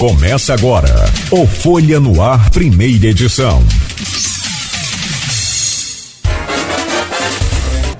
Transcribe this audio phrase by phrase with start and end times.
[0.00, 0.88] Começa agora
[1.30, 3.62] o Folha no Ar, primeira edição.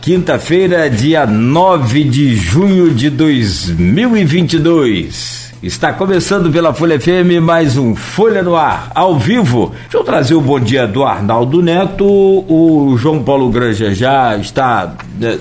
[0.00, 5.52] Quinta-feira, dia 9 de junho de 2022.
[5.62, 9.74] Está começando pela Folha FM mais um Folha no Ar, ao vivo.
[9.82, 12.06] Deixa eu trazer o bom dia do Arnaldo Neto.
[12.06, 15.38] O João Paulo Granja já está né,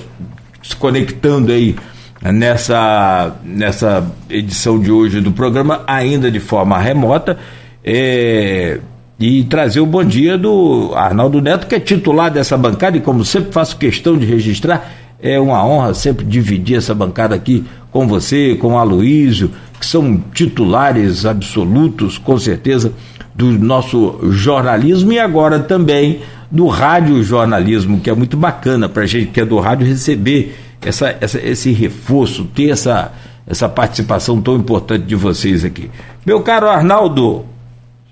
[0.62, 1.78] se conectando aí
[2.21, 7.38] nessa, nessa edição de hoje do programa, ainda de forma remota,
[7.84, 8.80] é,
[9.20, 13.23] e trazer o bom dia do Arnaldo Neto, que é titular dessa bancada, e como
[13.23, 18.55] sempre faço questão de registrar, é uma honra sempre dividir essa bancada aqui com você,
[18.55, 22.94] com o Aloísio, que são titulares absolutos, com certeza,
[23.36, 26.20] do nosso jornalismo e agora também
[26.52, 30.58] do rádio jornalismo, que é muito bacana para a gente que é do rádio receber
[30.81, 33.13] essa, essa, esse reforço, ter essa,
[33.45, 35.89] essa participação tão importante de vocês aqui.
[36.25, 37.45] Meu caro Arnaldo,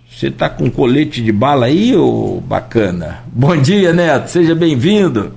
[0.09, 3.23] você está com colete de bala aí, ô bacana?
[3.27, 5.31] Bom dia, Neto, seja bem-vindo.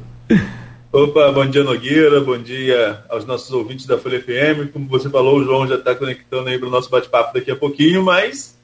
[0.92, 4.72] Opa, bom dia Nogueira, bom dia aos nossos ouvintes da Folha FM.
[4.72, 7.56] Como você falou, o João já está conectando aí para o nosso bate-papo daqui a
[7.56, 8.58] pouquinho, mas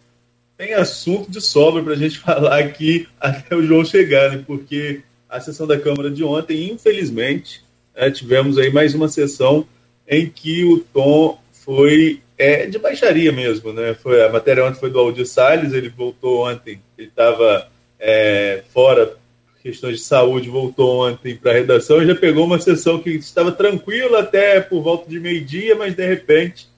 [0.56, 4.42] tem assunto de sobra para a gente falar aqui até o João chegar, né?
[4.44, 7.65] Porque a sessão da Câmara de ontem, infelizmente,
[7.96, 9.66] é, tivemos aí mais uma sessão
[10.06, 13.94] em que o tom foi é, de baixaria mesmo, né?
[13.94, 19.16] Foi, a matéria ontem foi do Aldir Salles, ele voltou ontem, ele estava é, fora
[19.62, 23.50] questões de saúde, voltou ontem para a redação e já pegou uma sessão que estava
[23.50, 26.68] tranquila até por volta de meio-dia, mas de repente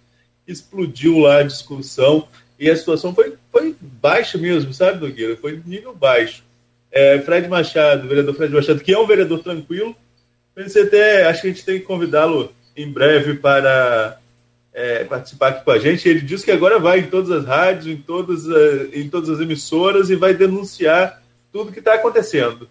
[0.46, 2.26] explodiu lá a discussão
[2.58, 5.36] e a situação foi, foi baixa mesmo, sabe, Nogueira?
[5.36, 6.42] Foi nível baixo.
[6.90, 9.94] É, Fred Machado, vereador Fred Machado, que é um vereador tranquilo,
[10.58, 14.18] Pensei até, acho que a gente tem que convidá-lo em breve para
[14.74, 16.08] é, participar aqui com a gente.
[16.08, 19.38] Ele disse que agora vai em todas as rádios, em todas, uh, em todas as
[19.38, 22.68] emissoras e vai denunciar tudo que está acontecendo.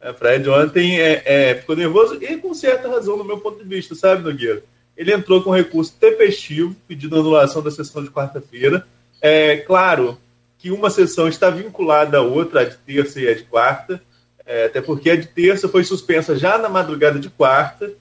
[0.00, 3.68] É, Fred ontem é, é, ficou nervoso e com certa razão, no meu ponto de
[3.68, 4.64] vista, sabe, Nogueira?
[4.96, 8.84] Ele entrou com recurso tempestivo, pedindo anulação da sessão de quarta-feira.
[9.22, 10.18] É claro
[10.58, 14.02] que uma sessão está vinculada à outra, a de terça e a de quarta
[14.48, 17.92] é, até porque a de terça foi suspensa já na madrugada de quarta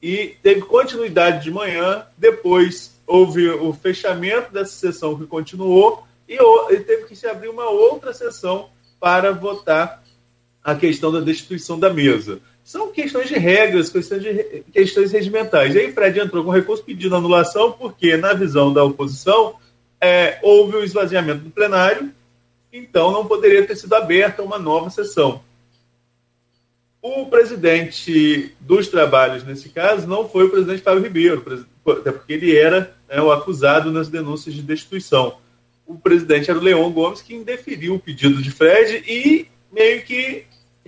[0.00, 2.06] e teve continuidade de manhã.
[2.16, 7.68] Depois houve o fechamento dessa sessão que continuou e, e teve que se abrir uma
[7.68, 8.68] outra sessão
[9.00, 10.00] para votar
[10.62, 12.40] a questão da destituição da mesa.
[12.62, 15.74] São questões de regras, questões, de, questões regimentais.
[15.74, 19.56] E aí Fred entrou com recurso pedindo anulação, porque, na visão da oposição,
[20.00, 22.12] é, houve o esvaziamento do plenário,
[22.72, 25.42] então não poderia ter sido aberta uma nova sessão.
[27.00, 32.56] O presidente dos trabalhos, nesse caso, não foi o presidente Fábio Ribeiro, até porque ele
[32.56, 35.38] era né, o acusado nas denúncias de destituição.
[35.86, 40.44] O presidente era o Leon Gomes, que indeferiu o pedido de Fred e meio que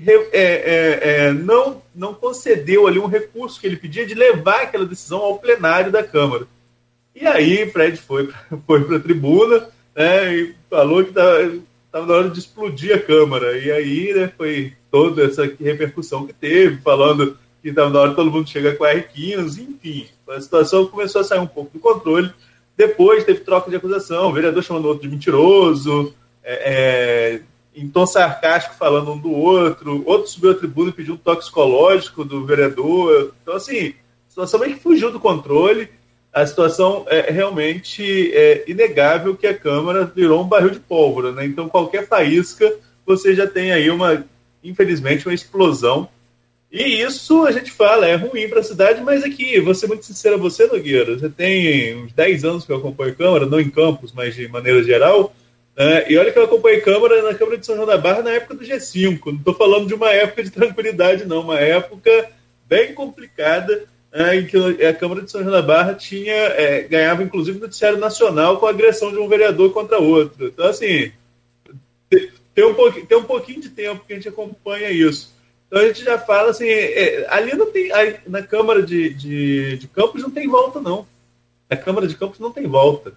[0.07, 4.87] é, é, é, não, não concedeu ali um recurso que ele pedia de levar aquela
[4.87, 6.47] decisão ao plenário da Câmara.
[7.15, 8.31] E aí Fred foi,
[8.67, 13.59] foi para a tribuna né, e falou que estava na hora de explodir a Câmara.
[13.59, 18.31] E aí né, foi toda essa repercussão que teve, falando que estava na hora todo
[18.31, 20.07] mundo chegar com R15, enfim.
[20.29, 22.33] A situação começou a sair um pouco do controle.
[22.77, 27.41] Depois teve troca de acusação, o vereador chamando o outro de mentiroso, é, é,
[27.75, 32.25] em tom sarcástico falando um do outro, outro subiu a tribuna e pediu um toxicológico
[32.25, 33.33] do vereador.
[33.43, 35.89] Então, assim, a situação meio que fugiu do controle.
[36.33, 41.45] A situação é realmente é inegável que a Câmara virou um barril de pólvora, né?
[41.45, 42.73] Então, qualquer faísca,
[43.05, 44.25] você já tem aí uma
[44.63, 46.09] infelizmente, uma explosão.
[46.71, 50.05] E isso a gente fala, é ruim para a cidade, mas aqui, vou ser muito
[50.05, 53.69] sincero a você, Nogueira, você tem uns 10 anos que eu acompanho Câmara, não em
[53.69, 55.35] campos, mas de maneira geral,
[55.77, 56.05] né?
[56.09, 58.55] e olha que eu acompanhei Câmara na Câmara de São João da Barra na época
[58.55, 62.31] do G5, não estou falando de uma época de tranquilidade, não, uma época
[62.69, 64.37] bem complicada, né?
[64.37, 68.59] em que a Câmara de São João da Barra tinha, é, ganhava inclusive noticiário nacional
[68.59, 70.47] com a agressão de um vereador contra outro.
[70.47, 71.11] Então, assim,
[72.61, 75.35] tem um, pouquinho, tem um pouquinho de tempo que a gente acompanha isso.
[75.67, 79.79] Então a gente já fala assim, é, ali não tem, aí, na Câmara de, de,
[79.79, 81.07] de Campos não tem volta, não.
[81.71, 83.15] Na Câmara de Campos não tem volta.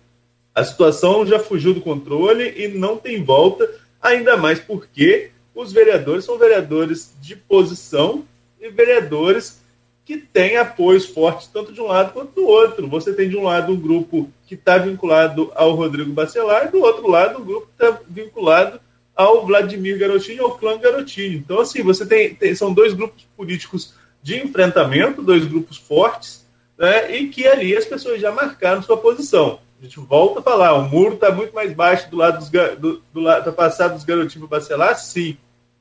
[0.56, 3.70] A situação já fugiu do controle e não tem volta,
[4.02, 8.24] ainda mais porque os vereadores são vereadores de posição
[8.62, 9.62] e vereadores
[10.06, 12.88] que têm apoios fortes tanto de um lado quanto do outro.
[12.88, 16.82] Você tem de um lado um grupo que está vinculado ao Rodrigo Bacelar e do
[16.82, 18.80] outro lado um grupo que está vinculado
[19.16, 21.38] ao Vladimir Garotinho, ao clã Garotinho.
[21.38, 26.46] Então, assim, você tem, tem, são dois grupos políticos de enfrentamento, dois grupos fortes,
[26.78, 29.60] né, e que ali as pessoas já marcaram sua posição.
[29.80, 32.50] A gente volta a falar, o muro está muito mais baixo do lado dos,
[32.80, 35.38] do, do lado da passada dos garotinhos para Bacelar, sim.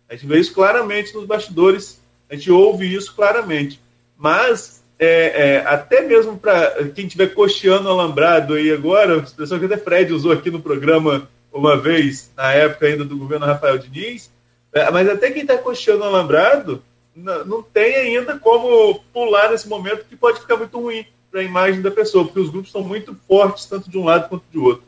[0.09, 3.81] A gente vê isso claramente nos bastidores, a gente ouve isso claramente.
[4.19, 9.65] Mas é, é, até mesmo para quem estiver cocheando alambrado aí agora, a expressão que
[9.65, 14.31] até Fred usou aqui no programa uma vez, na época ainda do governo Rafael Diniz,
[14.73, 16.83] é, mas até quem está cocheando alambrado
[17.15, 21.83] não, tem ainda como pular nesse momento que pode ficar muito ruim para a imagem
[21.83, 24.85] da pessoa, porque os grupos são muito fortes, tanto de um lado quanto de outro.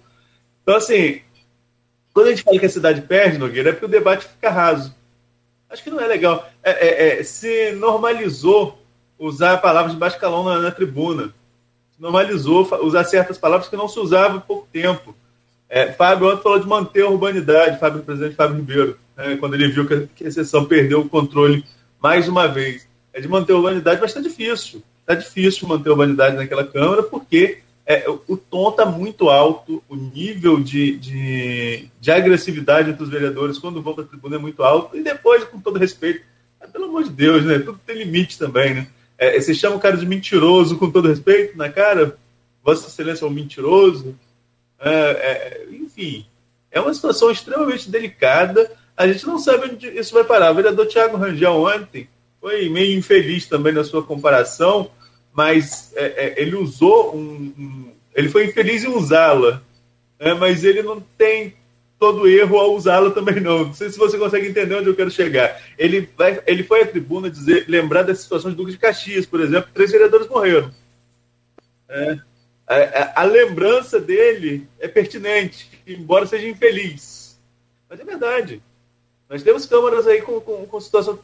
[0.62, 1.20] Então, assim,
[2.12, 4.94] quando a gente fala que a cidade perde, Nogueira, é porque o debate fica raso.
[5.68, 6.48] Acho que não é legal.
[6.62, 8.78] É, é, é, se normalizou
[9.18, 11.34] usar palavras de baixo calão na, na, tribuna.
[11.94, 15.14] Se normalizou usar certas palavras que não se usavam há pouco tempo.
[15.74, 19.66] É, Fábio falou de manter a urbanidade, Fábio, o presidente Fábio Ribeiro, né, quando ele
[19.66, 19.84] viu
[20.14, 21.64] que, a sessão perdeu o controle
[22.00, 22.86] mais uma vez.
[23.12, 24.84] É de manter a urbanidade, mas está difícil.
[25.00, 29.96] Está difícil manter a urbanidade naquela Câmara, porque é, o tom está muito alto, o
[29.96, 34.62] nível de, de, de, agressividade entre os vereadores quando vão para a tribuna é muito
[34.62, 36.22] alto, e depois, com todo respeito,
[36.60, 37.58] é, pelo amor de Deus, né?
[37.58, 38.86] Tudo tem limite também, né?
[39.18, 42.16] É, você chama o cara de mentiroso com todo respeito na cara?
[42.62, 44.14] Vossa Excelência é um mentiroso?
[44.84, 46.26] É, é, enfim,
[46.70, 48.70] é uma situação extremamente delicada.
[48.94, 50.50] A gente não sabe onde isso vai parar.
[50.50, 52.06] O vereador Tiago Rangel ontem
[52.38, 54.90] foi meio infeliz também na sua comparação,
[55.32, 59.62] mas é, é, ele usou um, um, Ele foi infeliz em usá-la,
[60.20, 61.54] né, mas ele não tem
[61.98, 63.64] todo erro ao usá-la também, não.
[63.64, 65.58] Não sei se você consegue entender onde eu quero chegar.
[65.78, 69.40] Ele, vai, ele foi à tribuna dizer, lembrar das situações do Duque de Caxias, por
[69.40, 70.70] exemplo, três vereadores morreram.
[71.88, 72.18] É,
[72.66, 77.38] a, a, a, lembrança dele é pertinente, embora seja infeliz.
[77.88, 78.62] Mas é verdade.
[79.28, 81.18] Nós temos câmaras aí com, com, com, situação,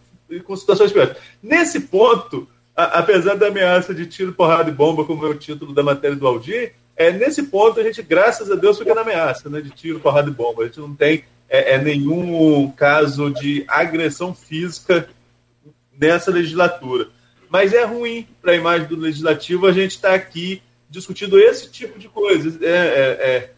[0.44, 1.16] com situações piores.
[1.42, 5.72] Nesse ponto, a, apesar da ameaça de tiro, porrada e bomba, como é o título
[5.72, 9.48] da matéria do Aldir, é, nesse ponto a gente, graças a Deus, fica na ameaça
[9.48, 10.62] né, de tiro, porrada e bomba.
[10.62, 15.08] A gente não tem é, é, nenhum caso de agressão física
[15.98, 17.08] nessa legislatura.
[17.48, 21.70] Mas é ruim para a imagem do legislativo a gente estar tá aqui discutindo esse
[21.70, 22.58] tipo de coisa.
[22.64, 23.50] É, é, é,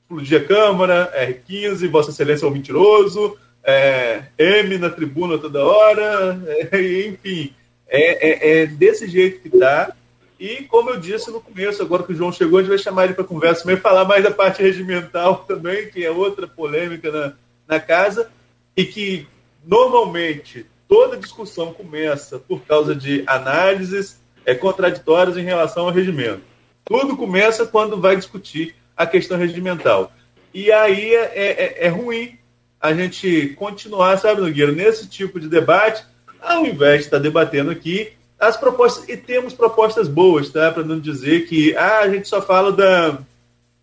[0.00, 6.40] explodir a Câmara, R15, Vossa Excelência é um mentiroso, é, M na tribuna toda hora,
[6.70, 7.54] é, enfim,
[7.88, 9.92] é, é, é, desse jeito que está.
[10.38, 13.04] E, como eu disse no começo, agora que o João chegou, a gente vai chamar
[13.04, 17.32] ele para conversa, também falar mais da parte regimental também, que é outra polêmica na,
[17.66, 18.30] na casa,
[18.76, 19.26] e que
[19.64, 26.42] normalmente toda discussão começa por causa de análises é, contraditórias em relação ao regimento.
[26.84, 30.12] Tudo começa quando vai discutir a questão regimental.
[30.52, 32.38] E aí é, é, é ruim
[32.80, 36.04] a gente continuar, sabe, Nogueira, nesse tipo de debate,
[36.40, 40.70] ao invés de estar debatendo aqui as propostas, e temos propostas boas, tá?
[40.70, 43.18] Para não dizer que ah, a gente só fala da.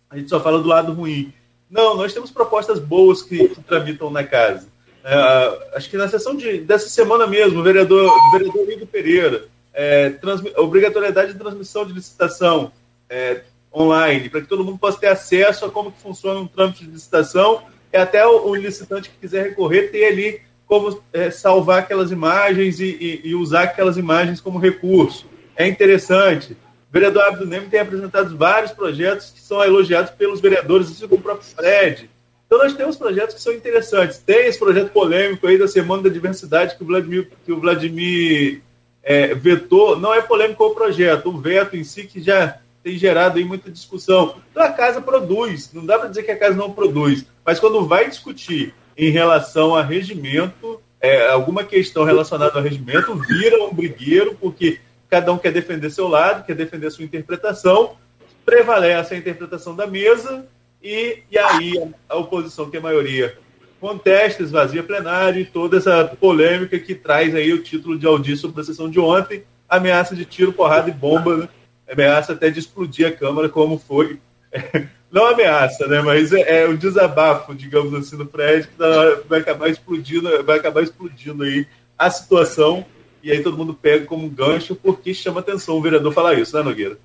[0.08, 1.32] A gente só fala do lado ruim.
[1.68, 4.68] Não, nós temos propostas boas que, que tramitam na casa.
[5.04, 9.44] É, acho que na sessão de, dessa semana mesmo, o vereador, o vereador Igor Pereira,
[9.74, 10.12] é,
[10.56, 12.72] obrigatoriedade de transmissão de licitação
[13.08, 13.42] é,
[13.74, 16.90] online, para que todo mundo possa ter acesso a como que funciona um trâmite de
[16.90, 22.10] licitação, e até o, o licitante que quiser recorrer ter ali como é, salvar aquelas
[22.10, 25.26] imagens e, e, e, usar aquelas imagens como recurso.
[25.54, 26.54] É interessante.
[26.54, 31.20] O vereador Abdo Neme tem apresentado vários projetos que são elogiados pelos vereadores, assim como
[31.20, 32.08] o próprio Fred.
[32.46, 34.18] Então nós temos projetos que são interessantes.
[34.18, 38.62] Tem esse projeto polêmico aí da Semana da Diversidade que o Vladimir, que o Vladimir
[39.02, 39.98] é, vetou.
[39.98, 43.70] Não é polêmico o projeto, o veto em si que já tem gerado aí muita
[43.70, 44.36] discussão.
[44.50, 47.86] Então a casa produz, não dá para dizer que a casa não produz, mas quando
[47.86, 54.36] vai discutir em relação a regimento, é, alguma questão relacionada ao regimento vira um brigueiro,
[54.40, 57.96] porque cada um quer defender seu lado, quer defender sua interpretação,
[58.44, 60.46] prevalece a interpretação da mesa,
[60.82, 61.72] e, e aí
[62.08, 63.38] a, oposição, que é a maioria,
[63.82, 68.60] contesta, esvazia plenário e toda essa polêmica que traz aí o título de audiência sobre
[68.60, 71.48] a sessão de ontem, ameaça de tiro, porrada e bomba, né?
[71.90, 74.20] ameaça até de explodir a Câmara, como foi
[75.10, 76.00] não ameaça, né?
[76.00, 80.58] Mas é, é um desabafo, digamos assim, do prédio que tá, vai acabar explodindo, vai
[80.58, 81.66] acabar explodindo aí
[81.98, 82.86] a situação
[83.20, 86.56] e aí todo mundo pega como um gancho porque chama atenção o vereador falar isso,
[86.56, 86.96] né, Nogueira?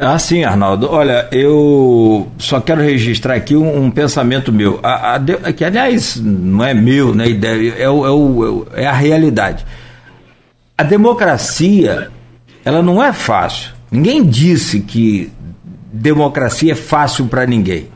[0.00, 0.88] Ah, sim, Arnaldo.
[0.88, 6.64] Olha, eu só quero registrar aqui um, um pensamento meu, a, a, que aliás não
[6.64, 7.28] é meu, né?
[7.28, 9.66] Ideia, é, é, o, é a realidade.
[10.76, 12.12] A democracia,
[12.64, 13.72] ela não é fácil.
[13.90, 15.32] Ninguém disse que
[15.92, 17.88] democracia é fácil para ninguém.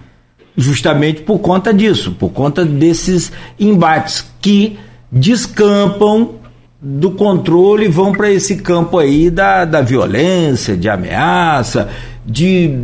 [0.56, 3.30] Justamente por conta disso, por conta desses
[3.60, 4.76] embates que
[5.10, 6.41] descampam
[6.84, 11.88] do controle vão para esse campo aí da, da violência, de ameaça,
[12.26, 12.74] de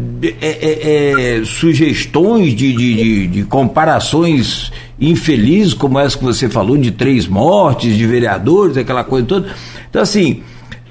[0.40, 6.76] é, é, é, sugestões de, de, de, de, comparações infelizes, como essa que você falou,
[6.76, 9.48] de três mortes de vereadores, aquela coisa toda.
[9.90, 10.42] Então, assim,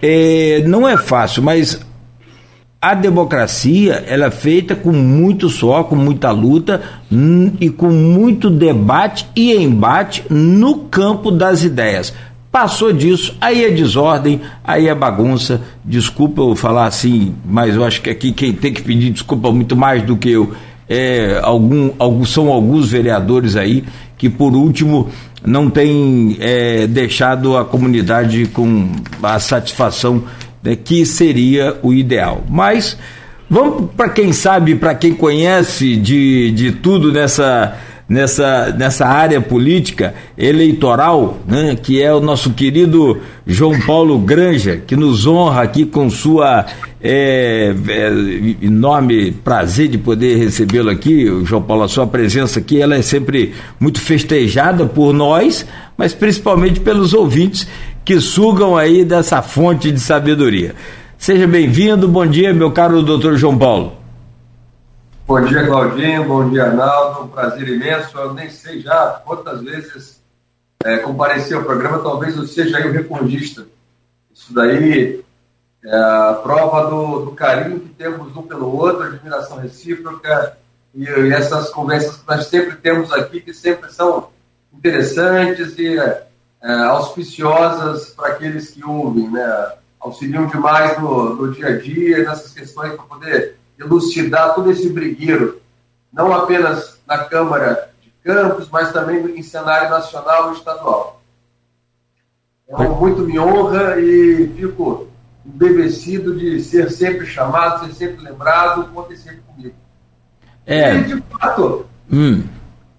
[0.01, 1.79] é, não é fácil, mas
[2.81, 6.81] a democracia ela é feita com muito suor, com muita luta
[7.59, 12.13] e com muito debate e embate no campo das ideias.
[12.51, 15.61] Passou disso, aí é desordem, aí é bagunça.
[15.83, 19.75] Desculpa eu falar assim, mas eu acho que aqui quem tem que pedir desculpa muito
[19.75, 20.53] mais do que eu
[20.89, 23.83] é, algum, algum, são alguns vereadores aí
[24.17, 25.09] que, por último,
[25.45, 30.23] não têm é, deixado a comunidade com a satisfação
[30.63, 32.43] né, que seria o ideal.
[32.49, 32.97] Mas
[33.49, 37.77] vamos para quem sabe, para quem conhece de, de tudo nessa
[38.07, 44.95] nessa, nessa área política eleitoral, né, que é o nosso querido João Paulo Granja, que
[44.95, 46.65] nos honra aqui com sua
[47.01, 52.95] é, é, enorme prazer de poder recebê-lo aqui, João Paulo, a sua presença aqui, ela
[52.95, 55.65] é sempre muito festejada por nós,
[55.97, 57.67] mas principalmente pelos ouvintes
[58.05, 60.73] que sugam aí dessa fonte de sabedoria.
[61.17, 64.06] Seja bem-vindo, bom dia, meu caro doutor João Paulo.
[65.27, 66.23] Bom dia, Claudinho.
[66.23, 67.25] Bom dia, Arnaldo.
[67.25, 68.17] Um prazer imenso.
[68.17, 70.21] Eu nem sei já quantas vezes
[70.85, 73.67] é, compareci ao programa, talvez eu seja aí o recordista.
[74.33, 75.21] Isso daí
[75.83, 80.55] é a prova do, do, carinho que temos um pelo outro, admiração recíproca
[80.95, 84.29] e, e, essas conversas que nós sempre temos aqui, que sempre são
[84.73, 86.23] interessantes e é,
[86.85, 89.73] auspiciosas para aqueles que ouvem, né?
[89.99, 95.61] auxiliam demais no, no dia a dia, nessas questões para poder elucidar todo esse brigueiro,
[96.11, 101.21] não apenas na Câmara de Campos, mas também em cenário nacional e estadual.
[102.67, 105.07] Então, muito me honra e fico
[105.45, 109.75] embevecido de ser sempre chamado, ser sempre lembrado, conte sempre comigo.
[110.65, 110.95] É.
[110.95, 112.43] E, de fato, hum.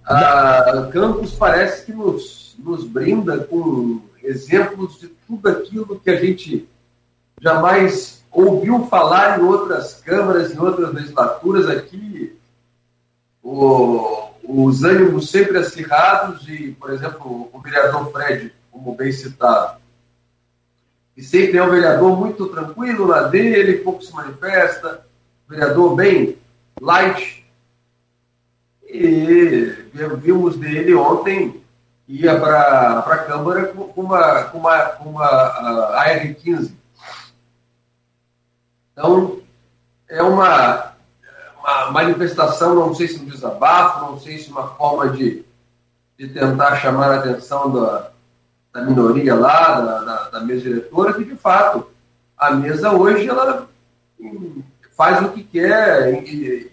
[0.05, 6.67] a Campos parece que nos, nos brinda com exemplos de tudo aquilo que a gente
[7.41, 12.37] jamais ouviu falar em outras câmaras, em outras legislaturas aqui,
[13.43, 19.79] o, os ânimos sempre acirrados e, por exemplo, o vereador Fred, como bem citado,
[21.15, 25.05] que sempre é um vereador muito tranquilo na dele, pouco se manifesta,
[25.49, 26.39] vereador bem
[26.81, 27.45] light.
[28.85, 29.75] E
[30.23, 31.63] vimos dele ontem,
[32.07, 36.78] ia para a Câmara com uma, com uma, com uma AR-15,
[38.99, 39.39] então,
[40.09, 40.93] é uma,
[41.61, 45.45] uma manifestação, não sei se um desabafo, não sei se uma forma de,
[46.19, 48.11] de tentar chamar a atenção da,
[48.73, 51.87] da minoria lá, da, da, da mesa diretora, que de fato
[52.37, 53.69] a mesa hoje ela
[54.97, 56.21] faz o que quer,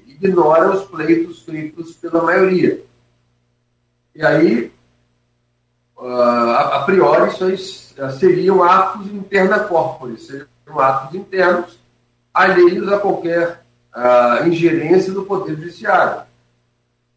[0.08, 2.84] ignora os pleitos feitos pela maioria.
[4.15, 4.74] E aí,
[5.96, 11.85] a priori, isso seriam atos interna corporis, seriam atos internos
[12.36, 13.62] alheios a qualquer
[13.96, 16.24] uh, ingerência do Poder Judiciário.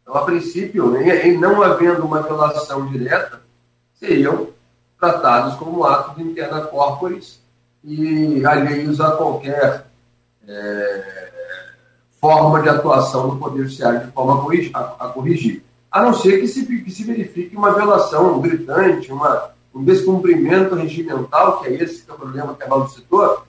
[0.01, 3.41] Então, a princípio, em, em, não havendo uma violação direta,
[3.93, 4.47] seriam
[4.97, 7.39] tratados como atos de interna corporis
[7.83, 9.85] e alheios a qualquer
[10.47, 11.31] é,
[12.19, 14.33] forma de atuação do Poder Judiciário de forma
[14.99, 15.63] a corrigir.
[15.91, 21.61] A, não ser que se, que se verifique uma violação gritante, uma, um descumprimento regimental,
[21.61, 23.43] que é esse que é o problema que a Ronaldo citou,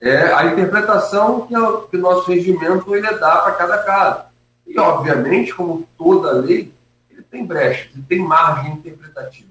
[0.00, 4.24] é a interpretação que, o, que o nosso regimento ele dá para cada caso.
[4.66, 6.72] E, obviamente, como toda lei,
[7.10, 9.48] ele tem brechas, ele tem margem interpretativa.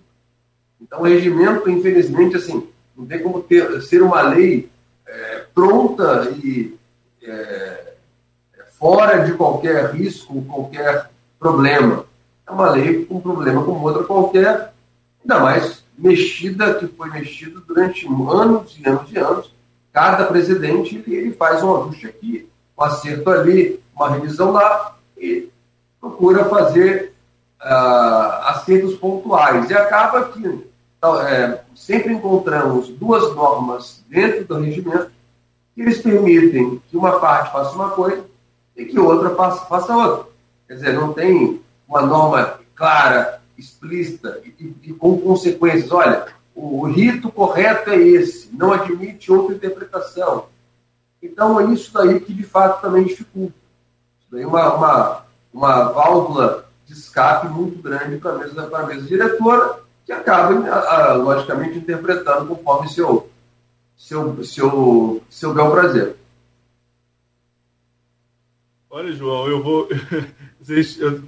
[0.80, 4.70] Então, o regimento, infelizmente, assim, não tem como ter, ser uma lei
[5.06, 6.78] é, pronta e
[7.22, 7.94] é,
[8.80, 12.06] fora de qualquer risco, qualquer problema.
[12.48, 14.74] É uma lei com um problema como outra qualquer,
[15.22, 19.52] ainda mais mexida, que foi mexida durante anos e anos e anos,
[19.92, 25.50] Cada presidente ele faz um ajuste aqui, um acerto ali, uma revisão lá e
[26.00, 27.14] procura fazer
[27.62, 29.70] uh, acertos pontuais.
[29.70, 30.68] E acaba que
[30.98, 35.12] então, é, sempre encontramos duas normas dentro do regimento
[35.76, 38.26] que eles permitem que uma parte faça uma coisa
[38.76, 40.26] e que outra faça, faça outra.
[40.68, 45.92] Quer dizer, não tem uma norma clara, explícita e, e, e com consequências.
[45.92, 46.26] Olha,
[46.60, 50.48] o rito correto é esse, não admite outra interpretação.
[51.22, 53.54] Então, é isso daí que de fato também dificulta.
[54.20, 59.08] Isso daí é uma, uma, uma válvula de escape muito grande para a mesa, mesa
[59.08, 63.30] diretora, que acaba, logicamente, interpretando conforme seu,
[63.96, 66.16] seu, seu, seu bel prazer.
[68.90, 69.88] Olha, João, eu vou.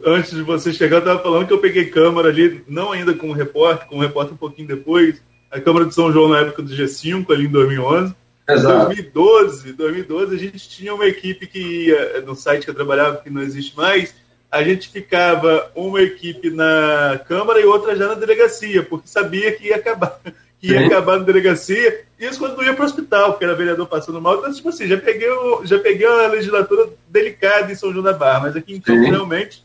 [0.05, 3.29] Antes de você chegar, eu estava falando que eu peguei câmera ali, não ainda com
[3.29, 6.61] o repórter, com o repórter um pouquinho depois, a Câmara de São João na época
[6.61, 8.13] do G5, ali em 2011.
[8.49, 8.85] Exato.
[8.87, 13.29] 2012, 2012 a gente tinha uma equipe que ia no site que eu trabalhava, que
[13.29, 14.15] não existe mais,
[14.51, 19.67] a gente ficava uma equipe na Câmara e outra já na delegacia, porque sabia que
[19.67, 20.19] ia acabar,
[20.61, 24.21] ia acabar na delegacia, isso quando não ia para o hospital, porque era vereador passando
[24.21, 24.37] mal.
[24.37, 25.29] Então, tipo assim, já peguei,
[25.63, 29.11] já peguei uma legislatura delicada em São João da Barra, mas aqui em Campos Sim.
[29.11, 29.63] realmente,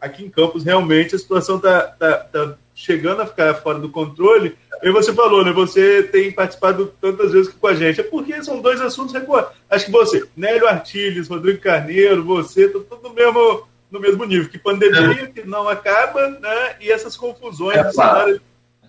[0.00, 4.56] aqui em Campos realmente a situação está tá, tá chegando a ficar fora do controle.
[4.82, 5.52] E você falou, né?
[5.52, 8.00] Você tem participado tantas vezes com a gente.
[8.00, 9.52] É porque são dois assuntos recorrentes.
[9.70, 14.50] Acho que você, Nélio Artiles, Rodrigo Carneiro, você, tudo no mesmo, no mesmo nível.
[14.50, 15.26] Que pandemia é.
[15.26, 16.76] que não acaba, né?
[16.80, 18.40] E essas confusões é, cenário,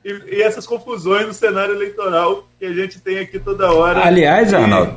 [0.05, 4.05] e, e, essas confusões no cenário eleitoral que a gente tem aqui toda hora.
[4.05, 4.93] Aliás, Arnaldo,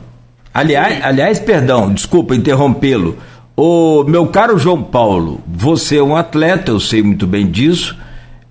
[0.53, 3.17] aliás, aliás, perdão, desculpa interrompê-lo.
[3.57, 7.97] O meu caro João Paulo, você é um atleta, eu sei muito bem disso.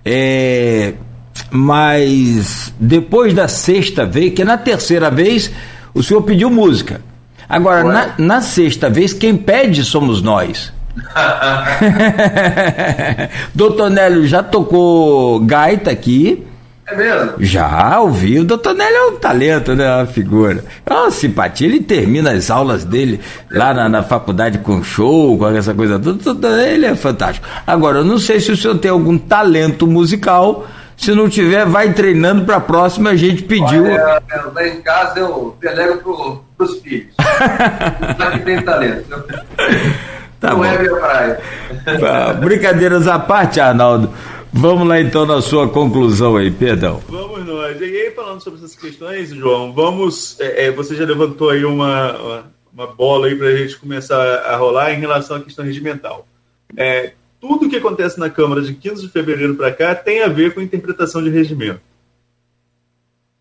[0.04, 0.94] É,
[1.48, 5.52] mas depois da sexta vez, que é na terceira vez,
[5.94, 7.00] o senhor pediu música.
[7.48, 10.72] Agora, na, na, sexta vez, quem pede somos nós.
[13.54, 16.47] Doutor Nélio já tocou gaita aqui.
[16.90, 17.34] É mesmo?
[17.38, 18.38] Já ouvi.
[18.38, 19.94] O doutor Nélio é um talento, né?
[19.94, 20.64] Uma figura.
[20.86, 21.66] É uma simpatia.
[21.66, 26.66] Ele termina as aulas dele lá na, na faculdade com show, com essa coisa toda.
[26.66, 27.46] Ele é fantástico.
[27.66, 30.66] Agora, eu não sei se o senhor tem algum talento musical.
[30.96, 33.10] Se não tiver, vai treinando para a próxima.
[33.10, 33.84] A gente pediu.
[33.84, 34.22] Olha,
[34.54, 37.14] lá em casa eu delego para os filhos.
[38.18, 39.24] Lá que tem talento.
[40.40, 40.64] Tá não bom.
[40.64, 41.40] é minha praia.
[42.00, 44.10] Tá, brincadeiras à parte, Arnaldo.
[44.52, 47.02] Vamos lá então na sua conclusão aí, perdão.
[47.08, 47.80] Vamos nós.
[47.80, 50.38] E aí, falando sobre essas questões, João, vamos.
[50.40, 54.20] É, é você já levantou aí uma, uma, uma bola aí para a gente começar
[54.20, 56.26] a rolar em relação à questão regimental.
[56.76, 60.54] É, tudo que acontece na Câmara de 15 de fevereiro para cá tem a ver
[60.54, 61.80] com interpretação de regimento.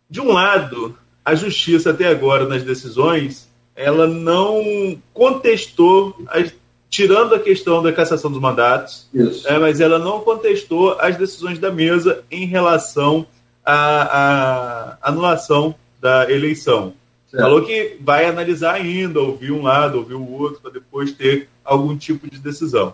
[0.09, 6.53] De um lado, a justiça até agora nas decisões, ela não contestou as
[6.89, 9.09] tirando a questão da cassação dos mandatos,
[9.45, 13.27] é, mas ela não contestou as decisões da mesa em relação
[13.65, 16.93] à, à anulação da eleição.
[17.29, 17.43] Certo.
[17.43, 21.97] Falou que vai analisar ainda, ouvir um lado, ouvir o outro, para depois ter algum
[21.97, 22.93] tipo de decisão.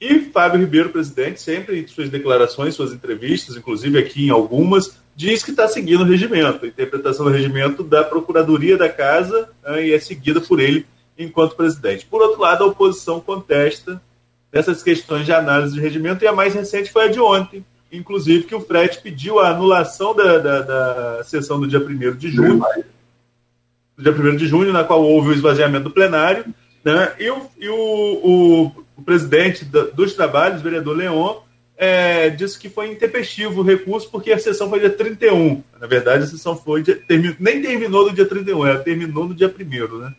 [0.00, 5.42] E Fábio Ribeiro, presidente, sempre em suas declarações, suas entrevistas, inclusive aqui em algumas, diz
[5.42, 9.92] que está seguindo o regimento, a interpretação do regimento da Procuradoria da Casa né, e
[9.92, 10.86] é seguida por ele
[11.18, 12.06] enquanto presidente.
[12.06, 14.00] Por outro lado, a oposição contesta
[14.52, 18.44] essas questões de análise de regimento, e a mais recente foi a de ontem, inclusive,
[18.44, 22.62] que o Fred pediu a anulação da, da, da sessão do dia 1 de junho,
[23.96, 26.44] do dia 1 de junho, na qual houve o esvaziamento do plenário,
[26.84, 27.14] né?
[27.18, 31.36] e, o, e o, o, presidente dos trabalhos, vereador Leon,
[31.76, 35.62] é, disse que foi intempestivo o recurso porque a sessão foi dia 31.
[35.78, 39.34] Na verdade, a sessão foi dia, termi, nem terminou no dia 31, ela terminou no
[39.34, 40.14] dia 1 né?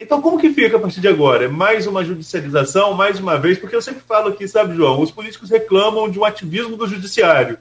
[0.00, 1.46] Então, como que fica a partir de agora?
[1.46, 5.10] É mais uma judicialização, mais uma vez, porque eu sempre falo aqui, sabe, João, os
[5.10, 7.58] políticos reclamam de um ativismo do judiciário.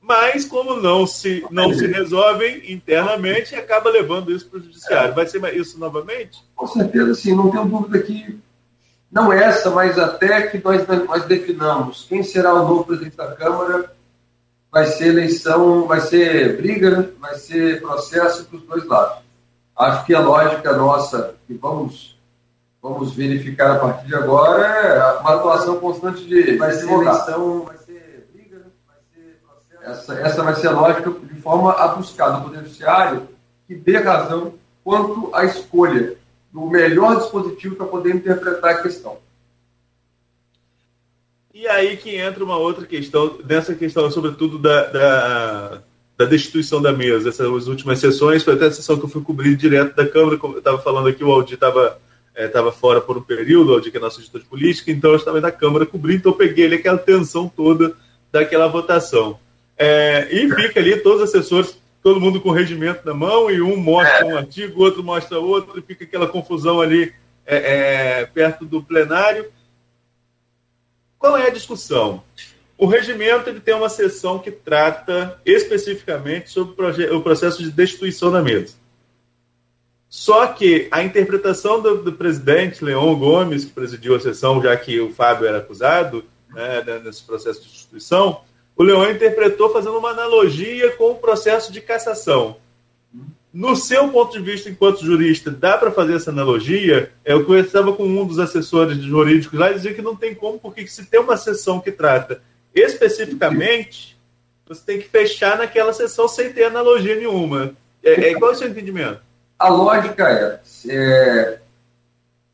[0.00, 5.14] Mas, como não se, não se resolvem internamente, acaba levando isso para o judiciário.
[5.14, 6.42] Vai ser isso novamente?
[6.56, 7.36] Com certeza, sim.
[7.36, 8.38] Não tenho dúvida que,
[9.12, 13.92] não essa, mas até que nós, nós definamos quem será o novo presidente da Câmara,
[14.72, 19.27] vai ser eleição, vai ser briga, vai ser processo para os dois lados.
[19.78, 22.18] Acho que a lógica nossa, que vamos,
[22.82, 26.56] vamos verificar a partir de agora, é uma atuação constante de.
[26.56, 28.64] Vai ser eleição, vai ser briga, né?
[28.86, 30.12] vai ser processo.
[30.12, 33.28] Essa, essa vai ser a lógica de forma a buscar no Poder Judiciário
[33.68, 36.16] que dê razão quanto à escolha
[36.52, 39.18] do melhor dispositivo para poder interpretar a questão.
[41.54, 45.82] E aí que entra uma outra questão, dessa questão, sobretudo, da, da
[46.18, 47.28] da destituição da mesa.
[47.28, 50.54] Essas últimas sessões, foi até a sessão que eu fui cobrir direto da Câmara, como
[50.54, 51.98] eu estava falando aqui, o Aldir estava
[52.34, 55.10] estava é, fora por um período, o Aldir que é nosso gestor de política, então
[55.10, 57.94] eu estava na Câmara cobrindo, então eu peguei ali aquela tensão toda
[58.32, 59.38] daquela votação.
[59.76, 63.76] É, e fica ali todos os assessores, todo mundo com regimento na mão, e um
[63.76, 67.12] mostra um artigo, outro mostra outro, e fica aquela confusão ali
[67.46, 67.56] é,
[68.20, 69.46] é, perto do plenário.
[71.18, 72.22] Qual é a discussão?
[72.78, 78.40] O regimento ele tem uma seção que trata especificamente sobre o processo de destituição da
[78.40, 78.74] mesa.
[80.08, 85.00] Só que a interpretação do, do, presidente Leon Gomes, que presidiu a sessão, já que
[85.00, 88.42] o Fábio era acusado né, nesse processo de destituição,
[88.76, 92.56] o Leão interpretou fazendo uma analogia com o processo de cassação.
[93.52, 97.10] No seu ponto de vista, enquanto jurista, dá para fazer essa analogia?
[97.24, 100.86] Eu conversava com um dos assessores jurídicos lá e dizia que não tem como, porque
[100.86, 102.40] se tem uma sessão que trata
[102.78, 104.18] especificamente,
[104.66, 107.72] você tem que fechar naquela sessão sem ter analogia nenhuma.
[108.02, 109.20] É, é igual o seu entendimento.
[109.58, 110.60] A lógica é,
[110.90, 111.58] é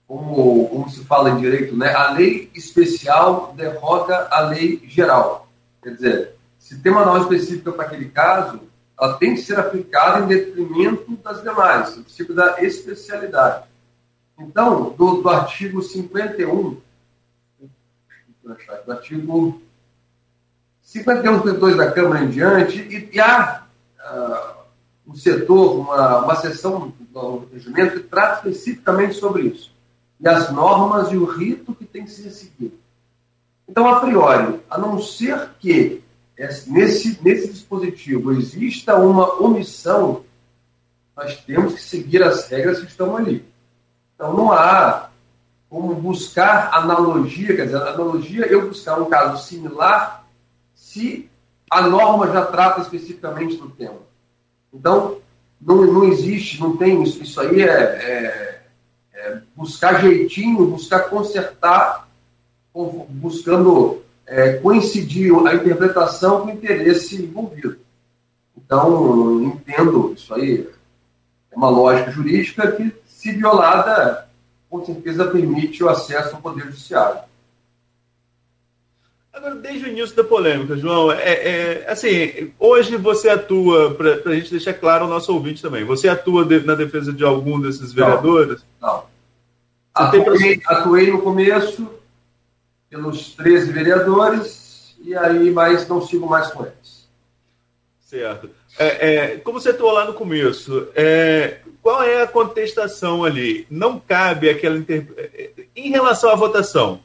[0.07, 1.93] como, como se fala em direito, né?
[1.95, 5.49] a lei especial derroga a lei geral.
[5.83, 8.61] Quer dizer, se tem uma norma específica para aquele caso,
[8.99, 13.65] ela tem que ser aplicada em detrimento das demais, o princípio da especialidade.
[14.39, 16.81] Então, do, do artigo 51,
[18.43, 19.61] do artigo
[20.94, 23.64] 51, 52 da Câmara em diante, e, e há
[23.98, 29.72] uh, um setor, uma, uma seção do regimento que trata especificamente sobre isso.
[30.20, 32.78] E as normas e o rito que tem que ser seguido.
[33.68, 36.00] Então, a priori, a não ser que
[36.68, 40.22] nesse, nesse dispositivo exista uma omissão,
[41.16, 43.44] nós temos que seguir as regras que estão ali.
[44.14, 45.11] Então, não há
[45.68, 50.24] como buscar analogia, quer dizer, analogia eu buscar um caso similar
[50.94, 51.28] se
[51.68, 53.98] a norma já trata especificamente do tema.
[54.72, 55.18] Então,
[55.61, 57.20] não, não existe, não tem isso.
[57.20, 58.62] Isso aí é, é,
[59.12, 62.09] é buscar jeitinho, buscar consertar,
[63.09, 67.76] buscando é, coincidir a interpretação com o interesse envolvido.
[68.57, 70.68] Então, entendo isso aí.
[71.50, 74.28] É uma lógica jurídica que, se violada,
[74.70, 77.20] com certeza permite o acesso ao Poder Judiciário.
[79.35, 84.35] Agora, desde o início da polêmica, João, é, é assim, hoje você atua, para a
[84.37, 87.92] gente deixar claro o nosso ouvinte também, você atua de, na defesa de algum desses
[87.92, 88.64] vereadores?
[88.81, 88.88] Não.
[88.88, 89.05] não.
[89.92, 91.90] Atuei, atuei no começo,
[92.88, 97.09] pelos 13 vereadores, e aí, mas não sigo mais com eles.
[97.99, 98.49] Certo.
[98.79, 103.66] É, é, como você atuou lá no começo, é, qual é a contestação ali?
[103.68, 104.77] Não cabe aquela.
[104.77, 105.09] Inter...
[105.16, 107.01] É, em relação à votação,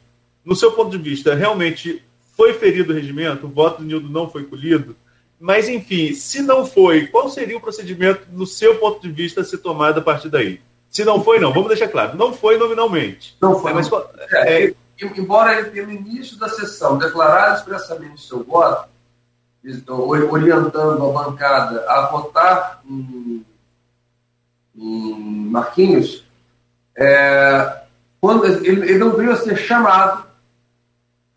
[0.46, 2.04] no seu ponto de vista, realmente
[2.40, 3.48] foi ferido o regimento?
[3.48, 4.96] O voto do Nildo não foi colhido?
[5.38, 9.44] Mas, enfim, se não foi, qual seria o procedimento, no seu ponto de vista, a
[9.44, 10.62] ser tomado a partir daí?
[10.90, 11.52] Se não foi, não.
[11.52, 12.18] Vamos deixar claro.
[12.18, 13.36] Não foi nominalmente.
[13.42, 13.72] Não foi.
[13.72, 13.90] É, mas,
[14.32, 14.74] é, é
[15.18, 18.88] embora ele tenha no início da sessão declarado expressamente seu voto,
[20.00, 23.46] orientando a bancada a votar em,
[24.78, 25.14] em
[25.52, 26.24] Marquinhos,
[26.96, 27.82] é,
[28.22, 30.29] quando ele, ele não veio a ser chamado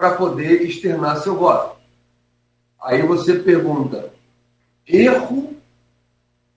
[0.02, 1.76] para poder externar seu voto.
[2.82, 4.12] Aí você pergunta,
[4.84, 5.54] erro,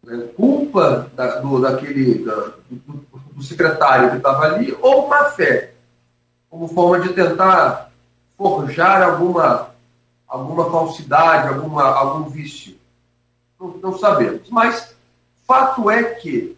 [0.04, 2.34] né, culpa da, do, daquele, da,
[2.68, 5.74] do, do secretário que estava ali, ou má fé?
[6.50, 7.92] como forma de tentar
[8.36, 9.70] forjar alguma,
[10.28, 12.76] alguma falsidade, alguma, algum vício.
[13.60, 14.50] Não, não sabemos.
[14.50, 14.96] Mas
[15.46, 16.58] fato é que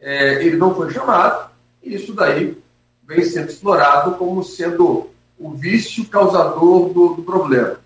[0.00, 1.50] é, ele não foi chamado,
[1.82, 2.56] e isso daí
[3.02, 5.11] vem sendo explorado como sendo
[5.42, 7.80] o vício causador do, do problema.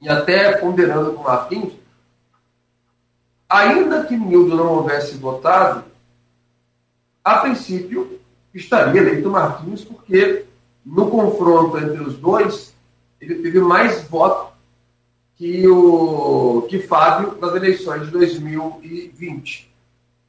[0.00, 1.72] E até ponderando com o Marquinhos,
[3.48, 5.84] ainda que Nildo não houvesse votado,
[7.24, 8.20] a princípio
[8.54, 10.46] estaria eleito Marquinhos, porque
[10.86, 12.72] no confronto entre os dois,
[13.20, 14.52] ele teve mais votos
[15.36, 19.70] que o que Fábio nas eleições de 2020.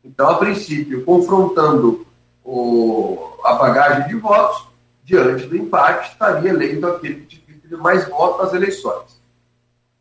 [0.03, 2.05] Então, a princípio, confrontando
[2.43, 4.68] o, a bagagem de votos,
[5.09, 9.19] diante do empate, estaria eleito aquele que teve mais votos nas eleições.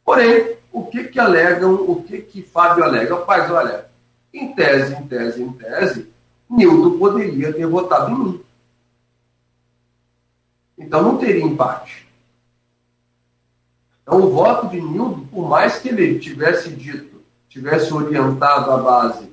[0.04, 3.14] Porém, o que que alegam, o que que Fábio alega?
[3.14, 3.86] Rapaz, olha,
[4.32, 6.12] em tese, em tese, em tese,
[6.48, 8.44] Nildo poderia ter votado em mim.
[10.78, 12.06] Então não teria empate.
[14.02, 19.30] Então o voto de Nildo, por mais que ele tivesse dito, tivesse orientado a base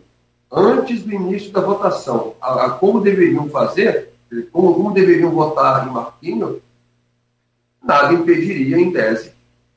[0.49, 4.14] antes do início da votação, a, a como deveriam fazer,
[4.51, 6.59] como, deveriam votar em Marquinhos,
[7.81, 9.31] nada impediria, em tese,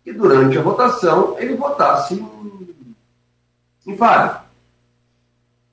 [0.05, 2.75] que durante a votação ele votasse em,
[3.87, 4.41] em Fábio.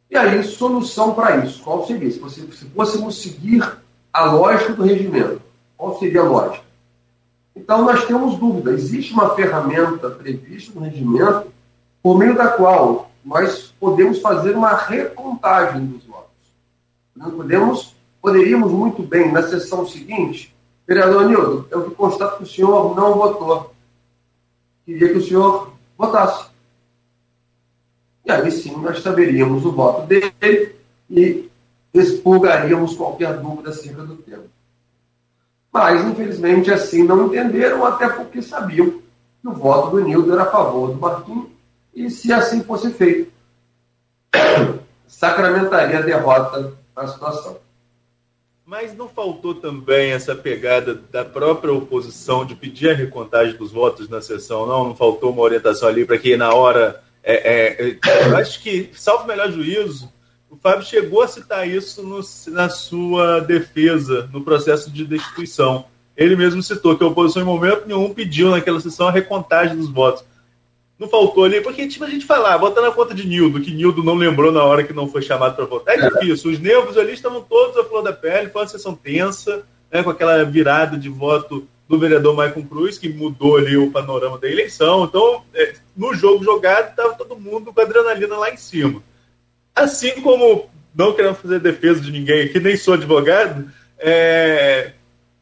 [0.09, 2.11] E aí, solução para isso, qual seria?
[2.11, 3.79] Se, você, se fôssemos seguir
[4.13, 5.41] a lógica do regimento,
[5.77, 6.63] qual seria a lógica?
[7.55, 8.71] Então, nós temos dúvida.
[8.71, 11.51] Existe uma ferramenta prevista no regimento
[12.03, 16.29] por meio da qual nós podemos fazer uma recontagem dos votos.
[17.15, 17.94] Nós podemos,
[18.25, 20.51] poderíamos muito bem, na sessão seguinte,
[20.87, 23.71] vereador Nildo, eu constato que o senhor não votou.
[24.83, 26.49] Queria que o senhor votasse.
[28.25, 30.75] E aí sim nós saberíamos o voto dele
[31.07, 31.47] e
[31.93, 34.45] expurgaríamos qualquer dúvida acerca do tema.
[35.71, 40.51] Mas, infelizmente, assim não entenderam, até porque sabiam que o voto do Nildo era a
[40.51, 41.49] favor do Marquinhos,
[41.93, 43.31] e se assim fosse feito,
[45.07, 47.64] sacramentaria a derrota na situação.
[48.65, 54.09] Mas não faltou também essa pegada da própria oposição de pedir a recontagem dos votos
[54.09, 54.85] na sessão, não?
[54.85, 56.99] Não faltou uma orientação ali para que na hora.
[57.23, 60.11] É, é, eu acho que, salvo melhor juízo,
[60.49, 62.21] o Fábio chegou a citar isso no,
[62.53, 65.85] na sua defesa no processo de destituição.
[66.17, 69.89] Ele mesmo citou que a oposição, em momento nenhum, pediu naquela sessão a recontagem dos
[69.89, 70.23] votos.
[70.97, 74.01] Não faltou ali, porque tipo, a gente falar, bota na conta de Nildo, que Nildo
[74.01, 75.99] não lembrou na hora que não foi chamado para votar.
[75.99, 76.51] É difícil.
[76.51, 80.09] Os nervos ali estavam todos à flor da pele, foi uma sessão tensa, né, com
[80.09, 85.03] aquela virada de voto do vereador Maicon Cruz, que mudou ali o panorama da eleição.
[85.03, 89.03] Então, é, no jogo jogado, estava todo mundo com adrenalina lá em cima.
[89.75, 94.93] Assim como, não querendo fazer defesa de ninguém aqui, nem sou advogado, é,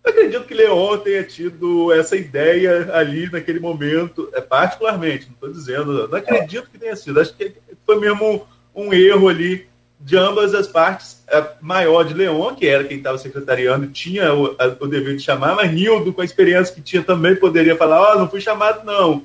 [0.03, 5.51] eu acredito que Leon tenha tido essa ideia ali naquele momento, é, particularmente, não estou
[5.51, 7.19] dizendo, não acredito que tenha sido.
[7.19, 7.53] Acho que
[7.85, 9.65] foi mesmo um, um erro ali
[10.03, 14.53] de ambas as partes, a maior de Leon, que era quem estava secretariando, tinha o,
[14.59, 18.01] a, o, dever de chamar, mas Nildo, com a experiência que tinha, também poderia falar:
[18.01, 19.23] Ó, oh, não fui chamado, não.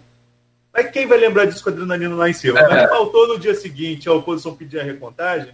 [0.73, 2.61] Mas quem vai lembrar disso com a adrenalina lá em cima?
[2.61, 2.69] É.
[2.69, 5.53] Mas faltou no dia seguinte a oposição pedir a recontagem?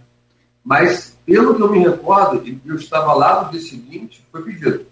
[0.63, 4.85] Mas, pelo que eu me recordo, eu estava lá no dia seguinte, foi pedido.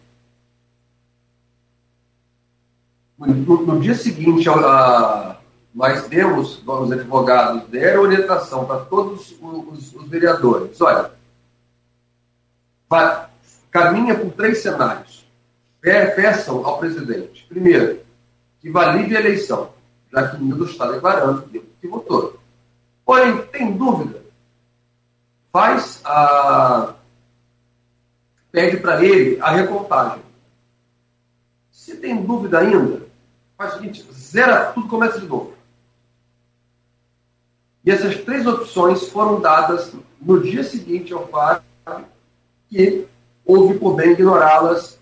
[3.27, 5.38] No, no dia seguinte, a,
[5.73, 10.79] nós demos, os advogados deram orientação para todos os, os, vereadores.
[10.81, 11.12] Olha,
[12.89, 13.27] vai,
[13.71, 15.25] caminha por três cenários.
[15.81, 17.99] Peçam ao presidente, primeiro,
[18.62, 19.69] que valide a eleição,
[20.12, 22.39] já que o Nildo está declarando que votou.
[23.05, 24.21] Porém, tem dúvida?
[25.51, 26.93] Faz a.
[28.51, 30.23] Pede para ele a recontagem.
[31.71, 33.01] Se tem dúvida ainda,
[33.63, 35.54] faz o seguinte, zera tudo, começa de novo.
[37.86, 41.63] E essas três opções foram dadas no dia seguinte ao Fábio,
[42.69, 43.08] que
[43.45, 44.99] houve por bem ignorá-las.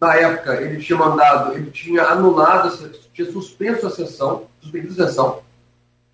[0.00, 5.42] Na época, ele tinha mandado, ele tinha anulado, tinha suspenso a sessão, suspendido a sessão,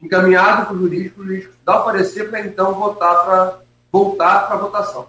[0.00, 3.58] encaminhado para o jurídico, o jurídico dá o parecer para então votar para
[3.90, 5.08] voltar para a votação.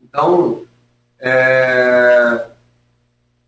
[0.00, 0.64] Então,
[1.18, 2.46] é,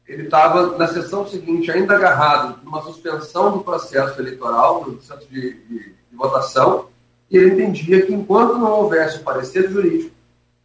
[0.09, 5.53] ele estava na sessão seguinte ainda agarrado numa suspensão do processo eleitoral, do processo de,
[5.53, 5.79] de,
[6.11, 6.89] de votação,
[7.31, 10.11] e ele entendia que enquanto não houvesse o parecer jurídico,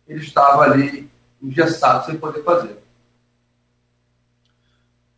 [0.08, 1.10] ele estava ali
[1.42, 2.78] engessado sem poder fazer.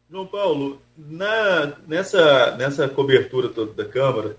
[0.10, 4.36] João Paulo, na, nessa, nessa cobertura toda da Câmara,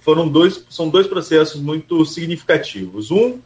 [0.00, 3.10] foram dois, são dois processos muito significativos.
[3.10, 3.38] Um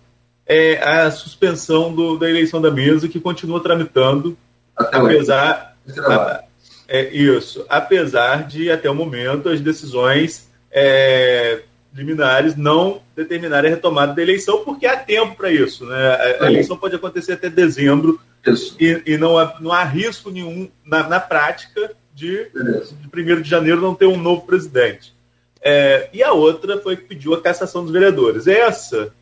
[0.45, 4.37] é a suspensão do, da eleição da mesa, que continua tramitando
[4.77, 6.45] até apesar, a,
[6.89, 11.62] é, isso, apesar de, até o momento, as decisões é,
[11.95, 15.87] liminares não determinarem a retomada da eleição, porque há tempo para isso.
[15.87, 15.97] Né?
[15.97, 18.21] A, a, eleição pode acontecer até dezembro
[18.79, 23.49] e, e, não, há, não há risco nenhum na, na prática de, de 1 de
[23.49, 25.15] janeiro não ter um novo presidente.
[25.61, 28.47] É, e a outra foi que pediu a cassação dos vereadores.
[28.47, 29.12] Essa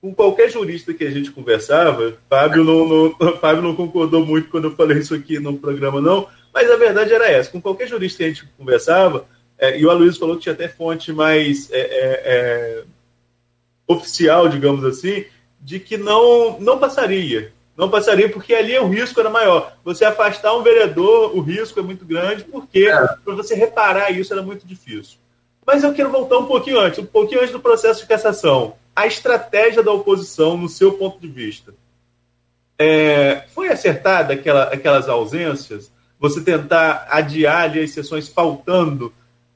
[0.00, 4.64] com qualquer jurista que a gente conversava, Fábio não, não, Fábio não concordou muito quando
[4.64, 7.50] eu falei isso aqui no programa, não, mas a verdade era essa.
[7.50, 9.26] Com qualquer jurista que a gente conversava,
[9.58, 12.82] é, e o Aloysio falou que tinha até fonte mais é, é, é,
[13.86, 15.24] oficial, digamos assim,
[15.60, 17.52] de que não, não passaria.
[17.76, 19.74] Não passaria, porque ali o risco era maior.
[19.84, 23.06] Você afastar um vereador, o risco é muito grande, porque é.
[23.24, 25.18] para você reparar isso era muito difícil.
[25.66, 29.06] Mas eu quero voltar um pouquinho antes, um pouquinho antes do processo de cassação a
[29.06, 31.72] estratégia da oposição no seu ponto de vista.
[32.78, 35.90] É, foi acertada aquela, aquelas ausências?
[36.18, 39.12] Você tentar adiar ali as sessões faltando?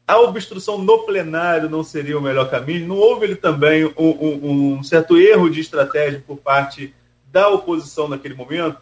[0.07, 2.87] A obstrução no plenário não seria o melhor caminho?
[2.87, 6.95] Não houve ele também um, um, um certo erro de estratégia por parte
[7.33, 8.81] da oposição naquele momento?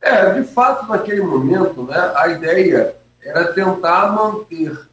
[0.00, 4.88] É, de fato, naquele momento, né, a ideia era tentar manter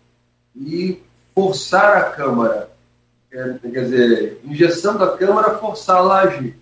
[0.55, 0.99] e
[1.33, 2.69] forçar a Câmara
[3.61, 6.57] quer dizer, injeção da Câmara forçá-la a agir.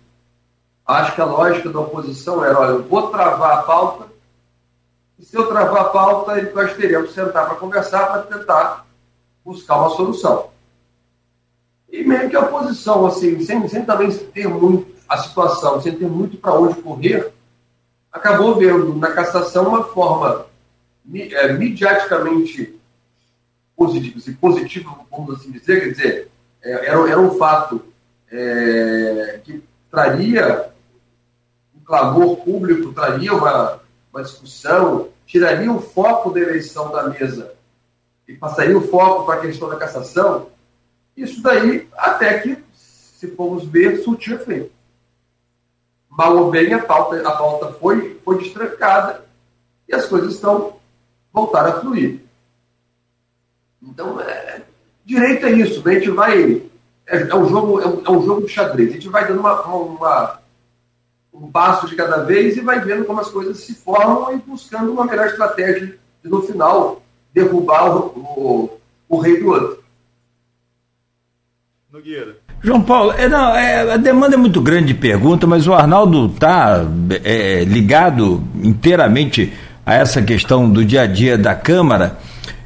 [0.86, 4.08] Acho que a lógica da oposição era, olha, eu vou travar a pauta,
[5.18, 8.86] e se eu travar a pauta, nós teremos que sentar para conversar, para tentar
[9.44, 10.50] buscar uma solução.
[11.90, 16.08] E meio que a oposição, assim, sem, sem também ter muito a situação, sem ter
[16.08, 17.32] muito para onde correr,
[18.12, 20.46] acabou vendo na cassação uma forma
[21.14, 22.76] é, mediaticamente
[23.76, 26.32] positiva, positiva, vamos assim dizer, quer dizer,
[26.72, 27.86] era, era um fato
[28.32, 30.70] é, que traria
[31.76, 33.80] um clamor público, traria uma,
[34.12, 37.54] uma discussão, tiraria o foco da eleição da mesa
[38.28, 40.50] e passaria o foco para a questão da cassação,
[41.16, 44.72] isso daí, até que, se formos ver, surtiu efeito.
[46.10, 49.24] Mal ou bem, a pauta, a pauta foi, foi destrancada
[49.88, 50.76] e as coisas estão
[51.32, 52.22] voltaram a fluir.
[53.82, 54.45] Então, é,
[55.06, 55.96] direito é isso, né?
[55.96, 56.62] a gente vai.
[57.08, 58.90] É, é um jogo, é um, é um, jogo de xadrez.
[58.90, 60.40] A gente vai dando uma, uma,
[61.32, 64.92] um passo de cada vez e vai vendo como as coisas se formam e buscando
[64.92, 69.84] uma melhor estratégia de, no final, derrubar o, o, o rei do outro.
[71.92, 72.38] Nogueira.
[72.62, 76.26] João Paulo, é, não, é, a demanda é muito grande de pergunta, mas o Arnaldo
[76.26, 76.84] está
[77.24, 79.54] é, ligado inteiramente
[79.86, 82.18] a essa questão do dia a dia da Câmara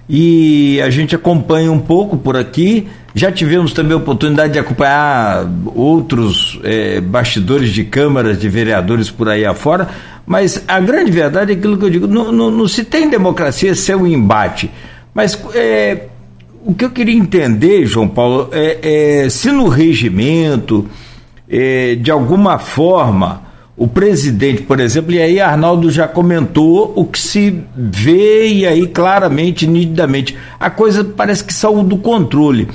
[0.09, 2.87] e a gente acompanha um pouco por aqui.
[3.13, 9.29] Já tivemos também a oportunidade de acompanhar outros é, bastidores de câmaras de vereadores por
[9.29, 9.87] aí afora,
[10.25, 13.75] mas a grande verdade é aquilo que eu digo: não, não, não se tem democracia
[13.75, 14.71] sem um embate.
[15.13, 16.05] Mas é,
[16.65, 20.87] o que eu queria entender, João Paulo, é, é se no regimento,
[21.47, 23.48] é, de alguma forma,
[23.79, 28.85] o presidente, por exemplo, e aí Arnaldo já comentou o que se vê e aí
[28.85, 32.67] claramente, nitidamente, a coisa parece que saiu do controle.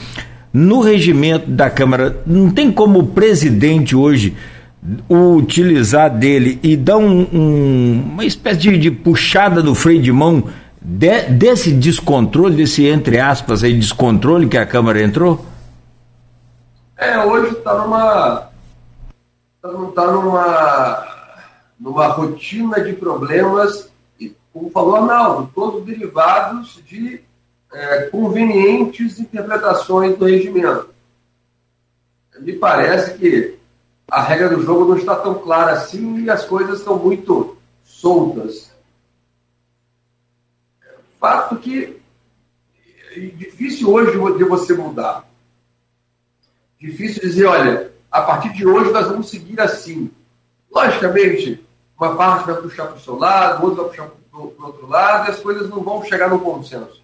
[0.50, 4.34] No regimento da Câmara, não tem como o presidente hoje
[5.06, 10.44] utilizar dele e dar um, um, uma espécie de, de, puxada no freio de mão
[10.80, 15.44] de, desse descontrole, desse entre aspas aí, descontrole que a Câmara entrou?
[16.96, 18.53] É, hoje está numa
[19.72, 21.06] não está numa,
[21.78, 27.22] numa rotina de problemas, e, como falou Arnaldo, todos derivados de
[27.72, 30.90] é, convenientes interpretações do regimento.
[32.40, 33.58] Me parece que
[34.08, 38.70] a regra do jogo não está tão clara assim e as coisas estão muito soltas.
[41.18, 42.02] Fato que
[43.12, 45.26] é difícil hoje de você mudar.
[46.78, 50.08] Difícil dizer, olha, a partir de hoje nós vamos seguir assim.
[50.72, 51.66] Logicamente,
[51.98, 55.26] uma parte vai puxar para o seu lado, outra vai puxar para o outro lado,
[55.26, 57.02] e as coisas não vão chegar no consenso.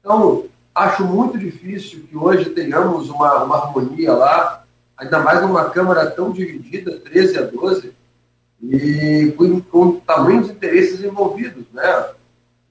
[0.00, 4.64] Então, acho muito difícil que hoje tenhamos uma, uma harmonia lá,
[4.98, 7.94] ainda mais numa Câmara tão dividida, 13 a 12,
[8.64, 11.64] e com, com tamanhos interesses envolvidos.
[11.72, 12.06] Né?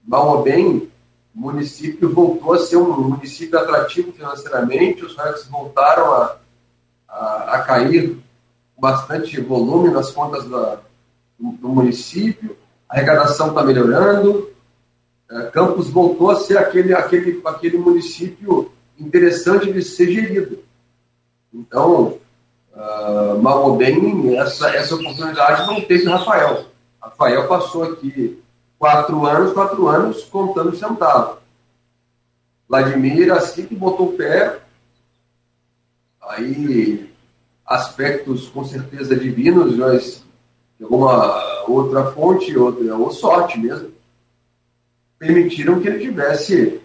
[0.08, 0.92] Mal ou bem,
[1.36, 6.43] o município voltou a ser um município atrativo financeiramente, os royalties voltaram a
[7.14, 8.18] a, a cair
[8.78, 10.80] bastante volume nas contas da,
[11.40, 12.58] do, município,
[12.90, 14.50] a arrecadação está melhorando,
[15.30, 20.60] é, Campos voltou a ser aquele, aquele, aquele município interessante de ser gerido.
[21.54, 22.18] Então,
[22.74, 26.66] uh, mal ou bem, essa, essa oportunidade não teve Rafael.
[27.02, 28.42] Rafael passou aqui
[28.78, 31.38] quatro anos, quatro anos contando centavos.
[32.68, 34.63] Vladimir, assim que botou o pé,
[36.30, 37.10] aí
[37.66, 40.24] aspectos com certeza divinos, mas
[40.78, 43.92] de alguma outra fonte, outra, ou sorte mesmo,
[45.18, 46.82] permitiram que ele tivesse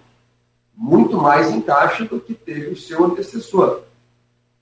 [0.75, 3.83] muito mais encaixe do que teve o seu antecessor.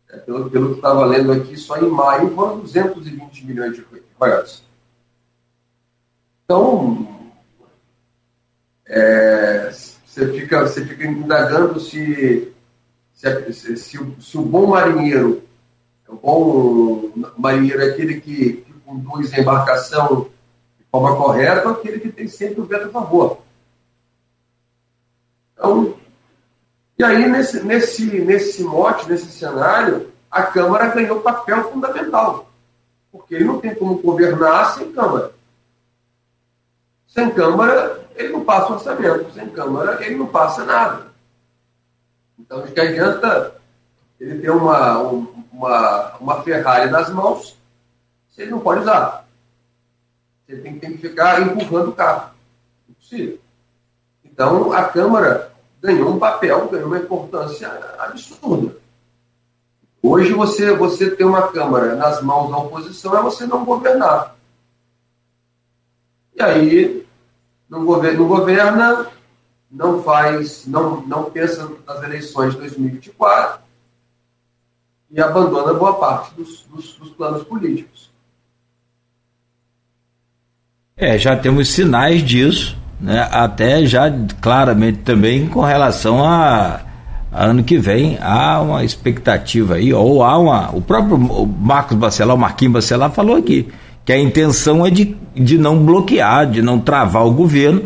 [0.09, 3.85] É, pelo, pelo que estava lendo aqui, só em maio foram 220 milhões de
[4.19, 4.63] reais.
[6.45, 7.09] Então,
[8.87, 9.71] é,
[10.07, 12.53] você, fica, você fica indagando se
[13.17, 15.43] se, se, se, o, se o bom marinheiro,
[16.07, 20.29] o bom marinheiro é aquele que, que conduz a embarcação
[20.79, 23.39] de forma correta, aquele que tem sempre o vento a favor.
[25.55, 25.97] Então,
[26.99, 32.51] e aí, nesse, nesse, nesse mote, nesse cenário, a Câmara ganhou papel fundamental.
[33.11, 35.33] Porque ele não tem como governar sem Câmara.
[37.07, 39.33] Sem Câmara, ele não passa orçamento.
[39.33, 41.16] Sem Câmara, ele não passa nada.
[42.39, 43.55] Então, de que adianta
[44.21, 47.57] ele ter uma, uma, uma Ferrari nas mãos
[48.31, 49.27] se ele não pode usar.
[50.47, 52.31] Você tem, tem que ficar empurrando o carro.
[52.89, 53.39] Impossível.
[54.25, 57.69] Então, a Câmara ganhou um papel, ganhou uma importância
[57.99, 58.77] absurda.
[60.03, 64.37] Hoje, você, você ter uma Câmara nas mãos da oposição é você não governar.
[66.35, 67.07] E aí,
[67.69, 69.11] não governa
[69.71, 73.61] não faz, não, não pensa nas eleições de 2024
[75.11, 78.11] e abandona boa parte dos, dos, dos planos políticos.
[80.97, 83.29] É, já temos sinais disso, né?
[83.31, 84.05] até já
[84.41, 86.81] claramente também com relação a,
[87.33, 90.75] ano que vem há uma expectativa aí, ou há uma.
[90.75, 93.69] O próprio Marcos Bacelar, o Marquinhos Bacelar falou aqui
[94.05, 97.83] que a intenção é de, de não bloquear, de não travar o governo,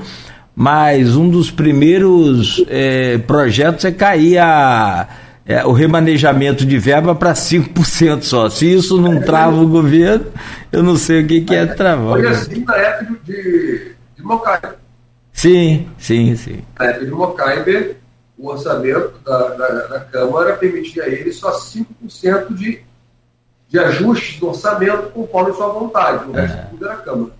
[0.61, 5.09] mas um dos primeiros é, projetos é cair a,
[5.47, 8.51] é, o remanejamento de verba para 5% só.
[8.51, 10.27] Se isso não trava o governo,
[10.71, 12.19] eu não sei o que, que é travar.
[12.19, 14.75] Foi assim na época de, de Mocaibe.
[15.33, 16.59] Sim, sim, sim.
[16.79, 17.97] Na época de Mocaibe,
[18.37, 22.83] o orçamento da, da, da Câmara permitia a ele só 5% de
[23.67, 26.29] de ajustes do orçamento conforme sua vontade.
[26.29, 26.63] O resto é.
[26.65, 27.40] tudo era a Câmara.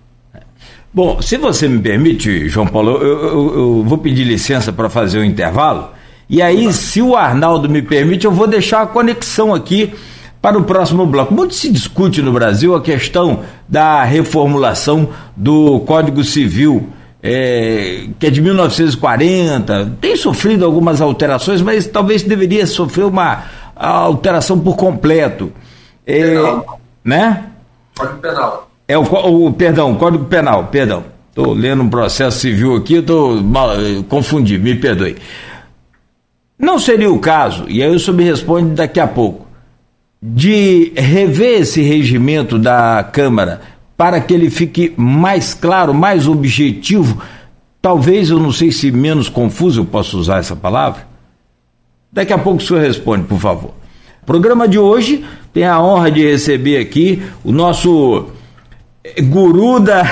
[0.93, 5.19] Bom, se você me permite, João Paulo, eu, eu, eu vou pedir licença para fazer
[5.19, 5.89] o um intervalo.
[6.29, 9.93] E aí, se o Arnaldo me permite, eu vou deixar a conexão aqui
[10.41, 11.33] para o próximo bloco.
[11.33, 16.89] Muito se discute no Brasil a questão da reformulação do Código Civil,
[17.21, 19.97] é, que é de 1940.
[20.01, 23.43] Tem sofrido algumas alterações, mas talvez deveria sofrer uma
[23.75, 25.53] alteração por completo.
[26.05, 26.35] É,
[27.03, 27.45] né?
[27.97, 28.70] Código Penal.
[28.87, 31.03] É o, o perdão, Código Penal, perdão.
[31.29, 35.15] Estou lendo um processo civil aqui, estou eh, confundi, me perdoe.
[36.59, 39.47] Não seria o caso, e aí o senhor me responde daqui a pouco,
[40.21, 43.61] de rever esse regimento da Câmara
[43.95, 47.21] para que ele fique mais claro, mais objetivo,
[47.81, 51.07] talvez, eu não sei se menos confuso, eu posso usar essa palavra?
[52.11, 53.73] Daqui a pouco o senhor responde, por favor.
[54.25, 55.23] Programa de hoje
[55.53, 58.27] tem a honra de receber aqui o nosso
[59.23, 60.03] guru da,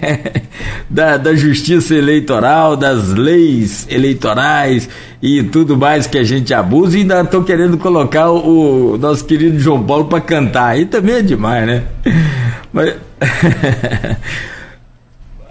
[0.88, 4.88] da, da, justiça eleitoral, das leis eleitorais
[5.22, 6.96] e tudo mais que a gente abusa.
[6.96, 10.68] E ainda estou querendo colocar o, o, nosso querido João Paulo para cantar.
[10.68, 11.82] Aí também é demais, né?
[12.72, 12.94] Mas.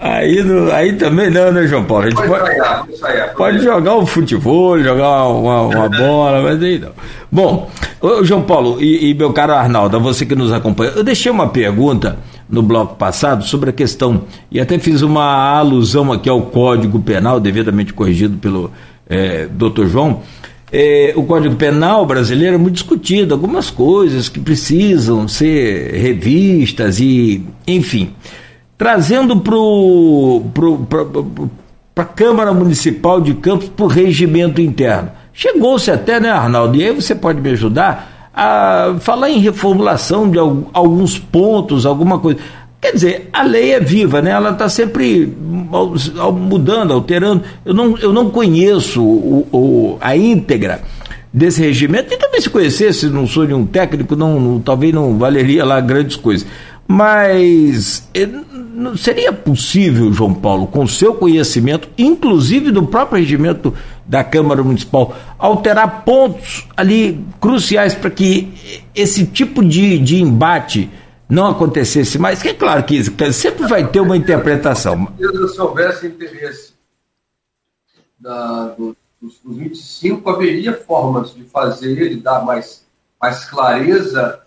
[0.01, 2.05] Aí, no, aí também não, né, João Paulo?
[2.05, 6.79] A gente pode, pode, ensaiar, pode jogar um futebol, jogar uma, uma bola, mas aí
[6.79, 6.91] não.
[7.29, 7.69] Bom,
[8.23, 12.17] João Paulo e, e, meu caro Arnaldo, você que nos acompanha, eu deixei uma pergunta
[12.49, 17.39] no bloco passado sobre a questão, e até fiz uma alusão aqui ao Código Penal,
[17.39, 18.71] devidamente corrigido pelo
[19.07, 20.21] é, doutor João.
[20.71, 27.43] É, o Código Penal brasileiro é muito discutido, algumas coisas que precisam ser revistas e,
[27.67, 28.13] enfim
[28.79, 29.35] trazendo
[31.93, 35.11] para a Câmara Municipal de Campos para o regimento interno.
[35.33, 36.77] Chegou-se até, né, Arnaldo?
[36.77, 42.39] E aí você pode me ajudar a falar em reformulação de alguns pontos, alguma coisa.
[42.79, 44.31] Quer dizer, a lei é viva, né?
[44.31, 47.43] Ela está sempre mudando, alterando.
[47.65, 50.81] Eu não, eu não conheço o, o, a íntegra
[51.33, 55.65] desse regimento, e também se conhecesse, não sou nenhum técnico, não, não, talvez não valeria
[55.65, 56.47] lá grandes coisas.
[56.91, 58.27] Mas eh,
[58.97, 63.71] seria possível, João Paulo, com seu conhecimento, inclusive do próprio regimento
[64.07, 68.51] da Câmara Municipal, alterar pontos ali cruciais para que
[68.95, 70.89] esse tipo de, de embate
[71.29, 72.41] não acontecesse mais?
[72.41, 75.13] Que é claro que sempre vai ter uma interpretação.
[75.53, 76.73] Se houvesse interesse
[78.19, 82.83] da, do, dos, dos 25, haveria formas de fazer ele dar mais,
[83.21, 84.39] mais clareza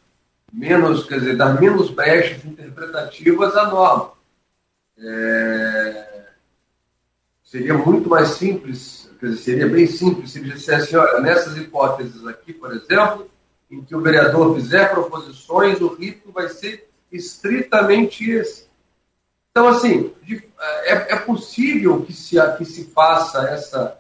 [0.53, 4.13] menos, quer dizer, dar menos brechas interpretativas à norma.
[4.99, 6.27] É...
[7.43, 12.27] Seria muito mais simples, quer dizer, seria bem simples se ele dissesse, olha, nessas hipóteses
[12.27, 13.31] aqui, por exemplo,
[13.71, 18.67] em que o vereador fizer proposições, o rito vai ser estritamente esse.
[19.51, 20.13] Então, assim,
[20.85, 23.99] é, é possível que se, que se faça essa,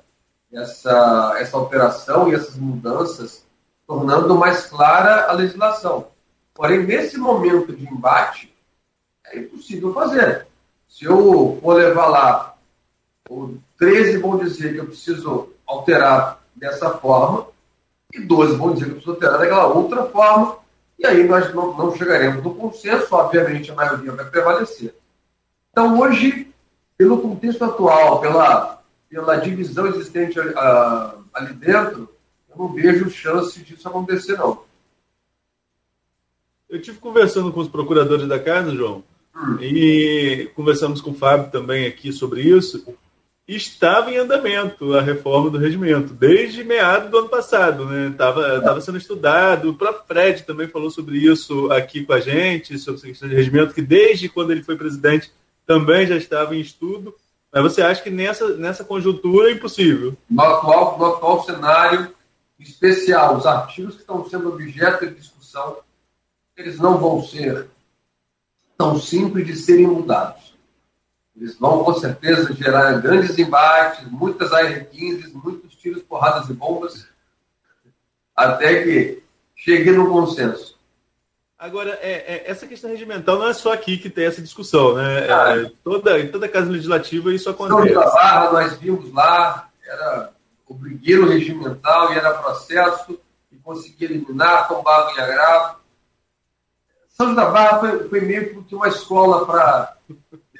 [0.50, 3.44] essa, essa alteração e essas mudanças,
[3.86, 6.08] tornando mais clara a legislação.
[6.54, 8.52] Porém, nesse momento de embate,
[9.26, 10.46] é impossível fazer.
[10.88, 12.54] Se eu for levar lá,
[13.28, 17.46] o 13 vão dizer que eu preciso alterar dessa forma,
[18.12, 20.58] e 12 vão dizer que eu preciso alterar daquela outra forma,
[20.98, 24.94] e aí nós não, não chegaremos no consenso, obviamente a maioria vai prevalecer.
[25.70, 26.52] Então, hoje,
[26.98, 30.52] pelo contexto atual, pela, pela divisão existente ali,
[31.32, 32.08] ali dentro,
[32.50, 34.62] eu não vejo chance disso acontecer, não.
[36.72, 39.04] Eu tive conversando com os procuradores da casa, João,
[39.60, 42.82] e conversamos com o Fábio também aqui sobre isso.
[43.46, 48.08] Estava em andamento a reforma do regimento, desde meados do ano passado, né?
[48.08, 49.68] Estava tava sendo estudado.
[49.68, 53.34] O próprio Fred também falou sobre isso aqui com a gente, sobre essa questão de
[53.34, 55.30] regimento, que desde quando ele foi presidente
[55.66, 57.14] também já estava em estudo.
[57.52, 60.16] Mas você acha que nessa, nessa conjuntura é impossível?
[60.30, 62.08] No atual, no atual cenário
[62.58, 65.76] especial, os artigos que estão sendo objeto de discussão
[66.56, 67.68] eles não vão ser
[68.76, 70.52] tão simples de serem mudados.
[71.36, 77.06] Eles vão, com certeza, gerar grandes embates, muitas AR-15, muitos tiros, porradas e bombas,
[78.36, 79.22] até que
[79.54, 80.78] chegue no consenso.
[81.58, 85.28] Agora, é, é, essa questão regimental não é só aqui que tem essa discussão, né?
[85.28, 87.94] É, toda, em toda casa legislativa isso acontece.
[87.94, 90.32] São Barra, nós vimos lá, era
[90.66, 93.18] o brigueiro regimental e era processo,
[93.52, 95.81] e conseguia eliminar, tombava em agravo.
[97.22, 99.96] São da Barra foi, foi meio que uma escola para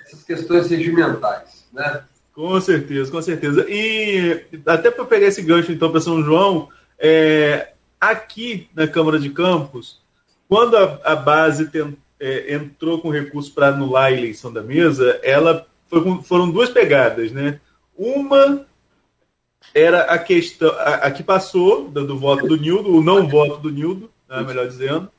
[0.06, 2.04] essas questões regimentais, né?
[2.32, 3.66] Com certeza, com certeza.
[3.68, 9.30] E até para pegar esse gancho então para São João, é, aqui na Câmara de
[9.30, 10.00] Campos,
[10.48, 15.18] quando a, a base tem, é, entrou com recurso para anular a eleição da mesa,
[15.22, 17.60] ela foi, foram duas pegadas, né?
[17.96, 18.64] Uma
[19.74, 23.58] era a questão, a, a que passou do, do, voto do Nildo, o não voto
[23.58, 25.10] do Nildo, né, melhor dizendo,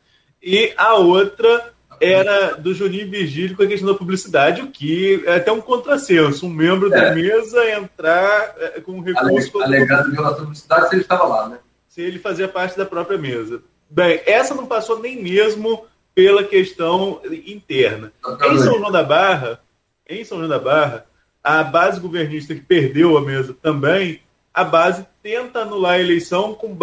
[0.44, 5.38] e a outra era do Juninho Virgílio com a questão da publicidade, o que é
[5.38, 7.00] até um contrassenso, um membro é.
[7.00, 9.62] da mesa entrar é, com recurso...
[9.62, 11.60] Alegado violação da publicidade se ele estava lá, né?
[11.88, 13.62] Se ele fazia parte da própria mesa.
[13.90, 18.12] Bem, essa não passou nem mesmo pela questão interna.
[18.52, 19.62] Em São João da Barra,
[20.10, 21.06] em São João da Barra,
[21.42, 24.20] a base governista que perdeu a mesa também,
[24.54, 26.76] a base tenta anular a eleição com,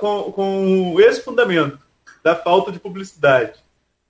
[0.00, 1.83] com, com esse fundamento
[2.24, 3.62] da falta de publicidade.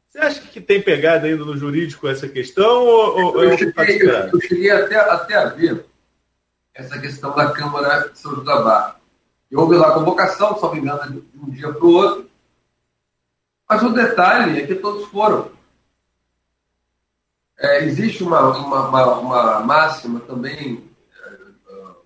[0.08, 2.84] Você acha que tem pegada ainda no jurídico essa questão?
[2.84, 5.84] Ou, eu, cheguei, eu, eu, cheguei até, até a ver
[6.72, 9.00] essa questão da Câmara de São da Barra.
[9.52, 12.30] Houve lá a convocação, só me engano, de um dia para o outro,
[13.68, 15.50] mas o detalhe é que todos foram.
[17.58, 20.84] É, existe uma, uma, uma, uma, máxima também
[21.68, 21.96] uh,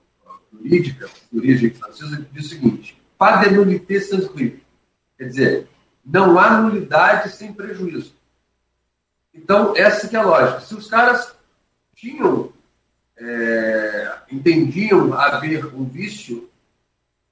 [0.52, 4.28] jurídica, de origem francesa, que diz o seguinte: pas de nullité sans.
[4.28, 5.68] Quer dizer,
[6.08, 8.14] não há nulidade sem prejuízo.
[9.34, 10.60] Então, essa que é a lógica.
[10.62, 11.34] Se os caras
[11.94, 12.50] tinham,
[13.16, 16.48] é, entendiam haver um vício,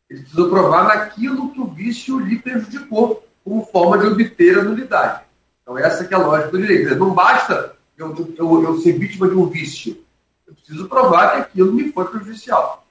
[0.09, 5.25] eles precisam provar naquilo que o vício lhe prejudicou como forma de obter a nulidade.
[5.63, 6.95] Então, essa que é a lógica do direito.
[6.97, 10.05] Não basta eu, eu, eu ser vítima de um vício.
[10.47, 12.87] Eu preciso provar que aquilo me foi prejudicial.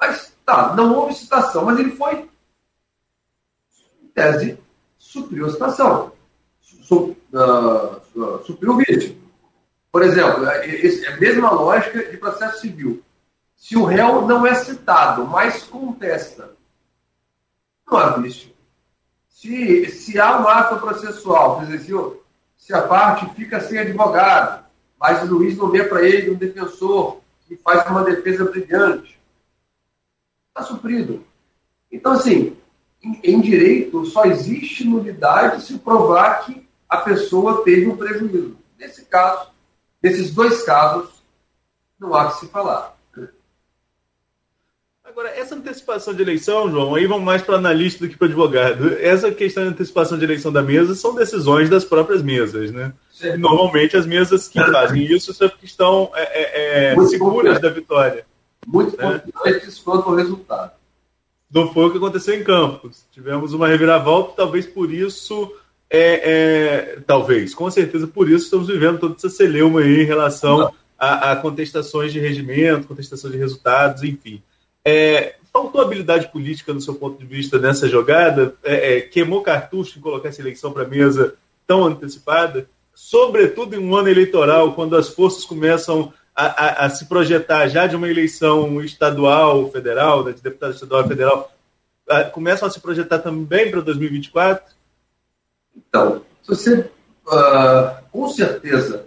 [0.00, 2.28] Mas, tá, não houve citação, mas ele foi,
[4.02, 4.58] em tese,
[5.10, 6.12] supriu a citação.
[6.60, 9.20] Su, uh, supriu o vício.
[9.90, 13.02] Por exemplo, é, é a mesma lógica de processo civil.
[13.56, 16.52] Se o réu não é citado, mas contesta,
[17.86, 18.50] não há vício.
[19.28, 21.60] Se, se há um ato processual,
[22.56, 24.64] se, a parte fica sem advogado,
[24.98, 29.18] mas o juiz nomeia para ele um defensor que faz uma defesa brilhante,
[30.48, 31.24] está suprido.
[31.90, 32.56] Então, assim,
[33.02, 38.56] em, direito só existe nulidade se provar que a pessoa teve um prejuízo.
[38.78, 39.48] Nesse caso,
[40.02, 41.08] nesses dois casos,
[41.98, 42.98] não há que se falar.
[45.04, 48.96] Agora, essa antecipação de eleição, João, aí vamos mais para analista do que para advogado.
[49.00, 52.92] Essa questão de antecipação de eleição da mesa são decisões das próprias mesas, né?
[53.36, 58.24] Normalmente as mesas que fazem isso são porque estão é, é, é seguras da vitória.
[58.64, 59.20] Muito né?
[59.26, 60.72] importantes quanto ao resultado.
[61.52, 63.04] Não foi o que aconteceu em Campos.
[63.10, 65.52] Tivemos uma reviravolta, talvez por isso,
[65.88, 66.30] é,
[66.94, 71.32] é, talvez, com certeza por isso estamos vivendo toda essa celeuma aí em relação a,
[71.32, 74.42] a contestações de regimento, contestações de resultados, enfim.
[74.84, 78.54] É, faltou habilidade política, no seu ponto de vista, nessa jogada?
[78.62, 81.34] É, é, queimou cartucho em colocar essa eleição para a mesa
[81.66, 82.68] tão antecipada?
[82.94, 87.86] Sobretudo em um ano eleitoral, quando as forças começam a, a, a se projetar já
[87.86, 91.52] de uma eleição estadual, federal, né, de deputado estadual federal,
[92.08, 94.74] a, começam a se projetar também para 2024?
[95.76, 96.90] Então, você,
[97.26, 99.06] uh, com certeza,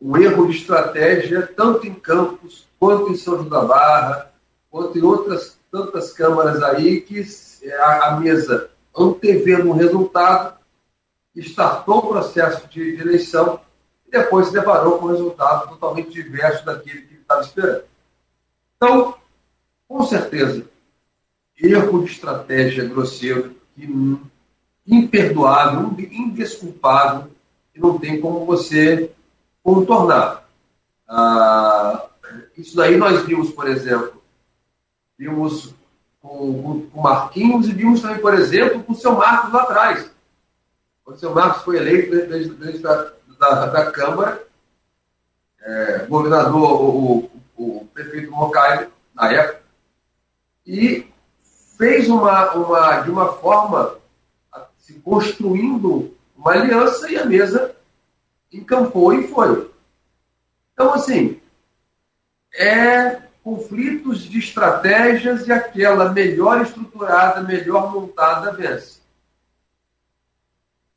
[0.00, 4.32] um erro de estratégia, tanto em Campos quanto em São João da Barra,
[4.70, 7.24] quanto em outras tantas câmaras aí que
[7.78, 10.58] a, a mesa, antevendo um resultado,
[11.36, 13.60] startou o processo de, de eleição
[14.10, 17.84] depois se deparou com um resultado totalmente diverso daquele que estava esperando.
[18.76, 19.14] Então,
[19.86, 20.64] com certeza,
[21.56, 23.56] erro de estratégia grosseiro,
[24.86, 27.30] imperdoável, indesculpável,
[27.72, 29.10] que não tem como você
[29.62, 30.48] contornar.
[31.08, 32.06] Ah,
[32.56, 34.22] isso daí nós vimos, por exemplo,
[35.18, 35.74] vimos
[36.20, 40.10] com, o Marquinhos e vimos também, por exemplo, com o seu Marcos lá atrás.
[41.04, 42.78] Quando o seu Marcos foi eleito presidente
[43.40, 44.46] da, da, Câmara,
[45.62, 49.62] é, governador, o, o, o prefeito Mocai, na época,
[50.66, 51.10] e
[51.78, 53.98] fez uma, uma, de uma forma
[54.76, 57.74] se construindo uma aliança e a mesa
[58.52, 59.70] encampou e foi.
[60.74, 61.40] Então, assim,
[62.54, 69.00] é conflitos de estratégias e aquela melhor estruturada, melhor montada vence.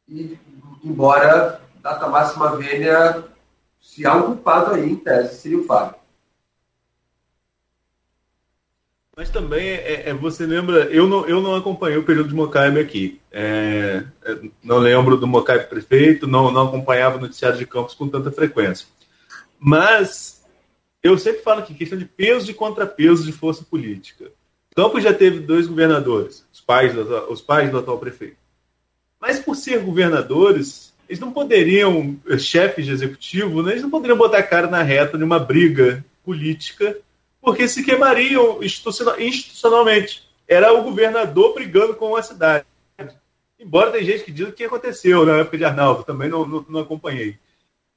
[0.09, 0.37] E
[0.83, 3.25] embora data máxima venha,
[3.79, 6.01] se há um culpado aí, em tese, seria o Fábio.
[9.15, 12.79] Mas também, é, é, você lembra, eu não, eu não acompanhei o período de Mocaibe
[12.79, 13.21] aqui.
[13.31, 18.07] É, é, não lembro do Mocaibe prefeito, não, não acompanhava o noticiário de campos com
[18.07, 18.87] tanta frequência.
[19.59, 20.43] Mas
[21.03, 24.31] eu sempre falo que questão de peso e contrapeso de força política.
[24.75, 28.37] Campos já teve dois governadores, os pais, do, os pais do atual prefeito.
[29.19, 34.17] Mas por ser governadores, eles não poderiam, eh, chefes de executivo, né, eles não poderiam
[34.17, 36.97] botar a cara na reta de uma briga política
[37.43, 40.23] porque se queimariam institucionalmente.
[40.47, 42.65] Era o governador brigando com a cidade.
[43.59, 46.79] Embora tem gente que diz que aconteceu na época de Arnaldo, também não, não, não
[46.81, 47.37] acompanhei.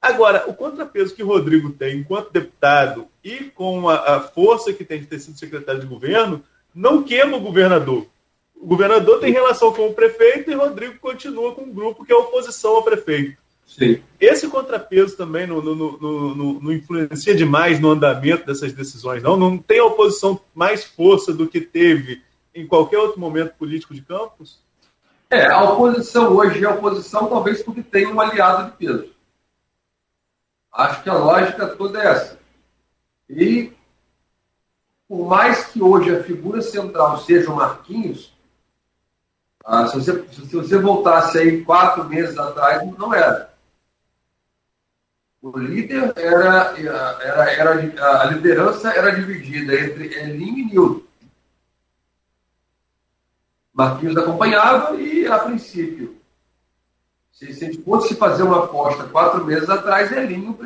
[0.01, 4.85] Agora, o contrapeso que o Rodrigo tem enquanto deputado e com a, a, força que
[4.85, 6.43] tem de ter sido secretário de governo,
[6.73, 8.05] não queima o governador.
[8.59, 12.15] O governador tem relação com o prefeito e Rodrigo continua com um grupo que é
[12.15, 13.37] oposição ao prefeito.
[13.65, 14.01] Sim.
[14.19, 19.35] Esse contrapeso também não, não, influencia demais no andamento dessas decisões, não?
[19.37, 22.23] Não tem a oposição mais força do que teve
[22.55, 24.59] em qualquer outro momento político de Campos?
[25.29, 29.09] É, a oposição hoje é a oposição talvez porque tem um aliado de peso.
[30.71, 32.39] Acho que a lógica toda é essa.
[33.29, 33.73] E
[35.07, 38.33] por mais que hoje a figura central seja o Marquinhos,
[39.69, 43.53] ah, se, você, se você voltasse aí quatro meses atrás, não era.
[45.41, 51.07] O líder era, era, era, a liderança era dividida entre Elinho e Nildo.
[53.73, 56.15] Marquinhos acompanhava e, a princípio,
[57.29, 60.57] se, se a gente fosse fazer uma aposta quatro meses atrás, Elinho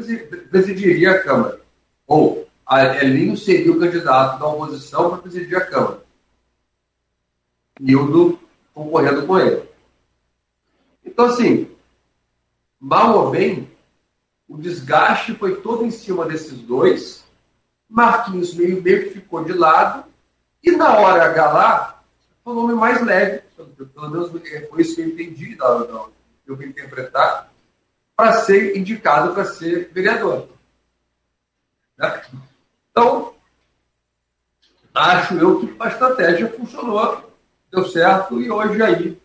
[0.51, 1.59] presidiria a Câmara.
[2.05, 2.47] Ou
[3.01, 6.01] Elinho seria o candidato da oposição para presidir a Câmara.
[7.79, 8.39] Nildo
[8.73, 9.69] concorrendo com ele.
[11.05, 11.69] Então, assim,
[12.79, 13.69] mal ou bem,
[14.47, 17.23] o desgaste foi todo em cima desses dois.
[17.89, 20.09] Marquinhos meio, meio que ficou de lado.
[20.63, 22.01] E na hora H
[22.43, 23.43] foi o nome mais leve,
[23.93, 27.51] pelo menos foi isso que eu entendi, eu vou interpretar,
[28.15, 30.47] para ser indicado para ser vereador.
[31.97, 32.21] Né?
[32.89, 33.33] Então,
[34.93, 37.30] acho eu que a estratégia funcionou,
[37.71, 39.17] deu certo, e hoje aí,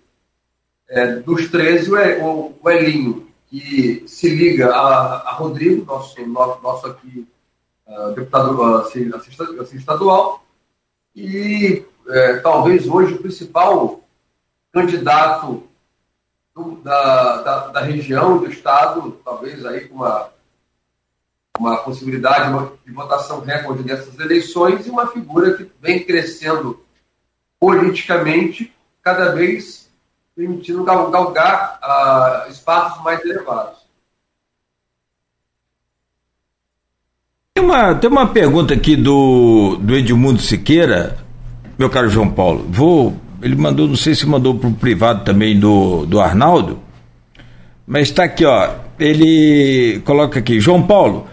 [0.89, 1.91] é, dos 13,
[2.23, 7.27] o, o Elinho que se liga a, a Rodrigo, nosso, nosso, nosso aqui
[7.87, 10.45] uh, deputado uh, estadual,
[11.15, 14.01] e uh, talvez hoje o principal
[14.73, 15.63] candidato
[16.55, 20.31] do, da, da, da, região, do estado, talvez aí com uma,
[21.59, 22.53] uma possibilidade
[22.85, 26.85] de votação recorde nessas eleições, e uma figura que vem crescendo
[27.59, 29.89] politicamente cada vez
[30.35, 33.79] permitindo galgar uh, espaços mais elevados.
[37.55, 41.17] Tem uma, tem uma pergunta aqui do, do Edmundo Siqueira,
[41.79, 42.67] meu caro João Paulo.
[42.69, 46.79] Vou, ele mandou, não sei se mandou para o privado também do, do Arnaldo,
[47.87, 48.75] mas está aqui, ó.
[48.99, 51.27] Ele coloca aqui, João Paulo,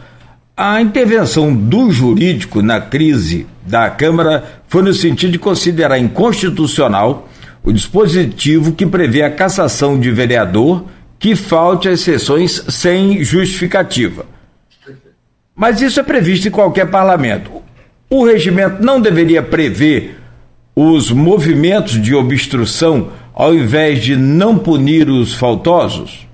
[0.56, 7.30] a intervenção do jurídico na crise da Câmara foi no sentido de considerar inconstitucional
[7.64, 10.86] o dispositivo que prevê a cassação de vereador
[11.18, 14.26] que falte às sessões sem justificativa.
[15.55, 17.61] Mas isso é previsto em qualquer parlamento.
[18.09, 20.20] O regimento não deveria prever
[20.76, 26.28] os movimentos de obstrução ao invés de não punir os faltosos?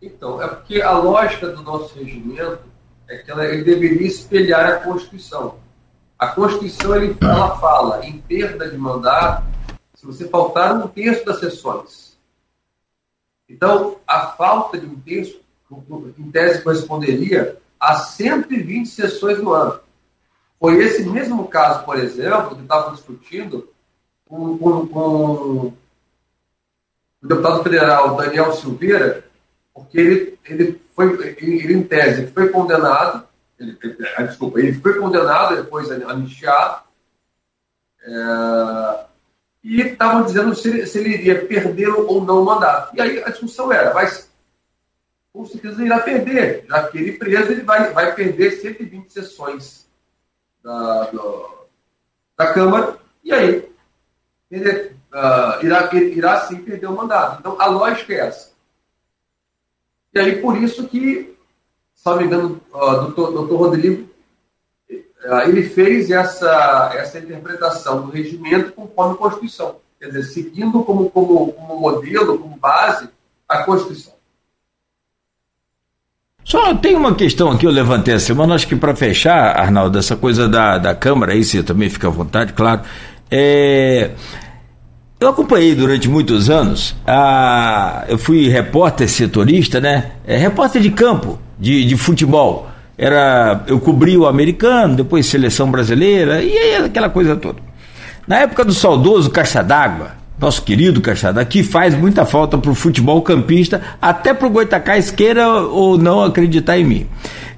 [0.00, 2.58] Então, é porque a lógica do nosso regimento
[3.08, 5.56] é que ela, ele deveria espelhar a Constituição.
[6.18, 9.44] A Constituição ele, ela fala em perda de mandato
[9.94, 12.16] se você faltar um terço das sessões.
[13.48, 15.40] Então, a falta de um terço,
[16.18, 19.80] em tese, corresponderia a 120 sessões no ano.
[20.58, 23.68] Foi esse mesmo caso, por exemplo, que estava discutindo
[24.26, 25.72] com, com, com,
[27.22, 29.24] o deputado federal Daniel Silveira,
[29.74, 33.26] porque ele, ele foi, ele, ele em tese, foi condenado,
[33.58, 33.78] ele,
[34.16, 36.84] ah, desculpa, ele foi condenado, depois anistiado,
[38.02, 39.06] é,
[39.64, 42.94] e estavam dizendo se ele, se ele iria perder ou não o mandato.
[42.94, 44.30] E aí a discussão era, mas
[45.32, 49.86] com certeza ele irá perder, já que ele preso, ele vai, vai perder 120 sessões
[50.62, 51.66] da, do,
[52.36, 53.68] da Câmara, e aí
[54.50, 57.40] ele uh, irá, irá sim perder o mandato.
[57.40, 58.52] Então a lógica é essa.
[60.14, 61.35] E aí por isso que,
[62.14, 64.06] me engano, uh, doutor, doutor Rodrigo
[65.28, 69.76] ah, ele fez essa, essa interpretação do regimento conforme a Constituição.
[69.98, 73.08] Quer dizer, seguindo como, como, como modelo, como base,
[73.48, 74.12] a Constituição.
[76.44, 80.14] Só tem uma questão aqui, eu levantei a semana, acho que para fechar, Arnaldo, essa
[80.14, 82.82] coisa da, da Câmara, aí você também fica à vontade, claro.
[83.28, 84.12] É,
[85.18, 90.12] eu acompanhei durante muitos anos, a, eu fui repórter setorista, né?
[90.24, 92.68] É, repórter de campo, de, de futebol.
[92.98, 97.58] Era, eu cobri o americano, depois seleção brasileira, e aí aquela coisa toda.
[98.26, 102.70] Na época do saudoso Caixa d'Água, nosso querido Caixa d'Água, que faz muita falta para
[102.70, 107.06] o futebol campista, até para o Goitacás queira ou não acreditar em mim.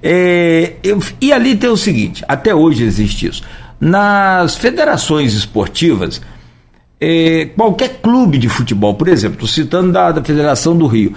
[0.03, 3.43] É, eu, e ali tem o seguinte: até hoje existe isso.
[3.81, 6.21] Nas federações esportivas,
[7.01, 11.15] é, qualquer clube de futebol, por exemplo, estou citando da, da Federação do Rio,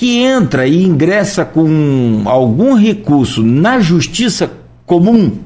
[0.00, 4.50] que entra e ingressa com algum recurso na justiça
[4.86, 5.40] comum,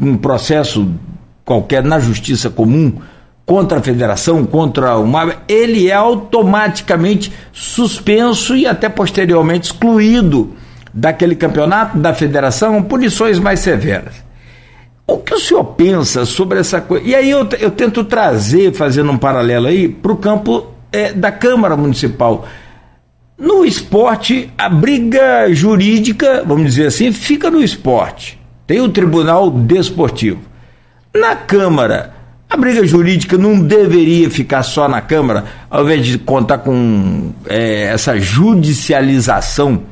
[0.00, 0.90] um processo
[1.44, 2.94] qualquer na justiça comum,
[3.46, 10.56] contra a federação, contra o MAB, ele é automaticamente suspenso e até posteriormente excluído
[10.92, 14.14] daquele campeonato, da federação, punições mais severas.
[15.06, 17.06] O que o senhor pensa sobre essa coisa?
[17.06, 21.30] E aí eu, eu tento trazer, fazendo um paralelo aí, para o campo é, da
[21.30, 22.44] Câmara Municipal.
[23.38, 28.40] No esporte, a briga jurídica, vamos dizer assim, fica no esporte.
[28.66, 30.40] Tem o Tribunal Desportivo.
[31.14, 32.14] Na Câmara,
[32.48, 37.84] a briga jurídica não deveria ficar só na Câmara, ao invés de contar com é,
[37.84, 39.82] essa judicialização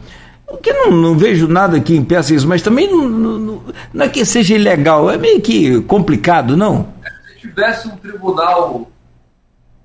[0.62, 3.62] que não, não vejo nada que impeça isso, mas também não, não,
[3.93, 6.88] não, é que seja ilegal, é meio que complicado, não?
[7.28, 8.91] Se tivesse um tribunal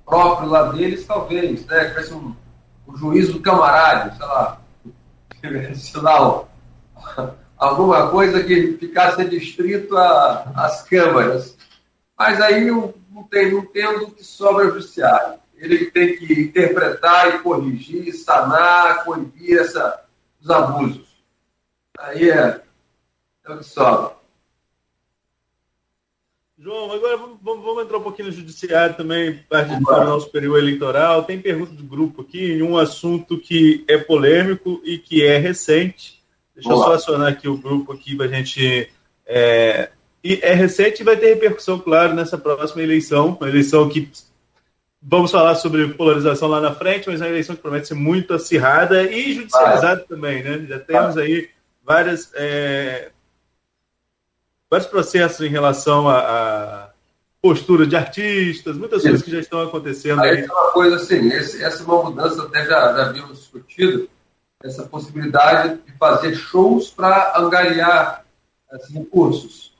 [0.04, 1.84] próprio lá deles, talvez, né?
[1.86, 2.32] Tivesse um,
[2.88, 4.60] um juiz do camarário, sei lá,
[6.02, 6.44] lá,
[7.56, 11.56] alguma coisa que ficasse distrito às câmaras.
[12.18, 12.94] Mas aí não,
[13.30, 15.38] tem, não tendo que sobra o judiciário.
[15.56, 20.02] Ele tem que interpretar e corrigir, sanar, coibir essa
[20.40, 21.06] dos abusos.
[21.98, 22.60] Aí é,
[23.44, 24.16] é o que sobra.
[26.66, 31.22] João, agora vamos, vamos, entrar um pouquinho no judiciário também, parte do nosso período eleitoral.
[31.22, 36.20] Tem pergunta do grupo aqui em um assunto que é polêmico e que é recente.
[36.56, 36.86] Deixa Olá.
[36.86, 38.90] eu só acionar aqui o grupo aqui para a gente.
[39.24, 39.90] É,
[40.24, 44.10] e é recente e vai ter repercussão, claro, nessa próxima eleição, uma eleição que
[45.00, 48.34] Vamos falar sobre polarização lá na frente, mas é uma eleição que promete ser muito
[48.34, 50.66] acirrada e judicializada ah, também, né?
[50.68, 51.48] Já temos aí
[51.84, 53.12] várias, é,
[54.70, 56.88] vários processos em relação a, a,
[57.40, 59.08] postura de artistas, muitas Sim.
[59.08, 60.20] coisas que já estão acontecendo.
[60.20, 60.44] Aí, aí.
[60.44, 64.08] é uma coisa assim, esse, essa é uma mudança, até já, já vimos discutido,
[64.62, 68.24] essa possibilidade de fazer shows para angariar
[68.70, 69.72] assim, recursos.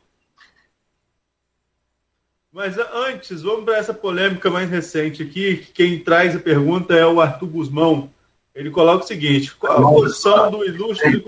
[2.53, 5.67] Mas antes, vamos para essa polêmica mais recente aqui.
[5.75, 8.11] Quem traz a pergunta é o Arthur Guzmão.
[8.55, 11.23] Ele coloca o seguinte: qual a posição do ilustre.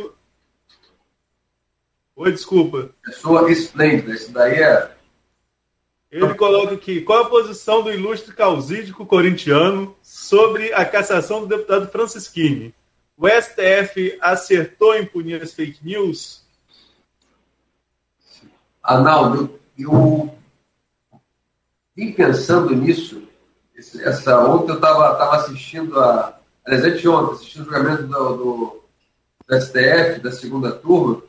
[2.21, 2.91] Oi, desculpa.
[3.05, 4.91] Pessoa esplêndida, isso daí é.
[6.11, 11.87] Ele coloca aqui: qual a posição do ilustre causídico corintiano sobre a cassação do deputado
[11.87, 12.75] Francisquini?
[13.16, 16.45] O STF acertou em punir as fake news?
[18.83, 20.37] Arnaldo, eu
[21.95, 23.23] vim pensando nisso.
[23.77, 26.37] Essa, ontem eu estava tava assistindo a.
[26.66, 28.83] Aliás, anteontem, assistindo o julgamento do, do,
[29.47, 31.28] do STF, da segunda turma.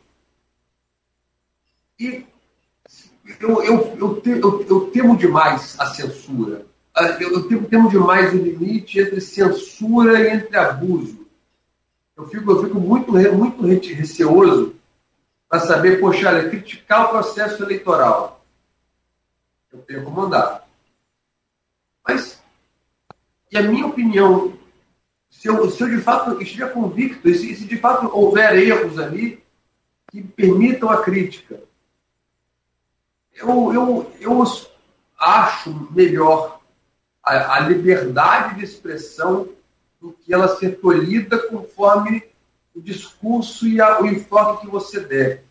[1.99, 2.25] E
[3.39, 6.65] eu, eu, eu, eu, eu temo demais a censura.
[7.19, 11.27] Eu, eu temo, temo demais o limite entre censura e entre abuso.
[12.15, 14.75] Eu fico, eu fico muito, muito receoso
[15.47, 18.39] para saber, poxa, olha, criticar o processo eleitoral
[19.71, 20.29] eu tenho como.
[22.07, 22.41] Mas,
[23.51, 24.57] e a minha opinião,
[25.29, 28.97] se eu, se eu de fato estiver convicto, e se, se de fato houver erros
[28.97, 29.43] ali
[30.11, 31.61] que permitam a crítica,
[33.39, 34.43] eu, eu, eu
[35.17, 36.59] acho melhor
[37.23, 39.49] a, a liberdade de expressão
[39.99, 42.23] do que ela ser tolhida conforme
[42.75, 45.43] o discurso e a, o enfoque que você der.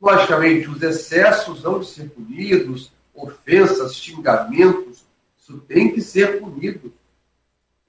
[0.00, 5.04] Logicamente, os excessos vão ser punidos, ofensas, xingamentos,
[5.38, 6.92] isso tem que ser punido.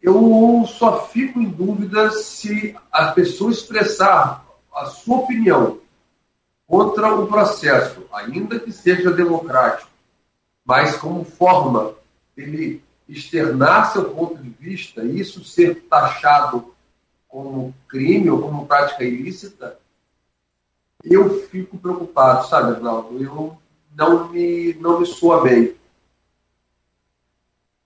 [0.02, 5.81] Eu só fico em dúvida se a pessoa expressar a sua opinião
[6.72, 9.92] contra o processo, ainda que seja democrático,
[10.64, 11.96] mas como forma
[12.38, 16.74] ele externar seu ponto de vista, isso ser taxado
[17.28, 19.78] como crime ou como prática ilícita,
[21.04, 23.22] eu fico preocupado, sabe, Arnaldo?
[23.22, 23.58] Eu
[23.94, 25.76] não me, não me soa bem.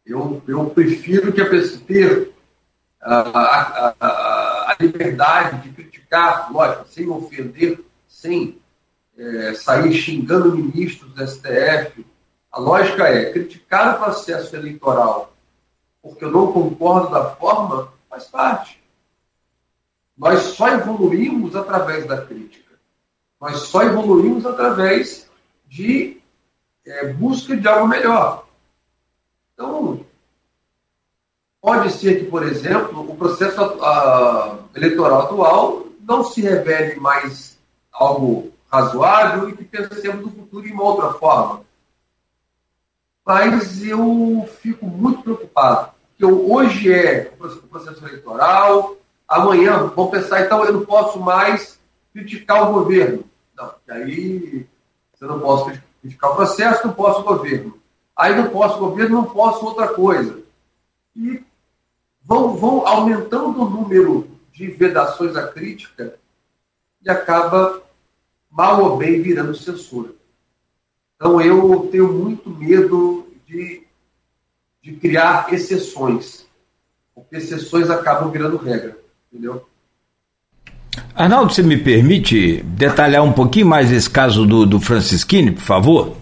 [0.05, 2.35] Eu, eu prefiro que a pessoa ter
[3.01, 8.63] a, a, a liberdade de criticar, lógico, sem ofender, sem
[9.17, 12.05] é, sair xingando ministros do STF.
[12.51, 15.35] A lógica é criticar o processo eleitoral
[16.05, 18.79] porque eu não concordo da forma, faz parte.
[20.15, 22.75] Nós só evoluímos através da crítica.
[23.41, 25.27] Nós só evoluímos através
[25.67, 26.21] de
[26.85, 28.47] é, busca de algo melhor.
[29.53, 30.05] Então,
[31.59, 37.57] pode ser que, por exemplo, o processo a, eleitoral atual não se revele mais
[37.91, 41.63] algo razoável e que pensemos no futuro de uma outra forma.
[43.25, 48.97] Mas eu fico muito preocupado, porque hoje é o processo eleitoral,
[49.27, 51.79] amanhã vão pensar, então eu não posso mais
[52.13, 53.23] criticar o governo.
[53.55, 54.67] Não, aí
[55.13, 55.71] você não posso
[56.01, 57.79] criticar o processo, não posso o governo.
[58.15, 60.39] Aí não posso o governo, não posso outra coisa.
[61.15, 61.43] E
[62.23, 66.17] vão, vão aumentando o número de vedações à crítica
[67.03, 67.81] e acaba,
[68.55, 70.11] mal ou bem, virando censura.
[71.15, 73.83] Então eu tenho muito medo de,
[74.81, 76.45] de criar exceções,
[77.13, 78.97] porque exceções acabam virando regra,
[79.31, 79.65] entendeu?
[81.13, 86.17] Arnaldo, você me permite detalhar um pouquinho mais esse caso do, do Francisquini, por favor?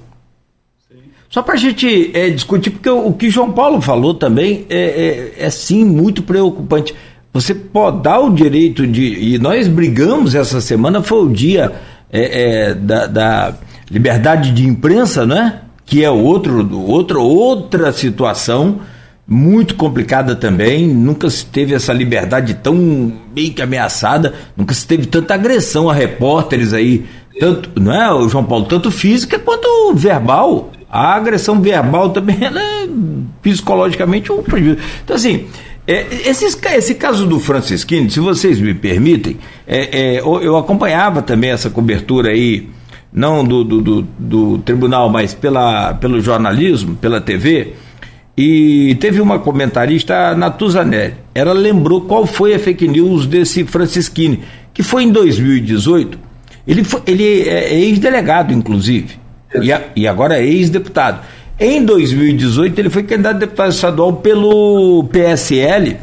[1.29, 5.34] Só para a gente é, discutir, porque o, o, que João Paulo falou também é,
[5.39, 6.93] é, é, sim muito preocupante.
[7.34, 9.34] Você pode dar o direito de.
[9.34, 11.73] E nós brigamos essa semana, foi o dia
[12.14, 13.53] é, é, da, da,
[13.89, 15.61] liberdade de imprensa, né?
[15.86, 18.80] Que é outro, outro, outra situação
[19.28, 20.88] muito complicada também.
[20.88, 25.93] Nunca se teve essa liberdade tão bem que ameaçada, nunca se teve tanta agressão a
[25.93, 27.05] repórteres aí,
[27.39, 30.72] tanto, não é, o João Paulo, tanto física quanto verbal.
[30.89, 32.88] A agressão verbal também é
[33.41, 34.78] psicologicamente um prejuízo.
[35.03, 35.47] Então, assim,
[35.86, 41.69] é, esse, caso do Francisquini, se vocês me permitem, é, é, eu acompanhava também essa
[41.69, 42.69] cobertura aí,
[43.11, 47.73] não do, do, do, do, tribunal, mas pela, pelo jornalismo, pela TV,
[48.36, 54.39] e teve uma comentarista, Natuzanelli, ela lembrou qual foi a fake news desse Francisquini,
[54.73, 56.17] que foi em 2018,
[56.65, 59.19] ele, foi, ele é ex-delegado, inclusive,
[59.61, 61.25] e, a, e agora é ex-deputado.
[61.66, 65.95] Em 2018, ele foi candidato a deputado estadual pelo PSL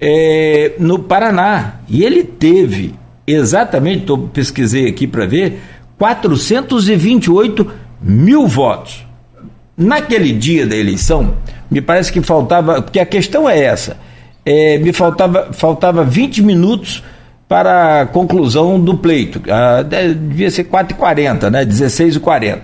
[0.00, 1.74] é, no Paraná.
[1.88, 2.92] E ele teve,
[3.24, 5.60] exatamente, tô, pesquisei aqui para ver,
[5.96, 7.70] 428
[8.02, 9.06] mil votos.
[9.76, 11.34] Naquele dia da eleição,
[11.70, 13.98] me parece que faltava, porque a questão é essa,
[14.44, 17.00] é, me faltava, faltava 20 minutos
[17.46, 19.40] para a conclusão do pleito.
[19.48, 21.64] Ah, devia ser 4h40, né?
[21.64, 22.62] 16h40.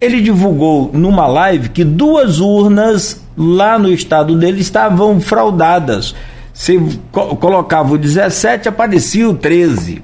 [0.00, 6.14] Ele divulgou numa live que duas urnas lá no estado dele estavam fraudadas.
[6.52, 6.80] Você
[7.10, 10.02] colocava o 17, aparecia o 13.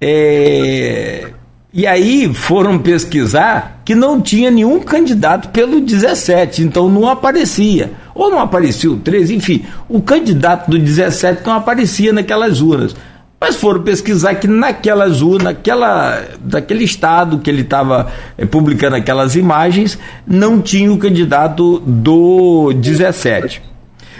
[0.00, 1.28] É...
[1.72, 7.92] E aí foram pesquisar que não tinha nenhum candidato pelo 17, então não aparecia.
[8.12, 12.96] Ou não aparecia o 13, enfim, o candidato do 17 não aparecia naquelas urnas.
[13.40, 19.34] Mas foram pesquisar que naquelas urnas, naquela, daquele estado que ele estava é, publicando aquelas
[19.34, 23.62] imagens, não tinha o candidato do 17.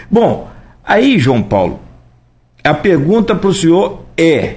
[0.09, 0.49] Bom,
[0.83, 1.79] aí, João Paulo,
[2.63, 4.55] a pergunta para o senhor é: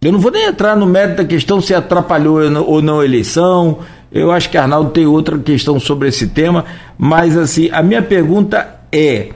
[0.00, 3.78] eu não vou nem entrar no mérito da questão se atrapalhou ou não a eleição.
[4.12, 6.64] Eu acho que Arnaldo tem outra questão sobre esse tema,
[6.96, 9.30] mas assim, a minha pergunta é: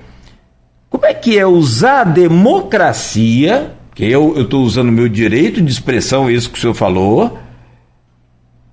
[0.88, 6.30] como é que é usar a democracia que eu estou usando meu direito de expressão,
[6.30, 7.36] isso que o senhor falou,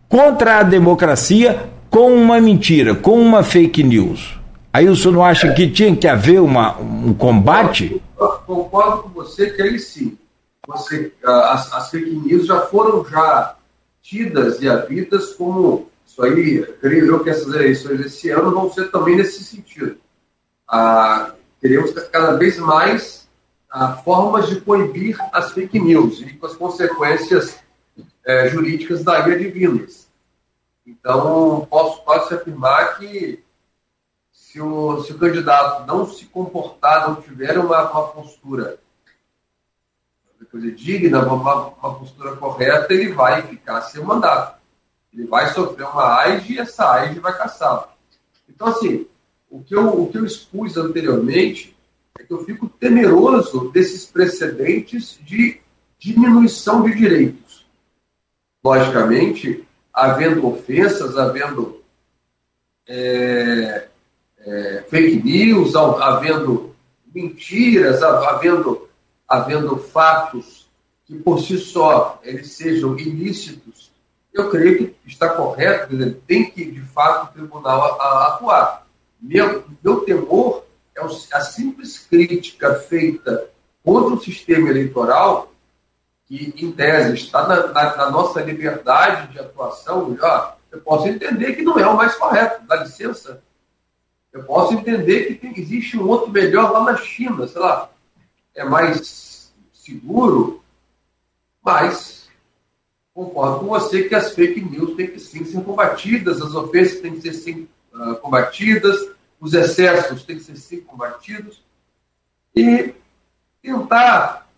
[0.07, 4.39] contra a democracia com uma mentira, com uma fake news.
[4.71, 7.99] Aí o senhor não acha que tinha que haver uma, um combate?
[8.45, 10.15] Concordo com você que aí sim.
[10.67, 13.55] Você, as, as fake news já foram já
[14.03, 18.91] tidas e havidas como isso aí, creio eu que essas eleições esse ano vão ser
[18.91, 19.97] também nesse sentido.
[20.69, 23.24] Ah, teremos cada vez mais
[24.03, 27.59] formas de coibir as fake news e com as consequências
[28.25, 30.07] é, jurídicas daí advindas.
[30.85, 33.43] Então, posso quase afirmar que
[34.31, 38.79] se o, se o candidato não se comportar, não tiver uma, uma postura
[40.57, 44.59] dizer, digna, uma, uma postura correta, ele vai ficar sem mandato.
[45.13, 47.87] Ele vai sofrer uma AIG e essa AIG vai caçá-lo.
[48.49, 49.07] Então, assim,
[49.49, 51.74] o que, eu, o que eu expus anteriormente
[52.17, 55.59] é que eu fico temeroso desses precedentes de
[55.99, 57.65] diminuição de direitos.
[58.63, 61.81] Logicamente, havendo ofensas, havendo
[62.87, 63.87] é,
[64.39, 66.73] é, fake news, havendo
[67.13, 68.89] mentiras, havendo,
[69.27, 70.67] havendo fatos
[71.05, 73.91] que por si só eles sejam ilícitos,
[74.33, 78.85] eu creio que está correto, dizer, tem que, de fato, o tribunal atuar.
[79.21, 80.64] Meu, meu temor
[80.97, 83.49] a simples crítica feita
[83.83, 85.51] contra o sistema eleitoral,
[86.25, 91.55] que, em tese, está na, na, na nossa liberdade de atuação, já, eu posso entender
[91.55, 93.41] que não é o mais correto, dá licença.
[94.33, 97.89] Eu posso entender que tem, existe um outro melhor lá na China, sei lá,
[98.55, 100.61] é mais seguro,
[101.63, 102.27] mas
[103.13, 107.13] concordo com você que as fake news têm que sim ser combatidas, as ofensas têm
[107.13, 109.14] que ser sim uh, combatidas,
[109.45, 111.61] os excessos têm que ser sim combatidos,
[112.55, 112.95] e
[113.61, 114.49] tentar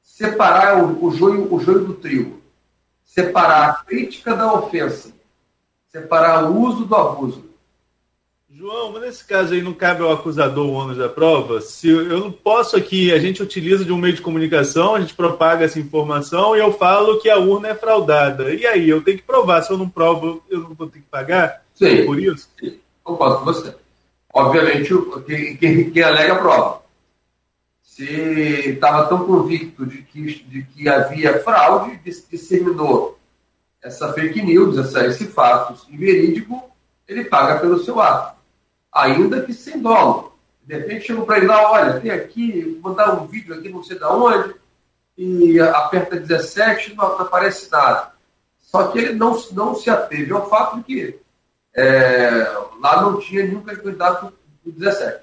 [0.00, 2.40] separar o, o, joio, o joio do trigo,
[3.04, 5.12] separar a crítica da ofensa,
[5.88, 7.48] separar o uso do abuso.
[8.48, 11.60] João, mas nesse caso aí não cabe ao acusador o ônus da prova?
[11.60, 15.14] Se eu não posso aqui, a gente utiliza de um meio de comunicação, a gente
[15.14, 18.54] propaga essa informação e eu falo que a urna é fraudada.
[18.54, 19.62] E aí, eu tenho que provar.
[19.62, 21.64] Se eu não provo, eu não vou ter que pagar?
[21.74, 22.06] Sim.
[22.06, 22.48] Por isso?
[22.58, 22.78] Sim.
[23.02, 23.74] Concordo com você.
[24.32, 24.90] Obviamente,
[25.26, 26.82] quem, quem, quem alega prova.
[27.82, 32.00] Se estava tão convicto de que, de que havia fraude,
[32.30, 33.18] disseminou
[33.82, 36.70] essa fake news, essa, esse fato inverídico,
[37.06, 38.38] ele paga pelo seu ato
[38.92, 40.36] ainda que sem dolo.
[40.64, 43.98] De repente chegam para ele lá, olha, tem aqui, mandar um vídeo aqui não sei
[43.98, 44.54] de onde,
[45.16, 48.12] e aperta 17 não, não aparece nada.
[48.58, 51.18] Só que ele não, não se ateve ao fato de que
[51.78, 52.44] é,
[52.80, 54.32] lá não tinha nenhum candidato
[54.64, 55.20] do 17.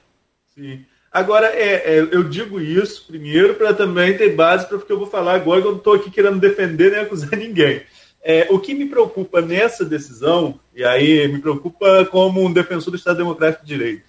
[0.54, 0.86] Sim.
[1.12, 4.98] Agora, é, é, eu digo isso primeiro para também ter base para o que eu
[4.98, 7.84] vou falar agora, que eu não estou aqui querendo defender nem acusar ninguém.
[8.24, 12.98] É, o que me preocupa nessa decisão, e aí me preocupa como um defensor do
[12.98, 14.06] Estado Democrático de Direito,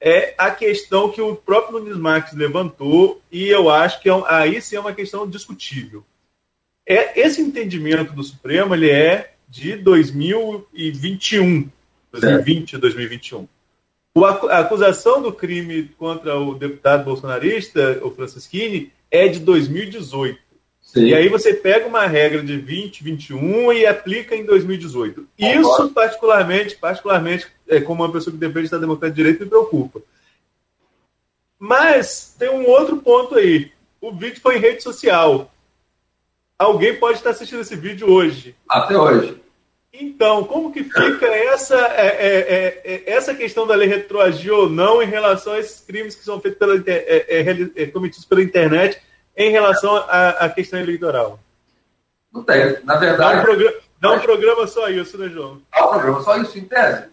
[0.00, 4.60] é a questão que o próprio Nunes Marques levantou, e eu acho que é aí
[4.62, 6.04] sim é uma questão discutível.
[6.86, 11.68] É, esse entendimento do Supremo ele é de 2021,
[12.12, 13.48] 2020 a 2021.
[14.14, 20.38] O, a acusação do crime contra o deputado bolsonarista, o Francisquini, é de 2018.
[20.80, 21.06] Sim.
[21.06, 25.26] E aí você pega uma regra de 20, 21 e aplica em 2018.
[25.38, 30.00] Isso, particularmente, particularmente é, como uma pessoa que defende a democracia de direito, me preocupa.
[31.58, 33.70] Mas tem um outro ponto aí.
[34.00, 35.52] O vídeo foi em rede social.
[36.58, 38.54] Alguém pode estar assistindo esse vídeo hoje.
[38.68, 39.39] Até hoje.
[40.00, 44.66] Então, como que fica essa, é, é, é, é essa questão da lei retroagir ou
[44.66, 48.98] não em relação a esses crimes que são feitos pela, é, é, cometidos pela internet
[49.36, 51.38] em relação à, à questão eleitoral?
[52.32, 52.82] Não tem.
[52.82, 53.34] Na verdade.
[53.34, 55.60] Dá um, programa, dá um programa só isso, né, João?
[55.70, 57.04] Dá um programa só isso, em tese.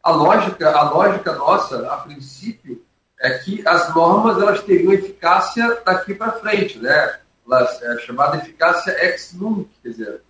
[0.00, 2.80] A lógica, a lógica nossa, a princípio,
[3.20, 7.18] é que as normas elas teriam eficácia daqui para frente, né?
[7.44, 10.20] Elas, é chamada eficácia ex nunc, quer dizer,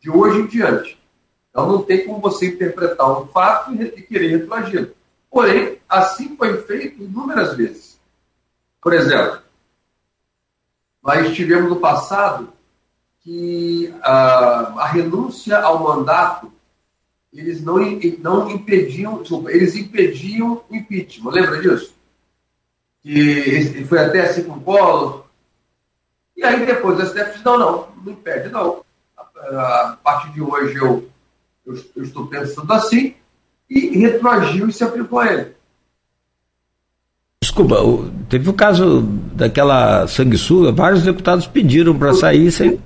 [0.00, 1.01] de hoje em diante.
[1.52, 4.92] Então não tem como você interpretar um fato e querer retroagir.
[5.30, 8.00] Porém, assim foi feito inúmeras vezes.
[8.80, 9.42] Por exemplo,
[11.02, 12.52] nós tivemos no passado
[13.20, 16.50] que a, a renúncia ao mandato
[17.32, 17.78] eles não,
[18.18, 21.30] não impediam, desculpa, eles impediam o impeachment.
[21.30, 21.94] Lembra disso?
[23.02, 25.24] Que foi até assim com o Collor.
[26.36, 28.84] E aí depois o STF disse, não, não, não impede, não.
[29.16, 31.08] A, a partir de hoje eu,
[31.66, 33.14] eu, eu, estou pensando assim
[33.68, 35.52] e retroagiu e se aplicou a ele.
[37.42, 37.76] Desculpa,
[38.28, 39.02] teve o caso
[39.34, 42.80] daquela sanguessuga, vários deputados pediram para sair sem.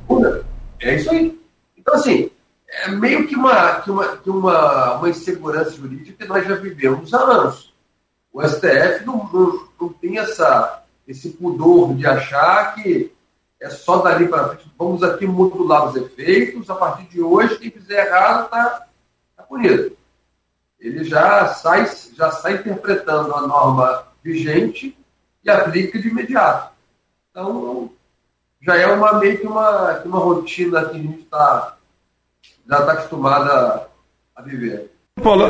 [0.81, 1.39] É isso aí.
[1.77, 2.31] Então, assim,
[2.69, 7.13] é meio que uma, que uma, que uma, uma insegurança jurídica que nós já vivemos
[7.15, 7.73] há anos.
[8.33, 13.13] O STF não, não, não tem essa, esse pudor de achar que
[13.61, 17.71] é só dali para frente, vamos aqui modular os efeitos, a partir de hoje, quem
[17.71, 18.87] fizer errado está
[19.37, 19.97] tá punido.
[20.79, 24.97] Ele já sai, já sai interpretando a norma vigente
[25.43, 26.71] e aplica de imediato.
[27.31, 27.91] Então,
[28.61, 31.77] já é uma meio que uma, uma rotina que a gente tá,
[32.69, 33.89] já está acostumada
[34.35, 34.91] a viver.
[35.23, 35.47] Paulo,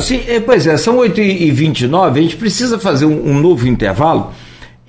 [0.00, 4.32] sim, é, pois é, são 8h29, a gente precisa fazer um, um novo intervalo.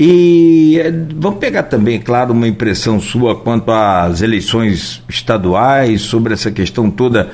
[0.03, 6.49] E é, vamos pegar também, claro, uma impressão sua quanto às eleições estaduais, sobre essa
[6.49, 7.29] questão toda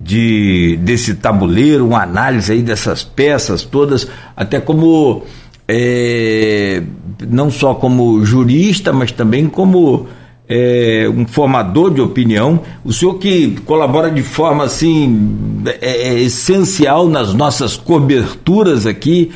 [0.00, 4.06] de desse tabuleiro, uma análise aí dessas peças todas,
[4.36, 5.24] até como
[5.66, 6.80] é,
[7.28, 10.06] não só como jurista, mas também como
[10.48, 12.60] é, um formador de opinião.
[12.84, 19.32] O senhor que colabora de forma assim é, essencial nas nossas coberturas aqui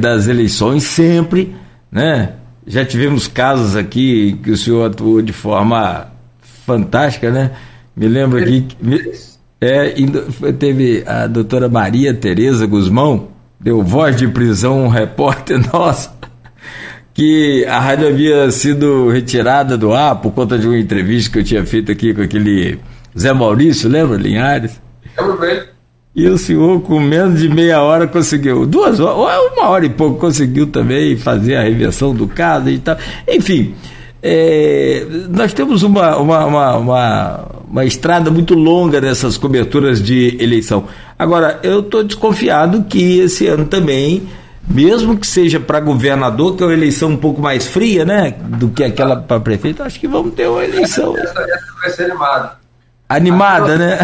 [0.00, 1.54] das eleições, sempre,
[1.94, 2.32] né?
[2.66, 6.08] Já tivemos casos aqui que o senhor atuou de forma
[6.66, 7.52] fantástica, né?
[7.94, 8.66] Me lembro aqui.
[9.60, 9.94] É,
[10.58, 13.28] teve a doutora Maria Tereza Guzmão,
[13.60, 16.10] deu voz de prisão um repórter nosso,
[17.14, 21.44] que a rádio havia sido retirada do ar por conta de uma entrevista que eu
[21.44, 22.78] tinha feito aqui com aquele
[23.16, 24.80] Zé Maurício, lembra, Linhares?
[25.16, 25.73] Lembro bem.
[26.14, 30.20] E o senhor, com menos de meia hora, conseguiu, duas horas, uma hora e pouco,
[30.20, 32.96] conseguiu também fazer a reversão do caso e tal.
[33.26, 33.74] Enfim,
[34.22, 40.84] é, nós temos uma, uma, uma, uma, uma estrada muito longa dessas coberturas de eleição.
[41.18, 44.28] Agora, eu estou desconfiado que esse ano também,
[44.68, 48.68] mesmo que seja para governador, que é uma eleição um pouco mais fria, né, do
[48.68, 51.18] que aquela para prefeito, acho que vamos ter uma eleição.
[51.18, 52.52] Essa, essa vai ser animada.
[53.08, 53.98] Animada, né?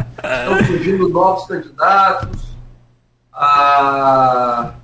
[0.26, 2.42] Estão surgindo novos candidatos.
[3.32, 4.74] Ah,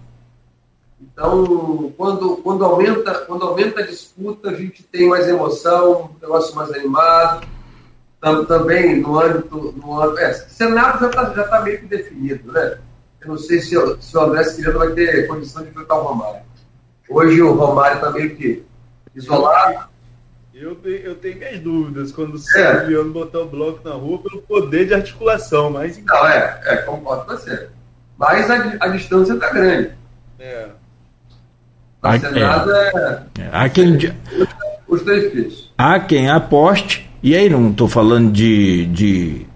[1.01, 6.55] então, quando, quando, aumenta, quando aumenta a disputa, a gente tem mais emoção, um negócio
[6.55, 7.47] mais animado.
[8.47, 9.75] Também no âmbito.
[9.77, 12.79] No âmbito é, Senado já está já tá meio que definido, né?
[13.21, 16.43] Eu não sei se, se o André Cirilo vai ter condição de enfrentar o Romário.
[17.09, 18.65] Hoje o Romário está meio que
[19.15, 19.92] isolado
[20.55, 23.05] eu, eu tenho minhas dúvidas quando o é.
[23.05, 25.99] botar o bloco na rua pelo poder de articulação, mas.
[26.05, 27.69] Não, é, é concordo com você.
[28.19, 29.91] Mas a, a distância está grande.
[30.39, 30.69] É.
[32.03, 32.21] Há, é,
[33.39, 33.97] é, há quem,
[34.89, 35.73] os três filhos.
[35.79, 39.47] Há quem aposte, e aí não estou falando de, de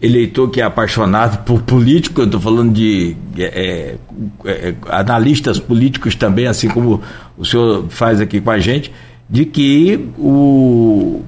[0.00, 3.96] eleitor que é apaixonado por político, eu estou falando de é,
[4.44, 7.02] é, é, analistas políticos também, assim como
[7.36, 8.92] o senhor faz aqui com a gente,
[9.32, 11.22] de que o,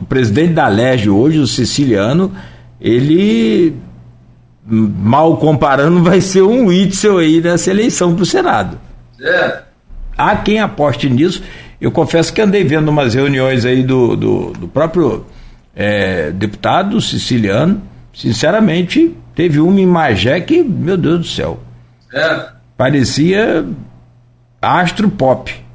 [0.00, 2.32] o presidente da LERJ hoje, o siciliano,
[2.80, 3.74] ele,
[4.64, 8.78] mal comparando, vai ser um Witzel aí nessa eleição para o Senado.
[9.20, 9.62] É.
[10.16, 11.42] Há quem aposte nisso.
[11.80, 15.26] Eu confesso que andei vendo umas reuniões aí do, do, do próprio
[15.74, 17.82] é, deputado siciliano.
[18.14, 21.60] Sinceramente, teve uma em Magé que, meu Deus do céu,
[22.14, 22.46] é.
[22.76, 23.66] parecia
[24.62, 25.67] astro pop.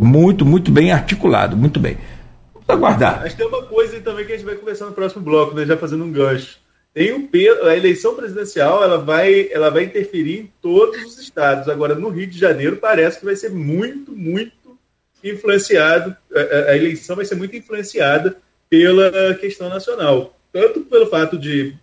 [0.00, 1.98] Muito, muito bem articulado, muito bem.
[2.54, 3.20] Vamos aguardar.
[3.20, 5.76] Mas tem uma coisa também que a gente vai conversar no próximo bloco, né, já
[5.76, 6.58] fazendo um gancho.
[6.94, 11.68] Tem um peso, a eleição presidencial ela vai, ela vai interferir em todos os estados.
[11.68, 14.52] Agora, no Rio de Janeiro, parece que vai ser muito, muito
[15.22, 18.38] influenciado, a, a eleição vai ser muito influenciada
[18.70, 20.34] pela questão nacional.
[20.50, 21.76] Tanto pelo fato de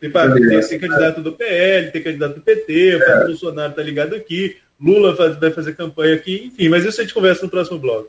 [0.00, 3.26] ter, ter ser candidato do PL, ter candidato do PT, o é.
[3.26, 7.44] Bolsonaro está ligado aqui, Lula vai fazer campanha aqui, enfim, mas isso a gente conversa
[7.44, 8.08] no próximo bloco.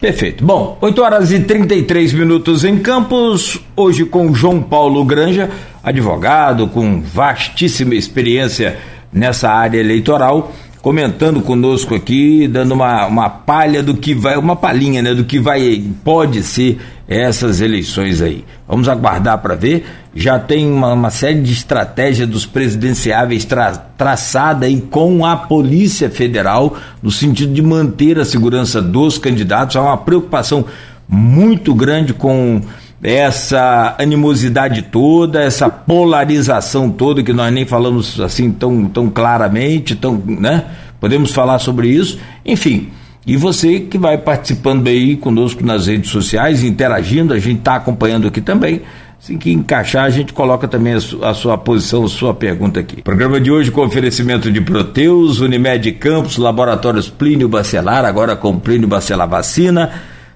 [0.00, 0.42] Perfeito.
[0.42, 5.50] Bom, 8 horas e 33 minutos em Campos, hoje com João Paulo Granja,
[5.82, 8.78] advogado com vastíssima experiência
[9.12, 15.02] nessa área eleitoral, comentando conosco aqui, dando uma, uma palha do que vai, uma palhinha,
[15.02, 16.78] né, do que vai, pode ser
[17.10, 18.44] essas eleições aí.
[18.68, 19.84] Vamos aguardar para ver.
[20.14, 26.08] Já tem uma, uma, série de estratégias dos presidenciáveis tra, traçada aí com a Polícia
[26.08, 29.74] Federal, no sentido de manter a segurança dos candidatos.
[29.74, 30.64] Há uma preocupação
[31.08, 32.60] muito grande com
[33.02, 40.22] essa animosidade toda, essa polarização toda que nós nem falamos assim tão, tão claramente, tão,
[40.24, 40.64] né?
[41.00, 42.20] Podemos falar sobre isso.
[42.44, 42.90] Enfim,
[43.30, 48.26] e você que vai participando aí conosco nas redes sociais, interagindo, a gente está acompanhando
[48.26, 48.82] aqui também.
[49.22, 52.80] Assim que encaixar, a gente coloca também a, su a sua posição, a sua pergunta
[52.80, 53.02] aqui.
[53.02, 58.88] Programa de hoje com oferecimento de Proteus, Unimed Campos, Laboratórios Plínio Bacelar, agora com Plínio
[58.88, 59.92] Bacelar Vacina.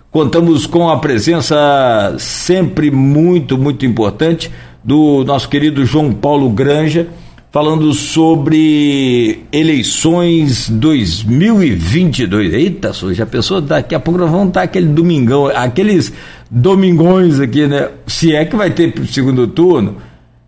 [0.09, 4.53] Contamos com a presença sempre muito, muito importante
[4.85, 7.09] do nosso querido João Paulo Granja
[7.55, 12.53] falando sobre eleições 2022.
[12.53, 13.61] Eita, já pensou?
[13.61, 16.13] Daqui a pouco nós vamos estar aquele domingão, aqueles
[16.51, 17.91] domingões aqui, né?
[18.09, 19.99] Se é que vai ter segundo turno.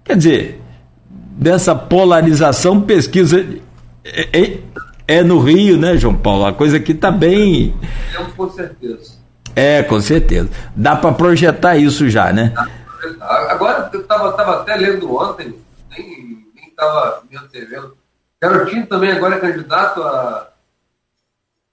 [0.02, 0.60] Quer dizer,
[1.08, 3.46] dessa polarização, pesquisa
[4.04, 4.58] é, é,
[5.06, 6.44] é no Rio, né, João Paulo?
[6.44, 7.72] A coisa aqui está bem.
[8.18, 9.12] É, com certeza.
[9.54, 10.50] É, com certeza.
[10.74, 12.52] Dá para projetar isso já, né?
[13.20, 15.54] Agora, eu estava tava até lendo ontem,
[15.96, 16.45] nem
[16.76, 17.96] estava me antevendo.
[18.40, 20.48] Garotinho também agora é candidato a,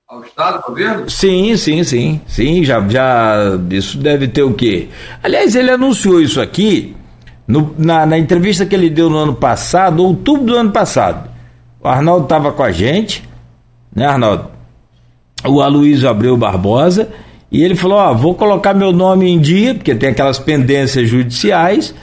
[0.08, 1.10] ao Estado, governo?
[1.10, 2.22] Sim, sim, sim.
[2.26, 3.60] Sim, já, já.
[3.70, 4.88] Isso deve ter o quê?
[5.22, 6.96] Aliás, ele anunciou isso aqui
[7.46, 11.30] no, na, na entrevista que ele deu no ano passado, outubro do ano passado.
[11.82, 13.28] O Arnaldo estava com a gente,
[13.94, 14.50] né, Arnaldo?
[15.46, 17.10] O Aloysio Abreu Barbosa.
[17.52, 21.94] E ele falou: Ó, vou colocar meu nome em dia, porque tem aquelas pendências judiciais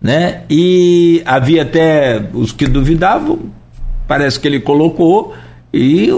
[0.00, 0.42] né?
[0.48, 3.40] E havia até os que duvidavam,
[4.06, 5.34] parece que ele colocou
[5.72, 6.10] e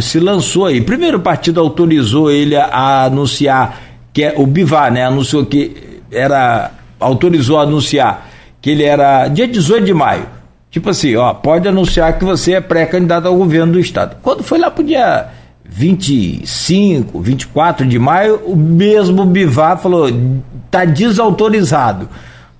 [0.00, 0.80] se lançou aí.
[0.80, 3.80] Primeiro o partido autorizou ele a, anunciar
[4.12, 5.04] que é o Bivar, né?
[5.04, 6.70] Anunciou que era
[7.00, 8.30] autorizou a anunciar
[8.60, 10.26] que ele era dia 18 de maio.
[10.70, 14.16] Tipo assim, ó, pode anunciar que você é pré-candidato ao governo do estado.
[14.22, 15.28] Quando foi lá pro dia
[15.64, 20.08] 25, 24 de maio, o mesmo Bivar falou:
[20.70, 22.08] tá desautorizado.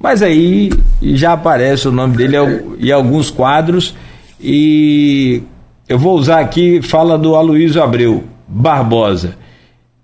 [0.05, 0.71] Mas aí
[1.01, 2.37] já aparece o nome dele
[2.79, 3.95] em alguns quadros
[4.39, 5.43] e
[5.89, 9.35] eu vou usar aqui, fala do Aloysio Abreu Barbosa.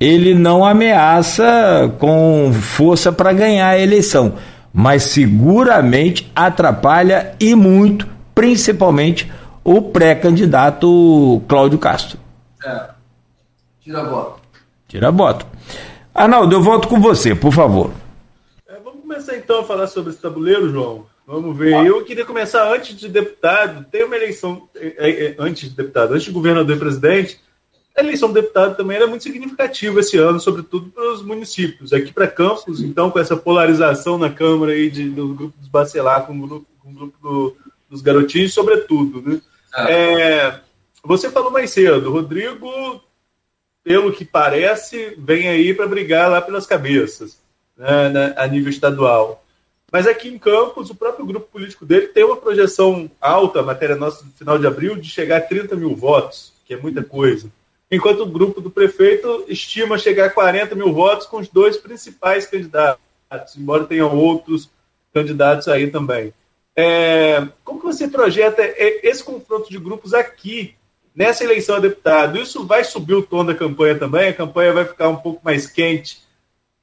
[0.00, 4.36] Ele não ameaça com força para ganhar a eleição,
[4.72, 9.30] mas seguramente atrapalha e muito, principalmente
[9.62, 12.18] o pré-candidato Cláudio Castro.
[12.64, 12.84] É.
[13.82, 14.40] Tira a voto.
[14.88, 15.46] Tira a voto.
[16.14, 17.99] Arnaldo, eu volto com você, por favor.
[19.20, 21.06] Começar então a falar sobre esse tabuleiro, João.
[21.26, 21.74] Vamos ver.
[21.74, 21.84] Ah.
[21.84, 23.84] Eu queria começar antes de deputado.
[23.90, 27.38] Tem uma eleição é, é, é, antes de deputado, antes de governador e presidente.
[27.94, 31.92] A eleição do deputado também era muito significativa esse ano, sobretudo para os municípios.
[31.92, 36.26] Aqui para Campos, então, com essa polarização na Câmara aí de, do grupo dos Bacelar
[36.26, 37.56] com o grupo, com o grupo do,
[37.90, 39.20] dos garotinhos, sobretudo.
[39.20, 39.38] Né?
[39.74, 39.90] Ah.
[39.90, 40.60] É,
[41.04, 43.02] você falou mais cedo, Rodrigo,
[43.84, 47.38] pelo que parece, vem aí para brigar lá pelas cabeças,
[47.80, 49.42] né, a nível estadual.
[49.90, 54.24] Mas aqui em Campos, o próprio grupo político dele tem uma projeção alta, matéria nossa
[54.24, 57.50] do final de abril, de chegar a 30 mil votos, que é muita coisa.
[57.90, 62.46] Enquanto o grupo do prefeito estima chegar a 40 mil votos com os dois principais
[62.46, 63.00] candidatos,
[63.56, 64.70] embora tenham outros
[65.12, 66.32] candidatos aí também.
[66.76, 70.74] É, como que você projeta esse confronto de grupos aqui,
[71.12, 72.38] nessa eleição a deputado?
[72.38, 74.28] Isso vai subir o tom da campanha também?
[74.28, 76.20] A campanha vai ficar um pouco mais quente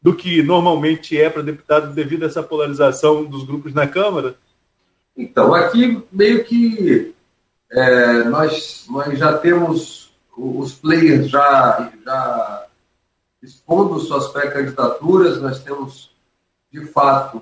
[0.01, 4.35] do que normalmente é para deputado devido a essa polarização dos grupos na Câmara?
[5.15, 7.13] Então, aqui meio que
[7.71, 12.65] é, nós, nós já temos os players já, já
[13.41, 16.11] expondo suas pré-candidaturas, nós temos,
[16.71, 17.41] de fato,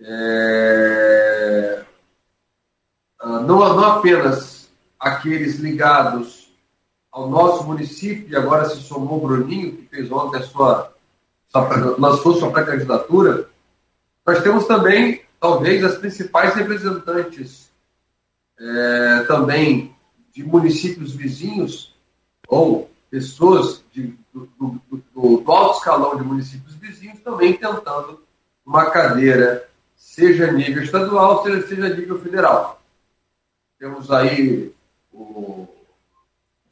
[0.00, 1.84] é,
[3.22, 4.68] não, não apenas
[4.98, 6.52] aqueles ligados
[7.12, 10.93] ao nosso município, e agora se somou o Bruninho, que fez ontem a sua
[11.98, 13.48] lançou sua pré-candidatura,
[14.26, 17.70] nós temos também, talvez, as principais representantes
[18.58, 19.94] é, também
[20.32, 21.94] de municípios vizinhos
[22.48, 28.20] ou pessoas de, do, do, do, do, alto escalão de municípios vizinhos também tentando
[28.66, 32.82] uma cadeira, seja nível estadual, seja, seja nível federal.
[33.78, 34.74] Temos aí
[35.12, 35.68] o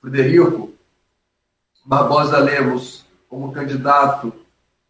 [0.00, 0.72] Frederico
[1.84, 4.41] Barbosa Lemos como candidato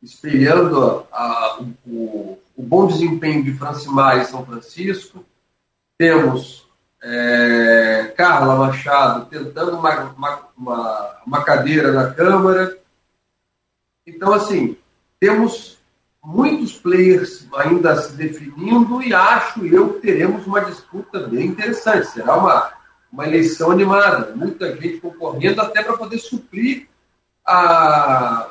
[0.03, 5.24] espelhando a, o, o, bom desempenho de Francimar em São Francisco.
[5.97, 6.66] Temos
[7.03, 12.77] é, Carla Machado tentando uma, uma, uma, uma cadeira na Câmara.
[14.05, 14.77] Então, assim,
[15.20, 15.79] temos
[16.24, 22.09] muitos players ainda se definindo e acho eu que teremos uma disputa bem interessante.
[22.09, 22.73] Será uma,
[23.12, 26.89] uma eleição animada, muita gente concorrendo até para poder suprir
[27.47, 28.51] a,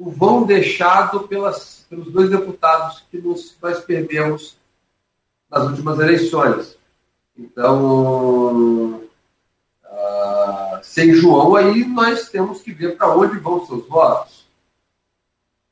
[0.00, 4.56] o vão deixado pelas, pelos dois deputados que nos, nós perdemos
[5.50, 6.74] nas últimas eleições.
[7.36, 9.02] Então,
[9.84, 14.46] uh, sem João, aí nós temos que ver para onde vão seus votos.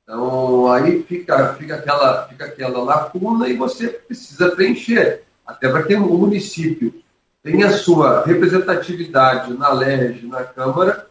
[0.02, 5.24] Então, aí fica, fica, aquela, fica aquela lacuna e você precisa preencher.
[5.46, 7.02] Até para que o município
[7.42, 11.08] tenha sua representatividade na LERJ, na Câmara,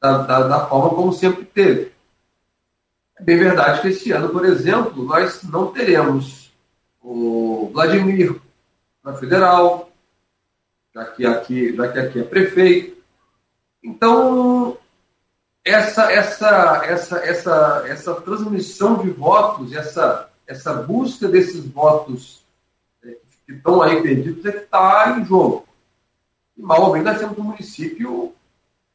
[0.00, 1.89] da, da, da forma como sempre teve.
[3.20, 6.50] É bem verdade que esse ano, por exemplo, nós não teremos
[7.02, 8.40] o Vladimir
[9.04, 9.92] na federal,
[10.94, 12.96] já que aqui, já que aqui é prefeito.
[13.84, 14.78] Então,
[15.62, 22.42] essa, essa, essa, essa, essa transmissão de votos, essa, essa busca desses votos
[23.04, 25.68] é, que estão aí perdidos é que está em jogo.
[26.56, 28.34] E mal ou bem nós temos um município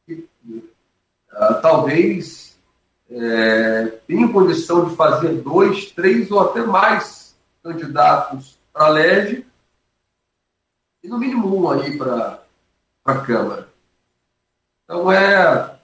[0.04, 2.45] que uh, talvez
[3.10, 9.46] é, tem condição de fazer dois, três ou até mais candidatos para a LEG
[11.02, 12.42] e no mínimo um aí para
[13.04, 13.68] a Câmara.
[14.84, 15.76] Então é.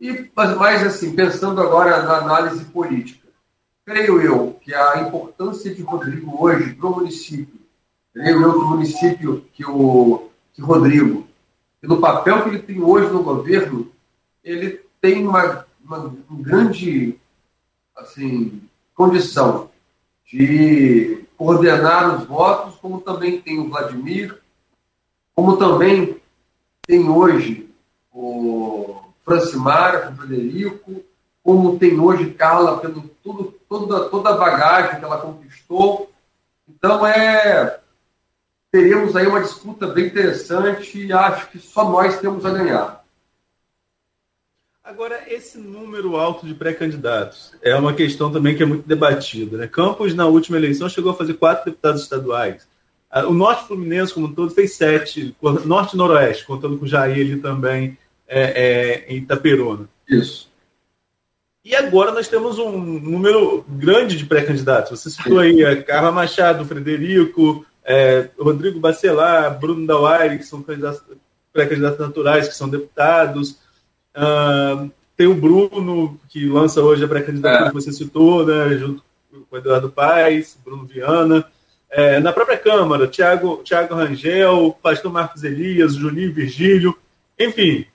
[0.00, 3.26] E, mas mais assim, pensando agora na análise política,
[3.84, 7.60] creio eu que a importância de Rodrigo hoje para o município,
[8.12, 11.26] creio eu que o município que o que Rodrigo,
[11.80, 13.90] pelo papel que ele tem hoje no governo,
[14.42, 17.18] ele tem uma uma, uma grande
[17.96, 18.62] assim,
[18.94, 19.70] condição
[20.26, 24.40] de coordenar os votos, como também tem o Vladimir,
[25.34, 26.20] como também
[26.86, 27.68] tem hoje
[28.12, 31.02] o Francimar, o Frederico,
[31.42, 36.10] como tem hoje Carla, pelo tudo, toda, toda a bagagem que ela conquistou.
[36.68, 37.80] Então, é,
[38.70, 43.03] teremos aí uma disputa bem interessante e acho que só nós temos a ganhar.
[44.84, 49.56] Agora, esse número alto de pré-candidatos é uma questão também que é muito debatida.
[49.56, 49.66] Né?
[49.66, 52.68] Campos, na última eleição, chegou a fazer quatro deputados estaduais.
[53.10, 55.34] Ah, o Norte Fluminense, como um todo, fez sete.
[55.64, 57.96] Norte e Noroeste, contando com Jair ali também
[58.28, 59.88] é, é, em Itaperuna.
[60.06, 60.52] Isso.
[61.64, 65.00] E agora nós temos um número grande de pré-candidatos.
[65.00, 71.98] Você citou aí a Carla Machado, Frederico, é, Rodrigo Bacelar, Bruno Dauaire, que são pré-candidatos
[71.98, 73.63] naturais, que são deputados.
[74.16, 77.68] Uh, tem o Bruno, que lança hoje a pré-candidatura é.
[77.68, 81.46] que você citou, né, junto com o Eduardo Paes, Bruno Viana.
[81.90, 86.96] É, na própria Câmara, Tiago Thiago Rangel, Pastor Marcos Elias, Juninho Virgílio,
[87.38, 87.86] enfim,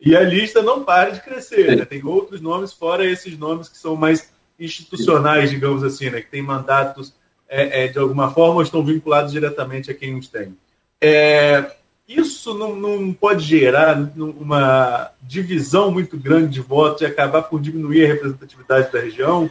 [0.00, 1.84] e a lista não para de crescer, né?
[1.84, 4.30] Tem outros nomes fora esses nomes que são mais
[4.60, 6.20] institucionais, digamos assim, né?
[6.20, 7.14] Que têm mandatos
[7.48, 10.56] é, é, de alguma forma ou estão vinculados diretamente a quem os tem.
[11.00, 11.72] É,
[12.08, 18.06] isso não, não, pode gerar uma divisão muito grande de votos e acabar por diminuir
[18.06, 19.50] a representatividade da região?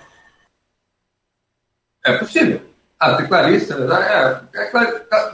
[2.03, 2.61] É possível.
[2.99, 4.41] Ah, tem Clarissa, né?
[4.55, 4.65] é, é,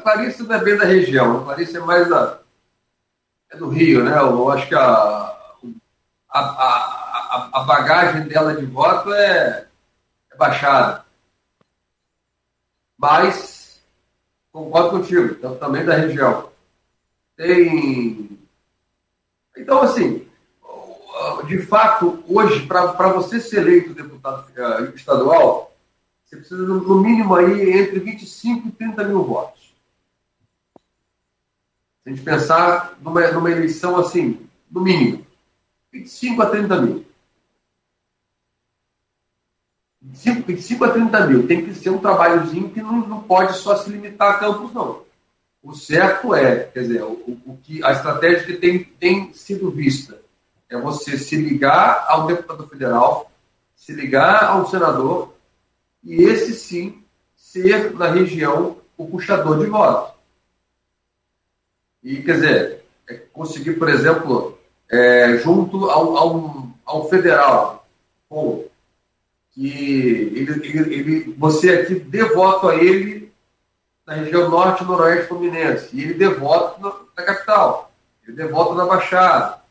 [0.01, 2.39] Clarissa não é bem da região, Clarissa é mais da,
[3.49, 4.17] é do Rio, né?
[4.17, 4.81] Eu acho que a,
[6.29, 9.65] a, a, a bagagem dela de voto é,
[10.29, 11.05] é baixada.
[12.97, 13.81] Mas,
[14.51, 16.52] concordo contigo, também da região.
[17.43, 18.39] Tem.
[19.57, 20.25] Então, assim,
[21.45, 25.75] de fato, hoje, para você ser eleito deputado eh, estadual,
[26.23, 29.73] você precisa, no mínimo, aí, entre 25 e 30 mil votos.
[32.01, 34.39] Se a gente pensar numa, numa eleição assim,
[34.71, 35.27] no mínimo,
[35.91, 37.05] 25 a 30 mil.
[40.01, 41.47] 25, 25 a 30 mil.
[41.47, 45.03] Tem que ser um trabalhozinho que não, não pode só se limitar a campos, não.
[45.63, 50.19] O certo é, quer dizer, o, o que a estratégia que tem, tem sido vista
[50.69, 53.31] é você se ligar ao deputado federal,
[53.73, 55.33] se ligar ao senador,
[56.03, 57.01] e esse sim
[57.33, 60.13] ser, na região, o puxador de votos.
[62.03, 64.59] E, quer dizer, é conseguir, por exemplo,
[64.91, 67.87] é, junto ao, ao, ao federal,
[68.29, 68.65] bom,
[69.51, 69.69] que
[70.35, 73.31] ele, ele, ele, você aqui dê voto a ele
[74.05, 77.91] na região norte e noroeste fluminense, e ele dê voto na, capital,
[78.25, 79.61] ele dê voto na Baixada.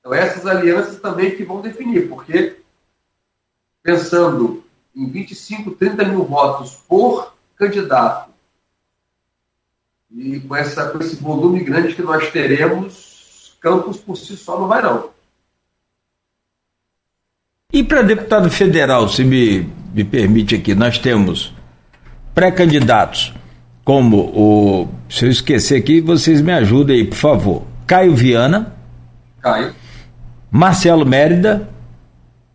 [0.00, 2.60] Então, essas alianças também que vão definir, porque
[3.82, 8.30] pensando em 25, 30 mil votos por candidato
[10.10, 13.08] e com, essa, com esse volume grande que nós teremos,
[13.60, 15.10] Campos por si só não vai não.
[17.72, 21.52] E para deputado federal, se me, me permite aqui, nós temos
[22.34, 23.34] pré-candidatos,
[23.88, 24.88] como o.
[25.08, 27.62] Se eu esquecer aqui, vocês me ajudem aí, por favor.
[27.86, 28.74] Caio Viana.
[29.40, 29.72] Caio.
[30.50, 31.66] Marcelo Mérida.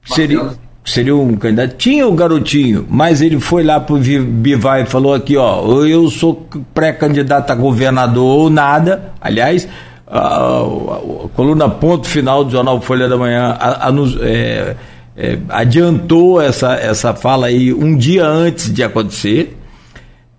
[0.08, 0.28] Marcelo.
[0.28, 0.52] Seria,
[0.86, 1.76] seria um candidato.
[1.76, 6.48] Tinha o garotinho, mas ele foi lá pro Bivar e falou aqui, ó, eu sou
[6.72, 9.12] pré-candidato a governador ou nada.
[9.20, 9.68] Aliás,
[10.06, 13.92] a, a, a, coluna ponto final do jornal Folha da Manhã a,
[14.22, 14.76] é,
[15.18, 19.58] é, adiantou essa, essa fala aí um dia antes de acontecer.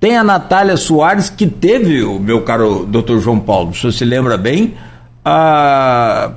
[0.05, 4.05] Tem a Natália Soares, que teve, o meu caro doutor João Paulo, se você se
[4.05, 4.75] lembra bem,
[5.25, 6.33] a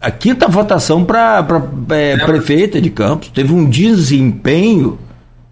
[0.00, 1.46] a quinta votação para
[1.90, 3.28] é, prefeita de Campos.
[3.28, 4.98] Teve um desempenho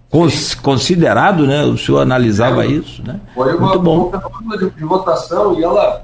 [0.08, 1.62] cons, considerado, né?
[1.62, 3.20] O senhor analisava isso, né?
[3.36, 4.12] Foi uma, Muito bom.
[4.42, 6.02] uma de, de votação e ela,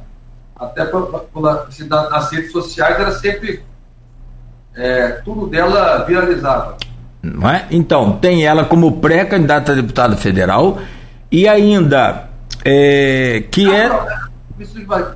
[0.55, 0.89] até
[1.29, 3.65] nas redes sociais, era sempre.
[4.73, 6.77] É, tudo dela viralizava.
[7.21, 7.67] Não é?
[7.73, 10.79] Então, tem ela como pré-candidata a deputada federal
[11.31, 12.29] e ainda
[12.65, 13.89] é, que é.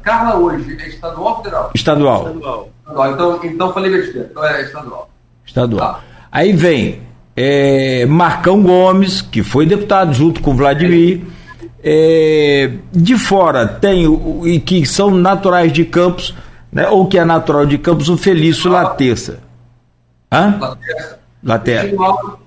[0.02, 1.70] Carla hoje é estadual ou federal?
[1.74, 2.26] Estadual.
[2.28, 2.70] Estadual.
[3.12, 4.28] Então, então falei besteira.
[4.30, 5.10] Então é estadual.
[5.46, 5.94] Estadual.
[5.94, 6.00] Tá.
[6.30, 7.02] Aí vem
[7.36, 11.22] é, Marcão Gomes, que foi deputado junto com Vladimir.
[11.82, 16.34] É, de fora tem o, e que são naturais de Campos,
[16.70, 18.82] né, ou que é natural de Campos, o Felício ah.
[18.82, 19.40] Laterça.
[20.30, 20.58] Hã?
[20.60, 21.18] Laterça.
[21.42, 21.96] Laterça.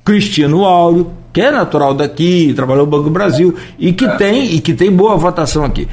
[0.05, 4.15] Cristino Áureo, que é natural daqui, trabalhou no Banco do Brasil e que é.
[4.15, 5.87] tem e que tem boa votação aqui.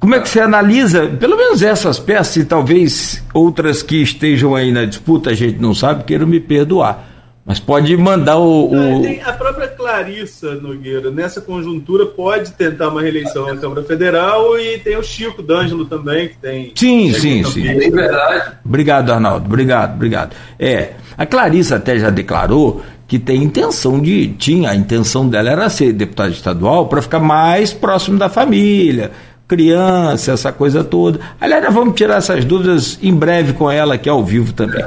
[0.00, 4.72] Como é que você analisa, pelo menos essas peças e talvez outras que estejam aí
[4.72, 7.08] na disputa, a gente não sabe, queiram me perdoar.
[7.44, 8.70] Mas pode mandar o.
[8.70, 9.02] o...
[9.24, 14.96] a própria Clarissa Nogueira, nessa conjuntura, pode tentar uma reeleição na Câmara Federal e tem
[14.96, 16.72] o Chico D'Angelo também, que tem.
[16.76, 17.66] Sim, sim, sim.
[17.66, 18.52] É verdade.
[18.64, 19.46] Obrigado, Arnaldo.
[19.46, 20.36] Obrigado, obrigado.
[20.58, 24.28] É, a Clarissa até já declarou que tem intenção de.
[24.28, 29.10] Tinha, a intenção dela era ser deputada estadual para ficar mais próximo da família,
[29.48, 31.18] criança, essa coisa toda.
[31.40, 34.84] Aliás, nós vamos tirar essas dúvidas em breve com ela aqui ao vivo também.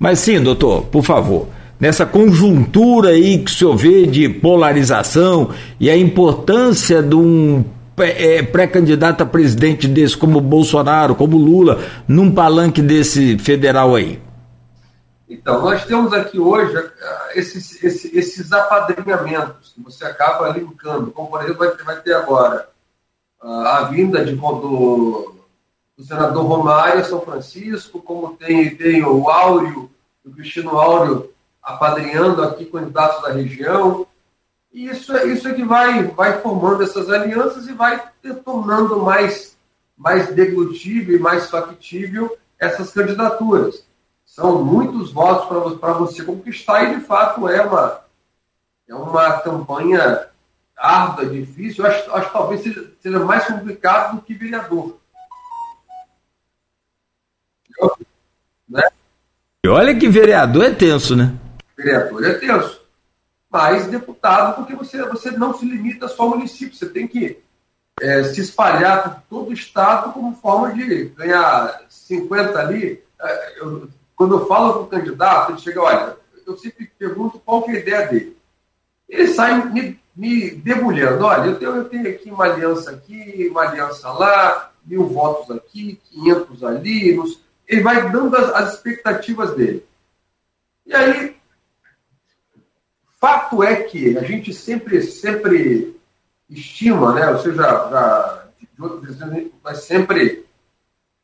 [0.00, 1.46] Mas sim, doutor, por favor
[1.78, 5.48] nessa conjuntura aí que o senhor vê de polarização
[5.78, 7.64] e a importância de um
[7.98, 14.18] é, pré-candidato a presidente desse, como Bolsonaro, como Lula, num palanque desse federal aí?
[15.30, 21.30] Então, nós temos aqui hoje ah, esses, esses, esses apadrinhamentos que você acaba linkando, como
[21.30, 22.68] por exemplo vai ter, agora
[23.40, 25.36] ah, a vinda de, do,
[25.96, 29.88] do senador Romário São Francisco, como tem, tem o Áureo,
[30.26, 31.32] o Cristino Áureo
[31.62, 34.04] apadrinhando aqui candidatos da região.
[34.72, 38.02] E isso, é, isso é que vai, vai formando essas alianças e vai
[38.44, 39.56] tornando mais,
[39.96, 43.88] mais deglutível e mais factível essas candidaturas.
[44.30, 48.00] São muitos votos para você conquistar e, de fato, é uma,
[48.88, 50.28] é uma campanha
[50.76, 51.84] árdua, difícil.
[51.84, 55.00] Eu acho, acho que talvez seja, seja mais complicado do que vereador.
[58.68, 58.88] Né?
[59.64, 61.36] E olha que vereador é tenso, né?
[61.76, 62.80] vereador é tenso.
[63.50, 67.42] Mas deputado, porque você, você não se limita só ao município, você tem que
[68.00, 73.02] é, se espalhar por todo o estado como forma de ganhar 50 ali.
[73.20, 73.90] É, eu,
[74.20, 76.14] quando eu falo com o candidato, ele chega, olha,
[76.46, 78.36] eu sempre pergunto qual que é a ideia dele.
[79.08, 83.62] Ele sai me, me debulhando, olha, eu tenho, eu tenho aqui uma aliança aqui, uma
[83.62, 87.40] aliança lá, mil votos aqui, 500 ali, nos...
[87.66, 89.86] ele vai dando as, as expectativas dele.
[90.84, 91.34] E aí,
[93.18, 95.98] Fato é que a gente sempre, sempre
[96.46, 97.26] estima, né?
[97.30, 100.44] ou seja, já, de outras vezes, nós sempre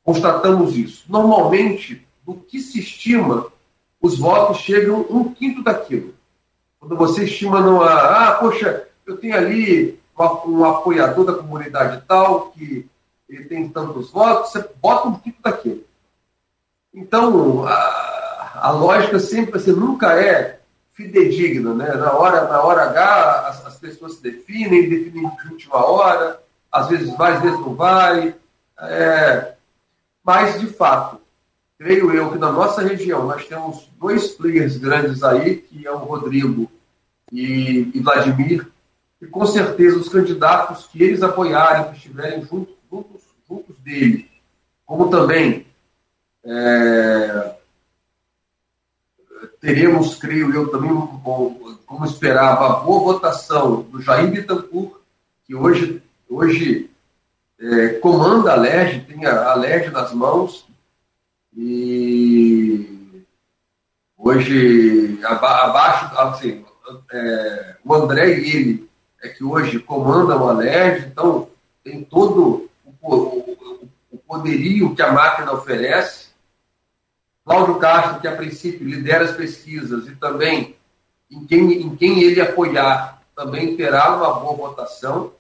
[0.03, 1.05] constatamos isso.
[1.11, 3.47] Normalmente, do que se estima,
[4.03, 6.13] os votos chegam um quinto daquilo.
[6.81, 7.87] Quando você estima numa.
[7.87, 10.01] Ah, poxa, eu tenho ali
[10.47, 12.89] um apoiador da comunidade tal, que
[13.29, 15.85] ele tem tantos votos, você bota um quinto daquilo.
[16.93, 20.61] Então, a, a lógica sempre, você nunca é
[20.93, 21.93] fidedigna, né?
[21.95, 26.41] Na hora, na hora H, as, as pessoas se definem, definem de última hora,
[26.73, 28.35] às vezes vai, às vezes não vai.
[28.81, 29.55] É,
[30.25, 31.21] mas, de fato,
[31.79, 35.99] creio eu que na nossa região nós temos dois players grandes aí, que é o
[35.99, 36.71] Rodrigo
[37.31, 38.67] e, e Vladimir,
[39.21, 44.31] e com certeza os candidatos que eles apoiarem, que estiverem juntos, juntos, juntos dele,
[44.85, 45.67] como também
[46.45, 47.57] é,
[49.61, 50.91] teremos, creio eu, também,
[51.87, 55.01] como esperava, a boa votação do Jair Bittencourt,
[55.45, 56.91] que hoje, hoje
[57.59, 60.66] é, comanda a LERJ, tem a, a LERJ nas mãos,
[61.57, 63.25] e
[64.17, 66.65] hoje, abaixo, assim,
[67.11, 68.91] é, o André e ele
[69.23, 71.49] é que hoje comandam a LERJ, então
[71.83, 76.27] tem todo o, o, o poderio que a máquina oferece,
[77.45, 80.77] Cláudio Castro, que a princípio lidera as pesquisas e também
[81.31, 85.33] em quem, em quem ele apoiar, também terá uma boa votação.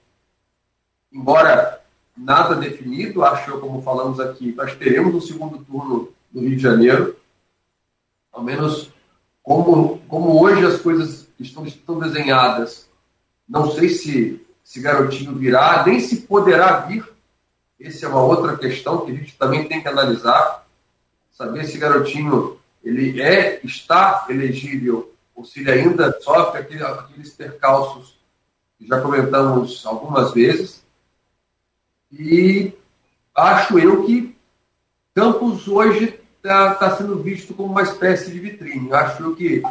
[1.13, 1.81] Embora
[2.17, 6.63] nada definido, acho eu, como falamos aqui, nós teremos um segundo turno no Rio de
[6.63, 7.17] Janeiro.
[8.33, 8.91] Ao menos
[9.43, 12.89] como, como hoje as coisas estão, estão desenhadas,
[13.49, 17.05] não sei se, se Garotinho virá, nem se poderá vir.
[17.81, 20.67] Essa é uma outra questão que a gente também tem que analisar
[21.37, 28.19] saber se garotinho ele é, está elegível ou se ele ainda sofre aquele, aqueles percalços
[28.79, 30.83] que já comentamos algumas vezes.
[32.13, 32.73] E
[33.35, 34.37] acho eu que
[35.15, 38.93] Campos hoje está tá sendo visto como uma espécie de vitrine.
[38.93, 39.63] Acho eu que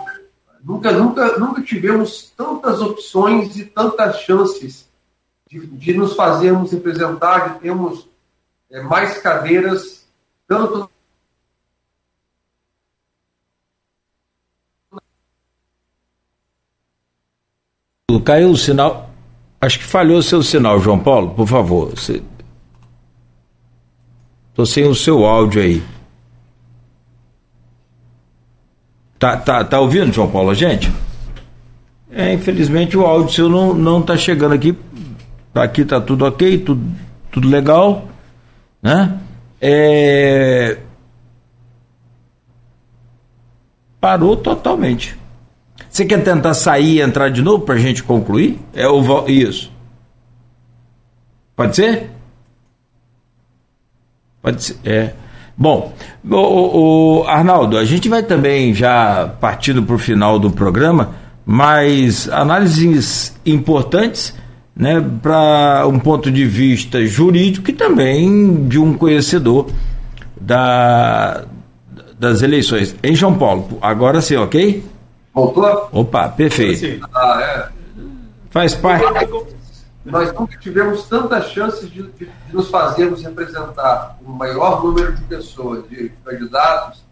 [0.63, 4.89] nunca, nunca, nunca tivemos tantas opções e tantas chances
[5.47, 8.09] de, de nos fazermos representar, de termos
[8.71, 10.07] é, mais cadeiras,
[10.47, 10.89] tanto
[18.23, 19.04] Caiu o sinal.
[19.59, 21.89] Acho que falhou o seu sinal, João Paulo, por favor.
[21.89, 22.21] Você...
[24.53, 25.83] Tô sem o seu áudio aí.
[29.19, 30.91] Tá, tá, tá ouvindo, João Paulo, a gente?
[32.11, 34.77] É, infelizmente o áudio seu não, não tá chegando aqui.
[35.53, 36.81] Aqui tá tudo ok, tudo,
[37.31, 38.07] tudo legal,
[38.81, 39.19] né?
[39.59, 40.77] É...
[43.99, 45.17] Parou totalmente.
[45.95, 48.59] Você quer tentar sair e entrar de novo para a gente concluir?
[48.73, 49.71] É o isso.
[51.55, 52.09] Pode ser?
[54.41, 54.75] Pode ser.
[54.83, 55.13] É.
[55.55, 55.93] Bom,
[56.29, 61.15] o, o, Arnaldo, a gente vai também já partindo para o final do programa,
[61.45, 64.35] mas análises importantes
[64.75, 69.67] né, para um ponto de vista jurídico e também de um conhecedor
[70.41, 71.45] da,
[72.19, 72.93] das eleições.
[73.01, 74.83] Em São Paulo, agora sim, ok?
[75.35, 75.89] Voltou?
[75.91, 77.05] Opa, perfeito.
[77.13, 77.69] Ah, é.
[78.49, 79.03] Faz parte.
[80.05, 85.21] Nós nunca tivemos tantas chances de, de, de, nos fazermos representar o maior número de
[85.23, 87.03] pessoas, de candidatos,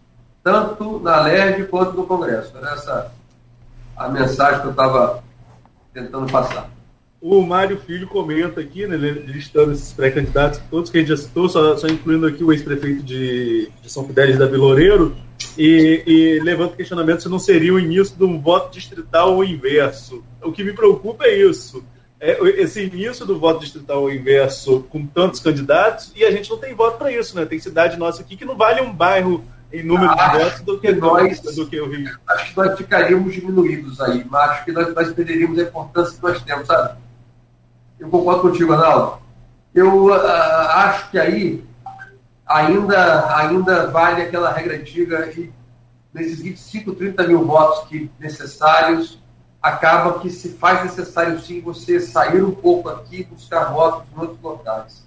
[0.42, 2.56] tanto na LERJ quanto no Congresso.
[2.56, 3.12] Era essa
[3.94, 5.22] a mensagem que eu estava
[5.92, 6.70] tentando passar.
[7.26, 11.48] O Mário Filho comenta aqui, né, listando esses pré-candidatos, todos que a gente já citou,
[11.48, 15.16] só, só incluindo aqui o ex-prefeito de, de, São Fidélis da Vila Loureiro,
[15.56, 20.22] e, e levanta questionamento se não seria o início de um voto distrital ou inverso.
[20.42, 21.82] O que me preocupa é isso
[22.20, 26.74] é, esse início do voto distrital inverso com tantos candidatos e a gente não tem
[26.74, 27.44] voto para isso, né?
[27.44, 30.78] Tem cidade nossa aqui que não vale um bairro em número ah, de votos do
[30.78, 32.18] que, nós, do que o Rio.
[32.28, 36.22] Acho que nós ficaríamos diminuídos aí, mas acho que nós, nós perderíamos a importância que
[36.22, 37.03] nós temos, sabe?
[37.98, 39.18] Eu concordo contigo, Arnaldo.
[39.74, 41.64] Eu uh, acho que aí
[42.46, 45.52] ainda, ainda vale aquela regra antiga e
[46.12, 49.18] nesses 25, 30 mil votos que necessários
[49.60, 54.20] acaba que se faz necessário sim você sair um pouco aqui e buscar votos em
[54.20, 55.03] outros locais.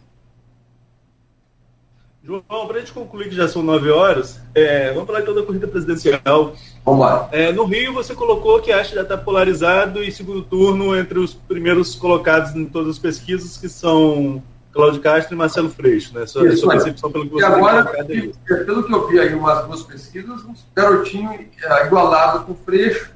[2.28, 5.44] João, para a gente concluir que já são nove horas, é, vamos falar então da
[5.44, 6.54] corrida presidencial.
[6.84, 7.30] Vamos lá.
[7.32, 11.20] É, no Rio, você colocou que acha que já está polarizado e segundo turno entre
[11.20, 14.44] os primeiros colocados em todas as pesquisas, que são
[14.74, 16.26] Cláudio Castro e Marcelo Freixo, né?
[16.26, 19.34] Sua, Isso, sua percepção pelo que você e agora, é pelo que eu vi aí
[19.34, 23.10] umas duas pesquisas, um garotinho é, igualado com Freixo,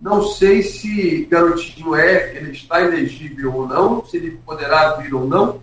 [0.00, 5.26] não sei se Garotinho é, ele está elegível ou não, se ele poderá vir ou
[5.26, 5.60] não,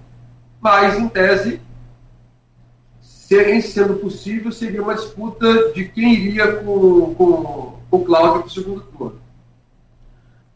[0.59, 1.61] mas, em tese,
[3.35, 8.47] em sendo possível, seria uma disputa de quem iria com, com, com o Cláudio para
[8.47, 9.21] o segundo turno.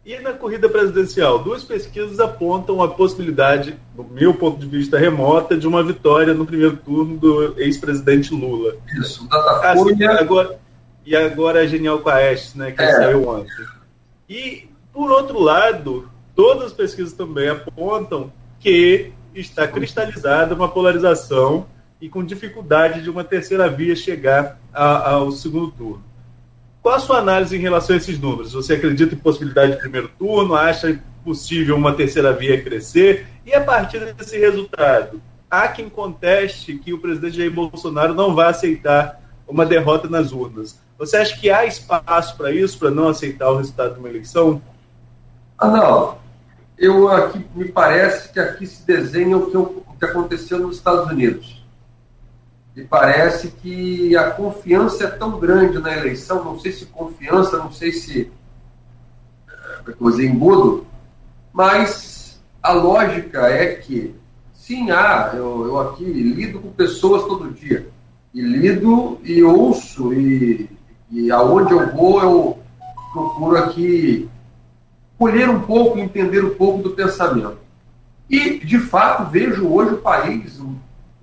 [0.06, 5.58] E na corrida presidencial, duas pesquisas apontam a possibilidade, do meu ponto de vista remota,
[5.58, 8.76] de uma vitória no primeiro turno do ex-presidente Lula.
[9.00, 10.12] Isso, Datafolha...
[10.12, 10.60] Assim, agora,
[11.04, 12.92] e agora a Genial Quest, né, que é.
[12.92, 13.66] saiu ontem.
[14.30, 21.66] E, por outro lado, todas as pesquisas também apontam que está cristalizada uma polarização
[22.06, 26.04] e com dificuldade de uma terceira via chegar a, ao segundo turno.
[26.80, 28.54] Qual a sua análise em relação a esses números?
[28.54, 30.54] Você acredita em possibilidade de primeiro turno?
[30.54, 33.26] Acha possível uma terceira via crescer?
[33.44, 35.20] E a partir desse resultado,
[35.50, 40.80] há quem conteste que o presidente Jair Bolsonaro não vai aceitar uma derrota nas urnas.
[41.00, 44.62] Você acha que há espaço para isso, para não aceitar o resultado de uma eleição?
[45.58, 46.20] Ah, não.
[46.78, 51.10] Eu aqui me parece que aqui se desenha o que, o que aconteceu nos Estados
[51.10, 51.65] Unidos.
[52.76, 57.72] Me parece que a confiança é tão grande na eleição, não sei se confiança, não
[57.72, 58.32] sei se
[59.88, 60.86] é, coisa embudo,
[61.54, 64.14] mas a lógica é que
[64.54, 67.88] sim, há, eu, eu aqui lido com pessoas todo dia,
[68.34, 70.70] e lido e ouço e
[71.12, 72.60] e aonde eu vou, eu
[73.14, 74.30] procuro aqui
[75.18, 77.58] colher um pouco, entender um pouco do pensamento.
[78.30, 80.75] E, de fato, vejo hoje o país, o,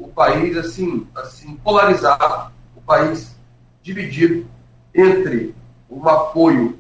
[0.03, 3.37] o país assim, assim, polarizado, o país
[3.83, 4.47] dividido
[4.95, 5.55] entre
[5.89, 6.79] um apoio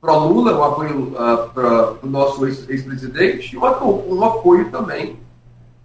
[0.00, 5.18] pró-Lula, um apoio uh, para o nosso ex-presidente, e um, um, apoio também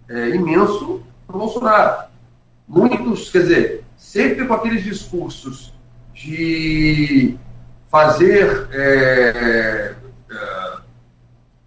[0.08, 2.04] é, imenso para Bolsonaro.
[2.68, 5.72] Muitos, quer dizer, sempre com aqueles discursos
[6.14, 7.36] de
[7.90, 9.94] fazer, é,
[10.30, 10.76] é,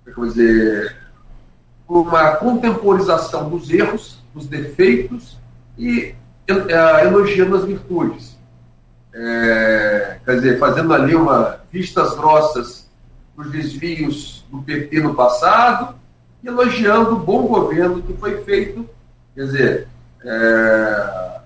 [0.08, 0.96] é dizer,
[1.88, 5.38] uma contemporização dos erros, dos defeitos
[5.78, 6.14] e
[6.48, 8.38] é, elogiando as virtudes.
[9.14, 12.90] É, quer dizer, fazendo ali uma vistas grossas
[13.36, 15.96] dos desvios do PT no passado
[16.44, 18.88] e elogiando o bom governo que foi feito,
[19.34, 19.88] quer dizer,
[20.24, 21.40] é,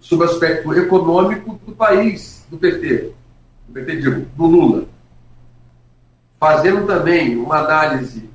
[0.00, 3.12] sob o aspecto econômico do país, do PT,
[3.66, 4.84] do PT, digo, do Lula.
[6.38, 8.30] Fazendo também uma análise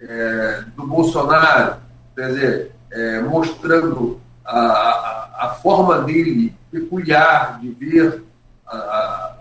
[0.00, 1.85] é, do Bolsonaro,
[2.16, 8.24] quer dizer, é, mostrando a, a, a, forma dele peculiar de ver
[8.66, 9.36] a,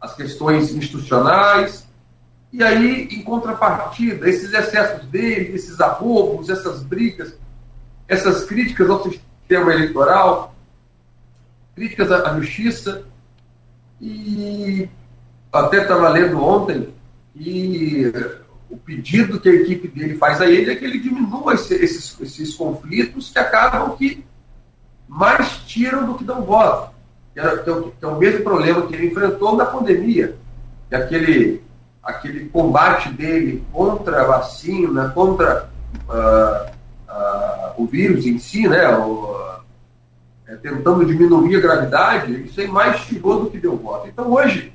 [0.00, 1.86] as questões institucionais,
[2.52, 7.36] e aí, em contrapartida, esses excessos dele, esses arrobos, essas brigas,
[8.06, 10.54] essas críticas ao sistema eleitoral,
[11.74, 13.02] críticas à, justiça,
[14.00, 14.88] E
[15.52, 16.94] até estava lendo ontem
[17.34, 18.12] e
[18.68, 22.54] o pedido que a equipe dele faz a ele é que ele diminua esses, esses
[22.54, 24.24] conflitos que acabam que
[25.08, 26.90] mais tiram do que dão voto.
[27.32, 30.36] Que é, que, é, que é, o mesmo problema que ele enfrentou na pandemia.
[30.88, 31.62] Que é aquele,
[32.02, 35.68] aquele combate dele contra a vacina, contra
[36.08, 36.70] uh,
[37.08, 38.88] uh, o vírus em si, né?
[38.96, 44.08] O, uh, tentando diminuir a gravidade, isso aí mais tirou do que deu voto.
[44.08, 44.72] Então hoje,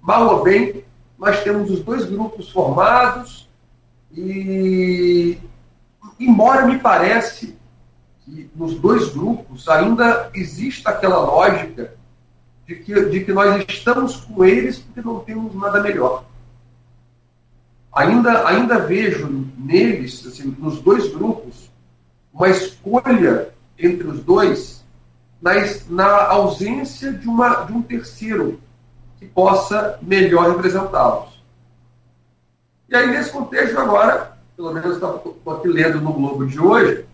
[0.00, 0.84] mal ou bem,
[1.20, 3.46] nós temos os dois grupos formados
[4.10, 5.36] e,
[6.18, 7.54] embora me parece
[8.24, 11.92] que nos dois grupos ainda exista aquela lógica
[12.66, 16.24] de que, de que nós estamos com eles porque não temos nada melhor.
[17.92, 21.70] Ainda, ainda vejo neles, assim, nos dois grupos,
[22.32, 24.82] uma escolha entre os dois
[25.42, 25.52] na,
[25.90, 28.60] na ausência de, uma, de um terceiro
[29.20, 31.28] que possa melhor representá-los.
[32.88, 37.04] E aí, nesse contexto, agora, pelo menos estou aqui lendo no Globo de hoje,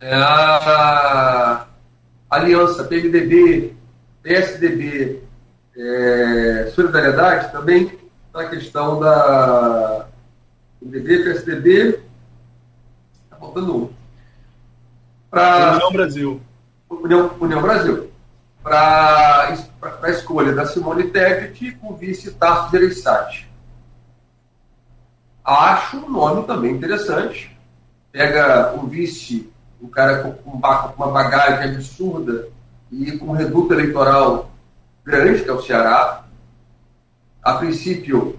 [0.00, 1.66] é a
[2.28, 3.74] aliança PMDB,
[4.22, 5.22] PSDB,
[5.76, 7.98] é, Solidariedade também
[8.34, 10.08] na questão da
[10.80, 12.00] PMDB, PSDB,
[13.24, 13.90] está faltando um.
[15.30, 16.40] Pra, União Brasil.
[16.90, 18.09] União, União Brasil
[18.70, 19.56] para
[20.02, 23.50] a escolha da Simone Tebet com o vice Tasso Gereissati.
[25.44, 27.58] Acho um nome também interessante.
[28.12, 29.52] Pega o vice,
[29.82, 32.46] um cara com uma bagagem absurda
[32.92, 34.52] e com um reduto eleitoral
[35.04, 36.24] grande, que é o Ceará.
[37.42, 38.38] A princípio,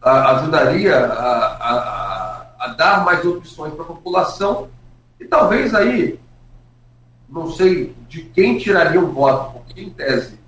[0.00, 4.68] ajudaria a, a, a dar mais opções para a população
[5.18, 6.16] e talvez aí
[7.28, 10.38] não sei de quem tiraria um voto, porque, em tese,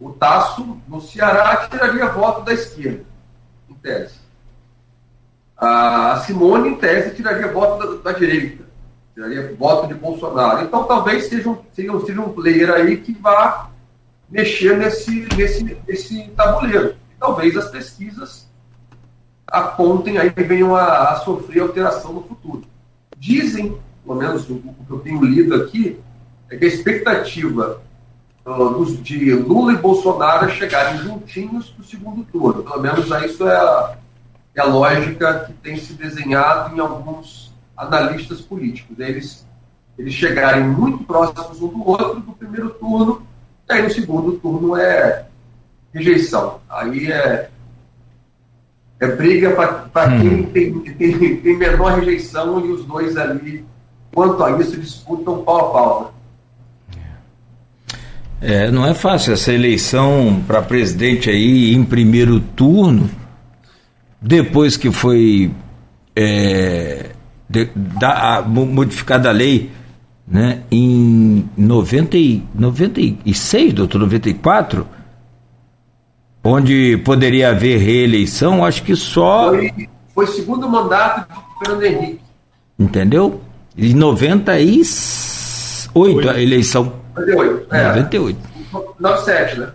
[0.00, 3.04] o Tasso, no Ceará, tiraria voto da esquerda,
[3.68, 4.14] em tese.
[5.56, 8.64] A Simone, em tese, tiraria voto da, da direita,
[9.14, 10.64] tiraria voto de Bolsonaro.
[10.64, 13.70] Então, talvez seja um, seja, seja um player aí que vá
[14.28, 16.96] mexer nesse, nesse, nesse tabuleiro.
[17.10, 18.46] E talvez as pesquisas
[19.46, 22.64] apontem aí venham a, a sofrer alteração no futuro.
[23.16, 25.98] Dizem, pelo menos o, o que eu tenho lido aqui,
[26.50, 27.82] é que a expectativa
[28.46, 32.62] uh, de Lula e Bolsonaro chegarem juntinhos para o segundo turno.
[32.62, 33.96] Pelo menos isso é a,
[34.54, 38.98] é a lógica que tem se desenhado em alguns analistas políticos.
[38.98, 39.46] Eles,
[39.98, 43.26] eles chegarem muito próximos um do outro no primeiro turno,
[43.68, 45.26] e aí no segundo turno é
[45.92, 46.60] rejeição.
[46.68, 47.50] Aí é,
[49.00, 49.50] é briga
[49.92, 50.20] para hum.
[50.20, 53.64] quem tem, tem, tem menor rejeição e os dois ali,
[54.14, 56.15] quanto a isso, disputam pau a pau.
[58.40, 63.08] É, não é fácil essa eleição para presidente aí em primeiro turno,
[64.20, 65.50] depois que foi
[66.14, 67.10] é,
[67.48, 69.70] de, da, a, modificada a lei
[70.26, 72.16] né, em 90,
[72.54, 74.86] 96, doutor, 94,
[76.44, 79.50] onde poderia haver reeleição, acho que só.
[79.50, 82.20] Foi, foi segundo mandato de Fernando Henrique.
[82.78, 83.40] Entendeu?
[83.78, 86.28] Em 98 Oito.
[86.28, 87.74] a eleição 98.
[87.74, 87.88] É.
[87.88, 88.38] 98.
[89.00, 89.68] 97, né?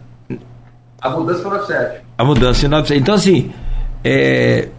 [1.02, 2.02] A mudança foi 97.
[2.18, 3.02] A mudança em 97.
[3.02, 3.52] Então, assim,
[4.04, 4.70] é,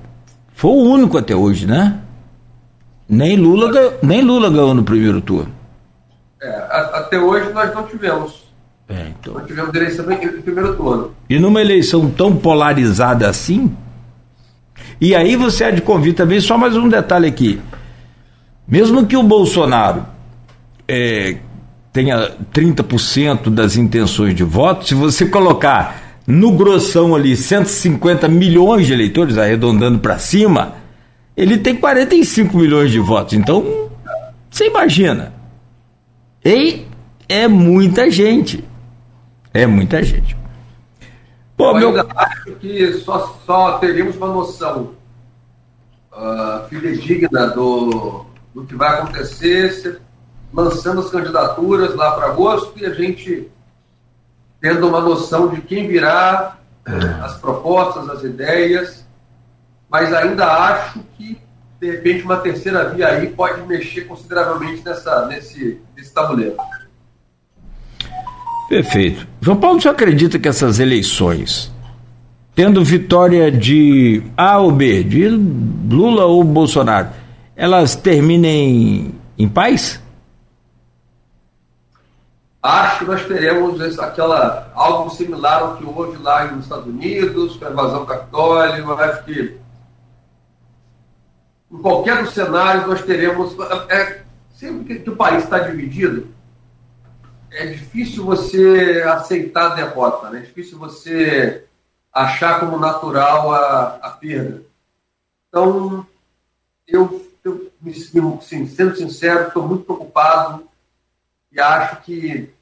[0.55, 1.99] foi o único até hoje, né?
[3.09, 5.53] Nem Lula, ganhou, nem Lula ganhou no primeiro turno.
[6.41, 8.43] É, a, até hoje nós não tivemos.
[8.89, 9.35] É, então.
[9.35, 11.15] Não tivemos eleição no primeiro turno.
[11.29, 13.75] E numa eleição tão polarizada assim.
[15.01, 17.61] E aí você há de convir também, só mais um detalhe aqui.
[18.67, 20.07] Mesmo que o Bolsonaro
[20.87, 21.39] é,
[21.93, 28.93] tenha 30% das intenções de voto, se você colocar no grossão ali 150 milhões de
[28.93, 30.77] eleitores, arredondando para cima,
[31.37, 33.35] ele tem 45 milhões de votos.
[33.35, 33.91] Então,
[34.49, 35.35] você imagina.
[36.45, 36.87] E
[37.29, 38.65] é muita gente.
[39.53, 40.37] É muita gente.
[41.57, 42.07] Pô, Eu meu...
[42.17, 44.93] acho que só, só teríamos uma noção
[46.13, 48.25] uh, fidedigna do,
[48.55, 50.01] do que vai acontecer
[50.53, 53.51] lançando as candidaturas lá para agosto e a gente
[54.61, 56.57] tendo uma noção de quem virá,
[56.87, 56.93] é.
[57.25, 59.05] as propostas, as ideias,
[59.91, 61.37] mas ainda acho que,
[61.81, 66.57] de repente, uma terceira via aí pode mexer consideravelmente nessa, nesse, nesse tabuleiro.
[68.69, 69.27] Perfeito.
[69.41, 71.71] João Paulo, você acredita que essas eleições,
[72.55, 77.09] tendo vitória de A ou B, de Lula ou Bolsonaro,
[77.57, 80.01] elas terminem em paz?
[82.63, 87.67] Acho que nós teremos aquela, algo similar ao que houve lá nos Estados Unidos, com
[87.67, 88.95] a invasão católica.
[88.95, 89.59] Acho que
[91.73, 93.57] em qualquer dos cenários nós teremos.
[93.89, 94.23] É,
[94.55, 96.29] sempre que, o país está dividido,
[97.51, 100.39] é difícil você aceitar a derrota, né?
[100.39, 101.65] é difícil você
[102.13, 104.63] achar como natural a, a perda.
[105.49, 106.07] Então,
[106.87, 108.41] eu, eu sendo
[108.97, 110.69] sincero, estou muito preocupado
[111.53, 112.53] e acho que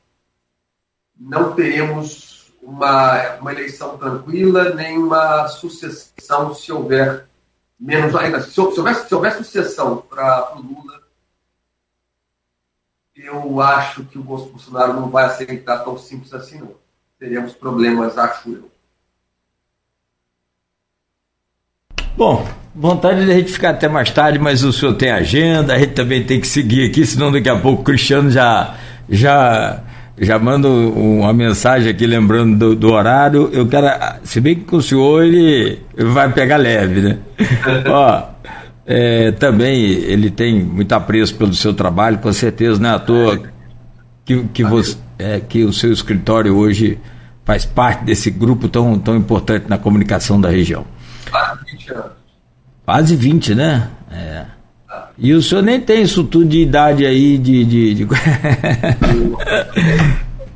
[1.17, 7.29] não teremos uma, uma eleição tranquila, nem uma sucessão se houver
[7.79, 8.43] menos ainda.
[8.43, 11.01] Se, se, houver, se houver sucessão para o Lula,
[13.15, 16.75] eu acho que o Bolsonaro não vai aceitar tão simples assim, não.
[17.19, 18.70] Teremos problemas, acho eu.
[22.17, 25.79] Bom, vontade de a gente ficar até mais tarde, mas o senhor tem agenda, a
[25.79, 28.75] gente também tem que seguir aqui, senão daqui a pouco o Cristiano já
[29.09, 29.81] já
[30.21, 33.49] já manda uma mensagem aqui lembrando do, do, horário.
[33.55, 33.87] Eu quero,
[34.23, 37.19] se bem que com o senhor ele vai pegar leve, né?
[37.89, 38.23] Ó,
[38.87, 43.41] é, também ele tem muito apreço pelo seu trabalho, com certeza, não é à toa
[44.25, 46.99] que, que, você, é, que o seu escritório hoje
[47.45, 50.85] faz parte desse grupo tão, tão importante na comunicação da região.
[51.31, 52.13] Quase 20 anos.
[52.85, 53.89] Quase 20, né?
[54.11, 54.45] É.
[55.17, 57.65] E o senhor nem tem isso tudo de idade aí de.
[57.65, 58.07] de, de...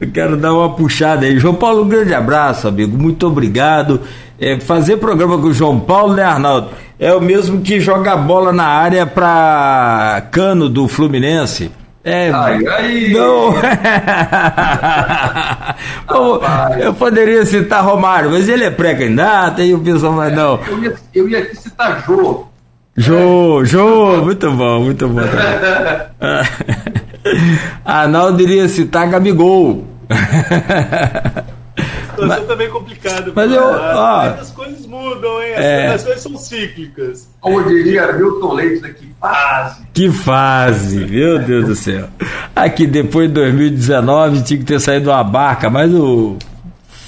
[0.01, 1.39] Eu quero dar uma puxada aí.
[1.39, 2.97] João Paulo, um grande abraço, amigo.
[2.97, 4.01] Muito obrigado.
[4.41, 6.71] É, fazer programa com o João Paulo, né, Arnaldo?
[6.99, 11.71] É o mesmo que jogar bola na área para cano do Fluminense.
[12.05, 13.09] É, ai, ai.
[13.13, 13.55] Não.
[16.07, 16.41] Bom,
[16.79, 20.61] eu poderia citar Romário, mas ele é pré-candidato e o pessoal vai não.
[20.69, 22.45] Eu ia, eu ia aqui citar Jô.
[22.97, 25.23] Jô, Jô, muito bom, muito bom.
[27.85, 29.85] Arnaldo iria citar Gabigol.
[32.15, 33.33] Situação também complicada.
[33.35, 33.63] Mas eu.
[33.63, 35.55] Ó, as coisas mudam, hein?
[35.55, 35.89] As, é...
[35.89, 37.29] coisas são cíclicas.
[37.41, 38.95] Como diria Milton Leite, né?
[38.99, 39.83] que fase.
[39.93, 42.09] Que fase, meu Deus do céu.
[42.55, 46.37] Aqui depois de 2019 tinha que ter saído uma barca, mas o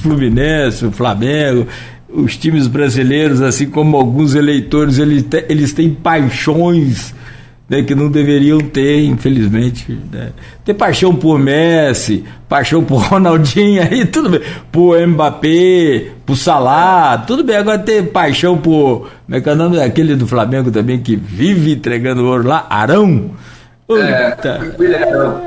[0.03, 1.67] Fluminense, o Flamengo,
[2.09, 7.15] os times brasileiros, assim como alguns eleitores, eles, eles têm paixões
[7.69, 9.99] né, que não deveriam ter, infelizmente.
[10.13, 10.31] Né.
[10.65, 14.41] Ter paixão por Messi, paixão por Ronaldinho, aí tudo bem.
[14.71, 17.57] Por Mbappé, por Salah, tudo bem.
[17.57, 19.11] Agora ter paixão por.
[19.27, 22.67] Como é que é o nome daquele do Flamengo também que vive entregando ouro lá?
[22.71, 23.33] Arão.
[23.89, 24.37] É,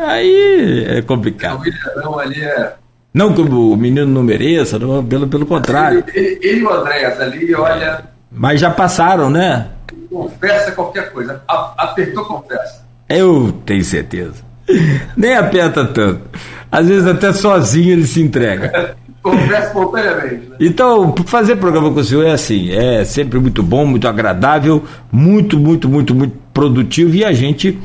[0.08, 1.62] aí é complicado.
[1.62, 2.74] O Arão ali é.
[3.12, 6.04] Não que o menino não mereça, não, pelo, pelo contrário.
[6.14, 8.04] Ele, ele e o Andréas ali, olha.
[8.32, 9.66] Mas já passaram, né?
[10.10, 11.42] Confessa qualquer coisa.
[11.48, 12.86] Apertou, confessa.
[13.08, 14.50] Eu tenho certeza.
[15.16, 16.22] Nem aperta tanto.
[16.72, 18.96] Às vezes até sozinho ele se entrega.
[19.22, 20.50] confessa espontaneamente.
[20.50, 20.56] Né?
[20.60, 25.58] Então, fazer programa com o senhor é assim, é sempre muito bom, muito agradável, muito,
[25.58, 27.80] muito, muito, muito produtivo e a gente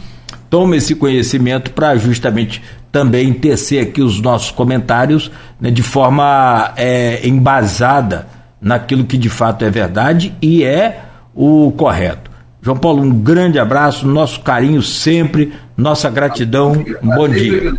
[0.48, 5.30] toma esse conhecimento para justamente também tecer aqui os nossos comentários
[5.60, 8.26] né, de forma é, embasada
[8.60, 11.00] naquilo que de fato é verdade e é
[11.34, 12.30] o correto.
[12.62, 17.74] João Paulo, um grande abraço, nosso carinho sempre, nossa gratidão, um bom dia.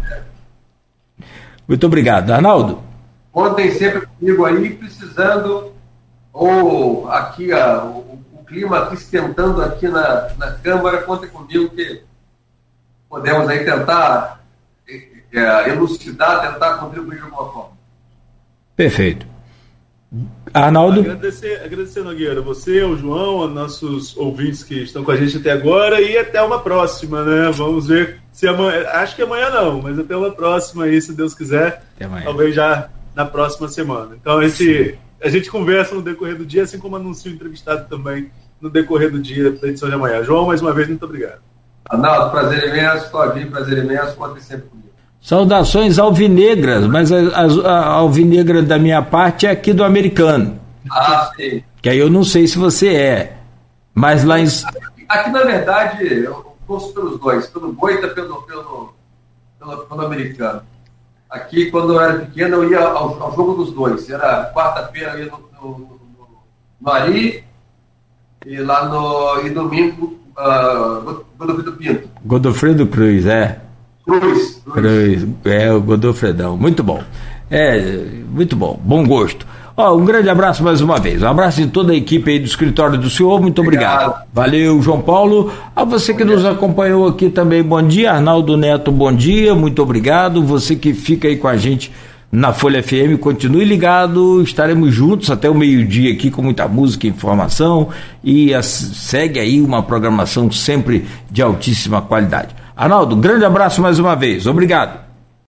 [1.67, 2.31] Muito obrigado.
[2.31, 2.83] Arnaldo?
[3.31, 5.73] Contem sempre comigo aí, precisando,
[6.31, 12.03] ou aqui a, o, o, clima aqui esquentando aqui na, na Câmara, contem comigo que
[13.09, 14.39] podemos aí tentar
[14.87, 17.71] é, elucidar, tentar contribuir de alguma forma.
[18.75, 19.25] Perfeito.
[20.55, 21.01] Arnaldo.
[21.01, 25.99] Agradecer, agradecer, Nogueira, você, o João, nossos ouvintes que estão com a gente até agora
[25.99, 27.51] e até uma próxima, né?
[27.51, 28.87] Vamos ver se amanhã.
[28.93, 31.83] Acho que amanhã não, mas até uma próxima aí, se Deus quiser.
[32.23, 34.15] Talvez já na próxima semana.
[34.15, 37.89] Então a gente, a gente conversa no decorrer do dia, assim como anuncio o entrevistado
[37.89, 40.23] também no decorrer do dia da edição de amanhã.
[40.23, 41.41] João, mais uma vez, muito obrigado.
[41.83, 44.84] Arnaldo, prazer imenso, Claudinho, prazer imenso, pode sempre comigo.
[45.25, 50.59] Saudações alvinegras, mas a, a, a, alvinegra da minha parte é aqui do americano.
[50.91, 51.63] Ah, sim.
[51.81, 53.37] Que aí eu não sei se você é.
[53.91, 54.45] Mas lá em.
[55.09, 58.93] Aqui, na verdade, eu gosto pelos dois, pelo Boita pelo, pelo,
[59.57, 60.61] pelo, pelo americano.
[61.27, 64.07] Aqui, quando eu era pequeno, eu ia ao, ao jogo dos dois.
[64.07, 65.99] Era quarta-feira, eu ia no, no, no,
[66.81, 67.43] no Ari
[68.45, 69.43] e lá no.
[69.43, 72.09] e domingo, uh, Godofredo Pinto.
[72.23, 73.64] Godofredo Cruz, é.
[74.05, 74.61] Cruz.
[74.71, 75.27] Cruz.
[75.45, 76.55] É, o Godofredão.
[76.55, 77.01] Muito bom.
[77.49, 78.79] É, muito bom.
[78.83, 79.45] Bom gosto.
[79.77, 81.21] Ó, um grande abraço mais uma vez.
[81.21, 83.41] Um abraço de toda a equipe aí do escritório do senhor.
[83.41, 84.03] Muito obrigado.
[84.03, 84.27] obrigado.
[84.33, 85.51] Valeu, João Paulo.
[85.75, 88.13] A você que nos acompanhou aqui também, bom dia.
[88.13, 89.53] Arnaldo Neto, bom dia.
[89.53, 90.41] Muito obrigado.
[90.43, 91.91] Você que fica aí com a gente
[92.31, 97.09] na Folha FM, continue ligado, estaremos juntos até o meio-dia aqui com muita música e
[97.09, 97.89] informação
[98.21, 102.53] e segue aí uma programação sempre de altíssima qualidade.
[102.75, 105.04] Arnaldo, grande abraço mais uma vez, obrigado.